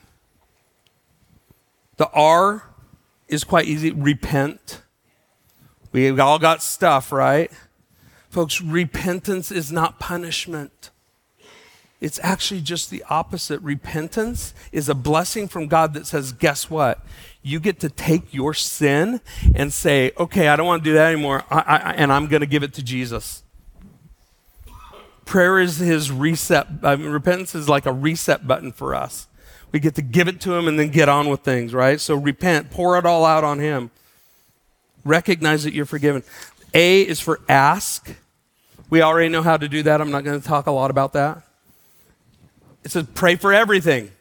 The 1.97 2.09
R 2.11 2.63
is 3.27 3.43
quite 3.43 3.65
easy 3.65 3.91
repent. 3.91 4.81
We've 5.91 6.19
all 6.19 6.39
got 6.39 6.61
stuff, 6.61 7.11
right? 7.11 7.51
Folks, 8.29 8.61
repentance 8.61 9.51
is 9.51 9.71
not 9.71 9.99
punishment. 9.99 10.91
It's 11.99 12.19
actually 12.23 12.61
just 12.61 12.89
the 12.89 13.03
opposite. 13.09 13.59
Repentance 13.61 14.53
is 14.71 14.87
a 14.87 14.95
blessing 14.95 15.47
from 15.47 15.67
God 15.67 15.93
that 15.95 16.07
says, 16.07 16.31
guess 16.31 16.69
what? 16.69 17.03
You 17.41 17.59
get 17.59 17.79
to 17.81 17.89
take 17.89 18.33
your 18.33 18.53
sin 18.53 19.19
and 19.53 19.73
say, 19.73 20.11
okay, 20.17 20.47
I 20.47 20.55
don't 20.55 20.67
want 20.67 20.83
to 20.83 20.89
do 20.89 20.93
that 20.93 21.11
anymore, 21.11 21.43
I, 21.49 21.59
I, 21.59 21.91
and 21.93 22.13
I'm 22.13 22.27
going 22.27 22.41
to 22.41 22.47
give 22.47 22.63
it 22.63 22.73
to 22.75 22.83
Jesus. 22.83 23.43
Prayer 25.29 25.59
is 25.59 25.77
his 25.77 26.11
reset. 26.11 26.65
I 26.81 26.95
mean, 26.95 27.11
repentance 27.11 27.53
is 27.53 27.69
like 27.69 27.85
a 27.85 27.93
reset 27.93 28.47
button 28.47 28.71
for 28.71 28.95
us. 28.95 29.27
We 29.71 29.79
get 29.79 29.93
to 29.93 30.01
give 30.01 30.27
it 30.27 30.41
to 30.41 30.55
him 30.55 30.67
and 30.67 30.79
then 30.79 30.89
get 30.89 31.07
on 31.07 31.29
with 31.29 31.41
things, 31.41 31.71
right? 31.71 32.01
So 32.01 32.15
repent, 32.15 32.71
pour 32.71 32.97
it 32.97 33.05
all 33.05 33.23
out 33.25 33.43
on 33.43 33.59
him. 33.59 33.91
Recognize 35.05 35.65
that 35.65 35.73
you're 35.75 35.85
forgiven. 35.85 36.23
A 36.73 37.01
is 37.01 37.19
for 37.19 37.41
ask. 37.47 38.15
We 38.89 39.03
already 39.03 39.29
know 39.29 39.43
how 39.43 39.55
to 39.55 39.69
do 39.69 39.83
that. 39.83 40.01
I'm 40.01 40.09
not 40.09 40.23
going 40.23 40.41
to 40.41 40.47
talk 40.47 40.65
a 40.65 40.71
lot 40.71 40.89
about 40.89 41.13
that. 41.13 41.43
It 42.83 42.89
says 42.89 43.05
pray 43.13 43.35
for 43.35 43.53
everything. 43.53 44.11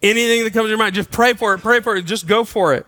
Anything 0.00 0.44
that 0.44 0.54
comes 0.54 0.64
to 0.64 0.68
your 0.70 0.78
mind, 0.78 0.94
just 0.94 1.10
pray 1.10 1.34
for 1.34 1.52
it, 1.52 1.58
pray 1.58 1.80
for 1.80 1.94
it, 1.94 2.06
just 2.06 2.26
go 2.26 2.42
for 2.42 2.72
it. 2.72 2.86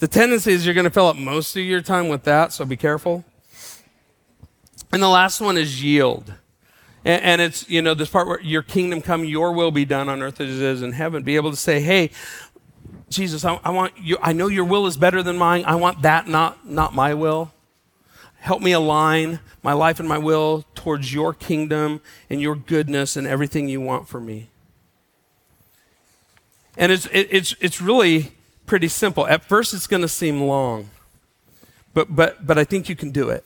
The 0.00 0.06
tendency 0.06 0.52
is 0.52 0.66
you're 0.66 0.74
going 0.74 0.84
to 0.84 0.90
fill 0.90 1.06
up 1.06 1.16
most 1.16 1.56
of 1.56 1.64
your 1.64 1.80
time 1.80 2.08
with 2.08 2.24
that, 2.24 2.52
so 2.52 2.66
be 2.66 2.76
careful. 2.76 3.24
And 4.92 5.02
the 5.02 5.08
last 5.08 5.40
one 5.40 5.56
is 5.56 5.82
yield. 5.82 6.34
And, 7.04 7.22
and, 7.22 7.40
it's, 7.40 7.68
you 7.68 7.82
know, 7.82 7.94
this 7.94 8.08
part 8.08 8.26
where 8.26 8.40
your 8.40 8.62
kingdom 8.62 9.02
come, 9.02 9.24
your 9.24 9.52
will 9.52 9.70
be 9.70 9.84
done 9.84 10.08
on 10.08 10.22
earth 10.22 10.40
as 10.40 10.48
it 10.48 10.62
is 10.62 10.82
in 10.82 10.92
heaven. 10.92 11.22
Be 11.22 11.36
able 11.36 11.50
to 11.50 11.56
say, 11.56 11.80
hey, 11.80 12.10
Jesus, 13.10 13.44
I, 13.44 13.60
I 13.62 13.70
want 13.70 13.92
you, 13.98 14.16
I 14.22 14.32
know 14.32 14.48
your 14.48 14.64
will 14.64 14.86
is 14.86 14.96
better 14.96 15.22
than 15.22 15.36
mine. 15.36 15.64
I 15.66 15.74
want 15.74 16.02
that, 16.02 16.26
not, 16.26 16.68
not 16.68 16.94
my 16.94 17.14
will. 17.14 17.52
Help 18.38 18.60
me 18.60 18.72
align 18.72 19.40
my 19.62 19.72
life 19.72 20.00
and 20.00 20.08
my 20.08 20.18
will 20.18 20.64
towards 20.74 21.14
your 21.14 21.32
kingdom 21.32 22.00
and 22.28 22.40
your 22.40 22.54
goodness 22.54 23.16
and 23.16 23.26
everything 23.26 23.68
you 23.68 23.80
want 23.80 24.08
for 24.08 24.20
me. 24.20 24.50
And 26.76 26.90
it's, 26.92 27.06
it, 27.06 27.28
it's, 27.30 27.54
it's 27.60 27.80
really 27.80 28.32
pretty 28.66 28.88
simple. 28.88 29.26
At 29.26 29.44
first, 29.44 29.72
it's 29.72 29.86
going 29.86 30.02
to 30.02 30.08
seem 30.08 30.42
long, 30.42 30.90
but, 31.94 32.14
but, 32.14 32.46
but 32.46 32.58
I 32.58 32.64
think 32.64 32.88
you 32.88 32.96
can 32.96 33.10
do 33.10 33.30
it. 33.30 33.44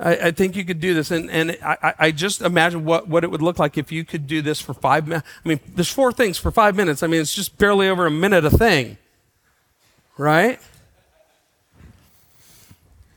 I, 0.00 0.16
I, 0.16 0.30
think 0.32 0.56
you 0.56 0.64
could 0.64 0.80
do 0.80 0.92
this. 0.92 1.10
And, 1.10 1.30
and 1.30 1.56
I, 1.64 1.94
I 1.98 2.10
just 2.10 2.42
imagine 2.42 2.84
what, 2.84 3.08
what 3.08 3.22
it 3.22 3.30
would 3.30 3.42
look 3.42 3.58
like 3.58 3.78
if 3.78 3.92
you 3.92 4.04
could 4.04 4.26
do 4.26 4.42
this 4.42 4.60
for 4.60 4.74
five 4.74 5.06
minutes. 5.06 5.26
I 5.44 5.48
mean, 5.48 5.60
there's 5.74 5.90
four 5.90 6.12
things 6.12 6.36
for 6.36 6.50
five 6.50 6.74
minutes. 6.74 7.02
I 7.02 7.06
mean, 7.06 7.20
it's 7.20 7.34
just 7.34 7.58
barely 7.58 7.88
over 7.88 8.06
a 8.06 8.10
minute 8.10 8.44
a 8.44 8.50
thing, 8.50 8.96
right? 10.18 10.58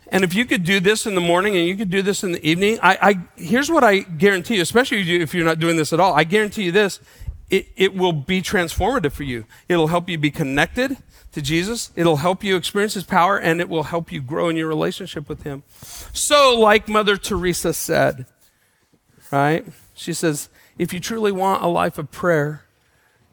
And 0.09 0.23
if 0.23 0.33
you 0.33 0.45
could 0.45 0.63
do 0.63 0.79
this 0.79 1.05
in 1.05 1.15
the 1.15 1.21
morning 1.21 1.55
and 1.57 1.67
you 1.67 1.75
could 1.75 1.89
do 1.89 2.01
this 2.01 2.23
in 2.23 2.31
the 2.31 2.47
evening, 2.47 2.79
I, 2.81 2.97
I 3.01 3.19
here's 3.35 3.69
what 3.69 3.83
I 3.83 3.99
guarantee 3.99 4.55
you, 4.55 4.61
especially 4.61 5.21
if 5.21 5.33
you're 5.33 5.45
not 5.45 5.59
doing 5.59 5.75
this 5.77 5.91
at 5.91 5.99
all. 5.99 6.13
I 6.13 6.23
guarantee 6.23 6.63
you 6.63 6.71
this: 6.71 7.01
it, 7.49 7.67
it 7.75 7.93
will 7.93 8.13
be 8.13 8.41
transformative 8.41 9.11
for 9.11 9.23
you. 9.23 9.45
It'll 9.67 9.87
help 9.87 10.07
you 10.07 10.17
be 10.17 10.31
connected 10.31 10.97
to 11.37 11.41
Jesus. 11.43 11.91
It'll 11.95 12.17
help 12.17 12.43
you 12.43 12.55
experience 12.55 12.95
His 12.95 13.03
power, 13.03 13.37
and 13.37 13.61
it 13.61 13.69
will 13.69 13.83
help 13.83 14.11
you 14.11 14.21
grow 14.21 14.49
in 14.49 14.55
your 14.55 14.67
relationship 14.67 15.29
with 15.29 15.43
Him. 15.43 15.61
So, 16.11 16.59
like 16.59 16.89
Mother 16.89 17.15
Teresa 17.15 17.73
said, 17.73 18.25
right? 19.31 19.63
She 19.93 20.13
says, 20.13 20.49
if 20.79 20.93
you 20.93 20.99
truly 20.99 21.31
want 21.31 21.63
a 21.63 21.67
life 21.67 21.99
of 21.99 22.11
prayer, 22.11 22.63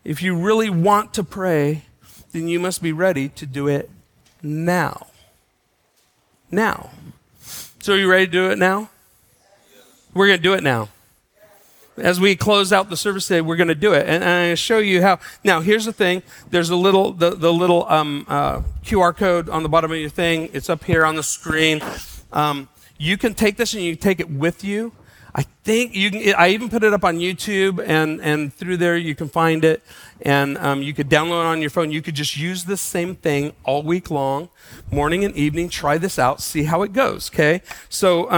if 0.04 0.22
you 0.22 0.36
really 0.36 0.68
want 0.68 1.14
to 1.14 1.24
pray, 1.24 1.86
then 2.32 2.46
you 2.46 2.60
must 2.60 2.82
be 2.82 2.92
ready 2.92 3.30
to 3.30 3.46
do 3.46 3.68
it 3.68 3.90
now 4.42 5.06
now. 6.50 6.90
So, 7.80 7.94
are 7.94 7.96
you 7.96 8.10
ready 8.10 8.26
to 8.26 8.32
do 8.32 8.50
it 8.50 8.58
now? 8.58 8.90
We're 10.12 10.26
going 10.26 10.38
to 10.38 10.42
do 10.42 10.54
it 10.54 10.62
now. 10.62 10.88
As 11.96 12.18
we 12.18 12.34
close 12.34 12.72
out 12.72 12.90
the 12.90 12.96
service 12.96 13.28
today, 13.28 13.40
we're 13.40 13.56
going 13.56 13.68
to 13.68 13.74
do 13.74 13.92
it, 13.92 14.08
and, 14.08 14.24
and 14.24 14.52
to 14.52 14.56
show 14.56 14.78
you 14.78 15.02
how. 15.02 15.20
Now, 15.44 15.60
here's 15.60 15.84
the 15.84 15.92
thing: 15.92 16.22
there's 16.50 16.70
a 16.70 16.76
little 16.76 17.12
the, 17.12 17.30
the 17.30 17.52
little 17.52 17.86
um, 17.88 18.26
uh, 18.28 18.62
QR 18.84 19.16
code 19.16 19.48
on 19.48 19.62
the 19.62 19.68
bottom 19.68 19.92
of 19.92 19.98
your 19.98 20.10
thing. 20.10 20.50
It's 20.52 20.68
up 20.68 20.84
here 20.84 21.06
on 21.06 21.14
the 21.14 21.22
screen. 21.22 21.80
Um, 22.32 22.68
you 22.98 23.16
can 23.16 23.34
take 23.34 23.56
this 23.56 23.74
and 23.74 23.82
you 23.82 23.94
take 23.94 24.18
it 24.18 24.28
with 24.28 24.64
you. 24.64 24.92
I 25.36 25.42
think 25.62 25.94
you 25.94 26.10
can. 26.10 26.34
I 26.34 26.48
even 26.48 26.68
put 26.68 26.82
it 26.82 26.92
up 26.92 27.04
on 27.04 27.18
YouTube, 27.18 27.80
and 27.86 28.20
and 28.20 28.52
through 28.52 28.78
there 28.78 28.96
you 28.96 29.14
can 29.14 29.28
find 29.28 29.64
it 29.64 29.82
and 30.22 30.56
um, 30.58 30.82
you 30.82 30.94
could 30.94 31.08
download 31.08 31.42
it 31.42 31.46
on 31.46 31.60
your 31.60 31.70
phone. 31.70 31.90
You 31.90 32.02
could 32.02 32.14
just 32.14 32.36
use 32.36 32.64
the 32.64 32.76
same 32.76 33.14
thing 33.14 33.52
all 33.62 33.82
week 33.82 34.10
long, 34.10 34.48
morning 34.90 35.24
and 35.24 35.36
evening. 35.36 35.68
Try 35.68 35.98
this 35.98 36.18
out, 36.18 36.40
see 36.40 36.64
how 36.64 36.82
it 36.82 36.92
goes. 36.92 37.30
Okay, 37.30 37.62
so. 37.88 38.28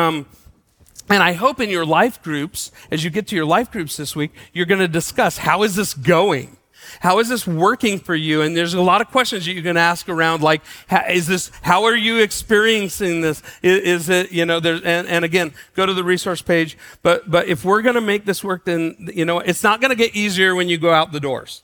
And 1.08 1.22
I 1.22 1.32
hope 1.34 1.60
in 1.60 1.70
your 1.70 1.86
life 1.86 2.22
groups, 2.22 2.72
as 2.90 3.04
you 3.04 3.10
get 3.10 3.28
to 3.28 3.36
your 3.36 3.44
life 3.44 3.70
groups 3.70 3.96
this 3.96 4.16
week, 4.16 4.32
you're 4.52 4.66
going 4.66 4.80
to 4.80 4.88
discuss 4.88 5.38
how 5.38 5.62
is 5.62 5.76
this 5.76 5.94
going? 5.94 6.56
How 7.00 7.18
is 7.18 7.28
this 7.28 7.46
working 7.46 7.98
for 7.98 8.14
you? 8.14 8.42
And 8.42 8.56
there's 8.56 8.74
a 8.74 8.80
lot 8.80 9.00
of 9.00 9.08
questions 9.10 9.44
that 9.44 9.52
you 9.52 9.62
can 9.62 9.76
ask 9.76 10.08
around, 10.08 10.42
like, 10.42 10.62
is 11.08 11.26
this, 11.26 11.50
how 11.62 11.84
are 11.84 11.96
you 11.96 12.18
experiencing 12.18 13.20
this? 13.20 13.42
Is, 13.62 13.80
is 13.82 14.08
it, 14.08 14.32
you 14.32 14.44
know, 14.46 14.60
there's, 14.60 14.82
and, 14.82 15.06
and 15.06 15.24
again, 15.24 15.52
go 15.74 15.86
to 15.86 15.94
the 15.94 16.04
resource 16.04 16.42
page. 16.42 16.78
But, 17.02 17.30
but 17.30 17.48
if 17.48 17.64
we're 17.64 17.82
going 17.82 17.96
to 17.96 18.00
make 18.00 18.24
this 18.24 18.42
work, 18.42 18.64
then, 18.64 19.10
you 19.14 19.24
know, 19.24 19.40
it's 19.40 19.62
not 19.62 19.80
going 19.80 19.90
to 19.90 19.96
get 19.96 20.14
easier 20.14 20.54
when 20.54 20.68
you 20.68 20.78
go 20.78 20.92
out 20.92 21.12
the 21.12 21.20
doors. 21.20 21.62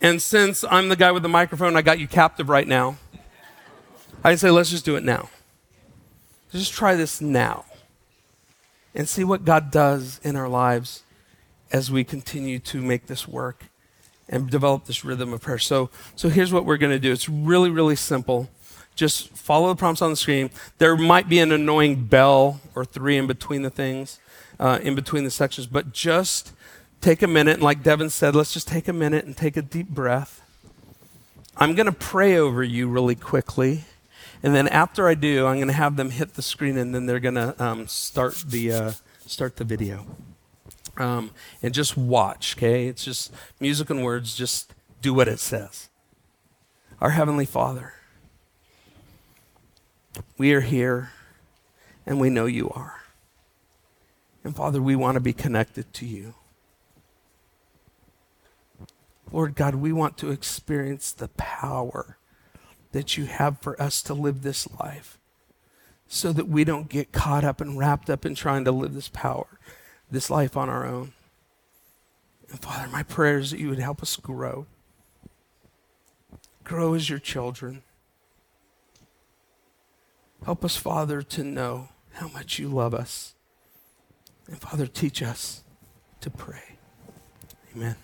And 0.00 0.20
since 0.20 0.64
I'm 0.68 0.88
the 0.88 0.96
guy 0.96 1.12
with 1.12 1.22
the 1.22 1.28
microphone, 1.28 1.76
I 1.76 1.82
got 1.82 1.98
you 1.98 2.08
captive 2.08 2.48
right 2.48 2.66
now. 2.66 2.96
I 4.24 4.34
say, 4.36 4.50
let's 4.50 4.70
just 4.70 4.84
do 4.84 4.96
it 4.96 5.04
now. 5.04 5.28
Just 6.52 6.72
try 6.72 6.94
this 6.94 7.20
now 7.20 7.64
and 8.94 9.08
see 9.08 9.24
what 9.24 9.44
God 9.44 9.70
does 9.70 10.20
in 10.22 10.36
our 10.36 10.48
lives 10.48 11.02
as 11.72 11.90
we 11.90 12.04
continue 12.04 12.58
to 12.58 12.82
make 12.82 13.06
this 13.06 13.26
work 13.26 13.64
and 14.28 14.50
develop 14.50 14.84
this 14.84 15.04
rhythm 15.04 15.32
of 15.32 15.40
prayer. 15.40 15.58
So, 15.58 15.90
so 16.14 16.28
here's 16.28 16.52
what 16.52 16.64
we're 16.64 16.76
going 16.76 16.92
to 16.92 16.98
do. 16.98 17.12
It's 17.12 17.28
really, 17.28 17.70
really 17.70 17.96
simple. 17.96 18.50
Just 18.94 19.30
follow 19.30 19.68
the 19.68 19.76
prompts 19.76 20.02
on 20.02 20.10
the 20.10 20.16
screen. 20.16 20.50
There 20.78 20.96
might 20.96 21.28
be 21.28 21.38
an 21.38 21.52
annoying 21.52 22.04
bell 22.04 22.60
or 22.74 22.84
three 22.84 23.16
in 23.16 23.26
between 23.26 23.62
the 23.62 23.70
things, 23.70 24.18
uh, 24.60 24.78
in 24.82 24.94
between 24.94 25.24
the 25.24 25.30
sections, 25.30 25.66
but 25.66 25.92
just 25.92 26.52
take 27.00 27.22
a 27.22 27.26
minute, 27.26 27.54
and 27.54 27.62
like 27.62 27.82
Devin 27.82 28.10
said, 28.10 28.34
let's 28.36 28.52
just 28.52 28.68
take 28.68 28.88
a 28.88 28.92
minute 28.92 29.24
and 29.24 29.36
take 29.36 29.56
a 29.56 29.62
deep 29.62 29.88
breath. 29.88 30.42
I'm 31.56 31.74
going 31.74 31.86
to 31.86 31.92
pray 31.92 32.36
over 32.36 32.62
you 32.62 32.88
really 32.88 33.14
quickly. 33.14 33.84
And 34.42 34.54
then 34.54 34.66
after 34.68 35.06
I 35.06 35.14
do, 35.14 35.46
I'm 35.46 35.56
going 35.56 35.68
to 35.68 35.74
have 35.74 35.96
them 35.96 36.10
hit 36.10 36.34
the 36.34 36.42
screen, 36.42 36.76
and 36.76 36.94
then 36.94 37.06
they're 37.06 37.20
going 37.20 37.36
to 37.36 37.54
um, 37.62 37.86
start 37.86 38.34
the 38.46 38.72
uh, 38.72 38.92
start 39.24 39.56
the 39.56 39.64
video. 39.64 40.04
Um, 40.96 41.30
and 41.62 41.72
just 41.72 41.96
watch, 41.96 42.56
okay? 42.56 42.86
It's 42.86 43.04
just 43.04 43.32
music 43.60 43.88
and 43.88 44.02
words. 44.02 44.34
Just 44.34 44.74
do 45.00 45.14
what 45.14 45.28
it 45.28 45.38
says. 45.38 45.88
Our 47.00 47.10
heavenly 47.10 47.46
Father, 47.46 47.94
we 50.36 50.52
are 50.52 50.60
here, 50.60 51.12
and 52.04 52.20
we 52.20 52.28
know 52.28 52.46
you 52.46 52.68
are. 52.70 53.00
And 54.44 54.54
Father, 54.54 54.82
we 54.82 54.96
want 54.96 55.14
to 55.14 55.20
be 55.20 55.32
connected 55.32 55.92
to 55.94 56.06
you. 56.06 56.34
Lord 59.30 59.54
God, 59.54 59.76
we 59.76 59.92
want 59.92 60.18
to 60.18 60.30
experience 60.30 61.12
the 61.12 61.28
power 61.28 62.18
that 62.92 63.16
you 63.16 63.24
have 63.24 63.58
for 63.60 63.80
us 63.80 64.02
to 64.02 64.14
live 64.14 64.42
this 64.42 64.68
life 64.80 65.18
so 66.06 66.32
that 66.32 66.48
we 66.48 66.62
don't 66.62 66.88
get 66.88 67.10
caught 67.12 67.42
up 67.44 67.60
and 67.60 67.78
wrapped 67.78 68.10
up 68.10 68.26
in 68.26 68.34
trying 68.34 68.64
to 68.64 68.72
live 68.72 68.94
this 68.94 69.08
power, 69.08 69.58
this 70.10 70.30
life 70.30 70.56
on 70.56 70.68
our 70.68 70.86
own. 70.86 71.12
And 72.50 72.60
Father, 72.60 72.86
my 72.88 73.02
prayer 73.02 73.38
is 73.38 73.50
that 73.50 73.60
you 73.60 73.70
would 73.70 73.78
help 73.78 74.02
us 74.02 74.16
grow. 74.16 74.66
Grow 76.64 76.94
as 76.94 77.08
your 77.08 77.18
children. 77.18 77.82
Help 80.44 80.64
us, 80.64 80.76
Father, 80.76 81.22
to 81.22 81.42
know 81.42 81.88
how 82.12 82.28
much 82.28 82.58
you 82.58 82.68
love 82.68 82.92
us. 82.92 83.34
And 84.46 84.60
Father, 84.60 84.86
teach 84.86 85.22
us 85.22 85.62
to 86.20 86.30
pray. 86.30 86.76
Amen. 87.74 87.96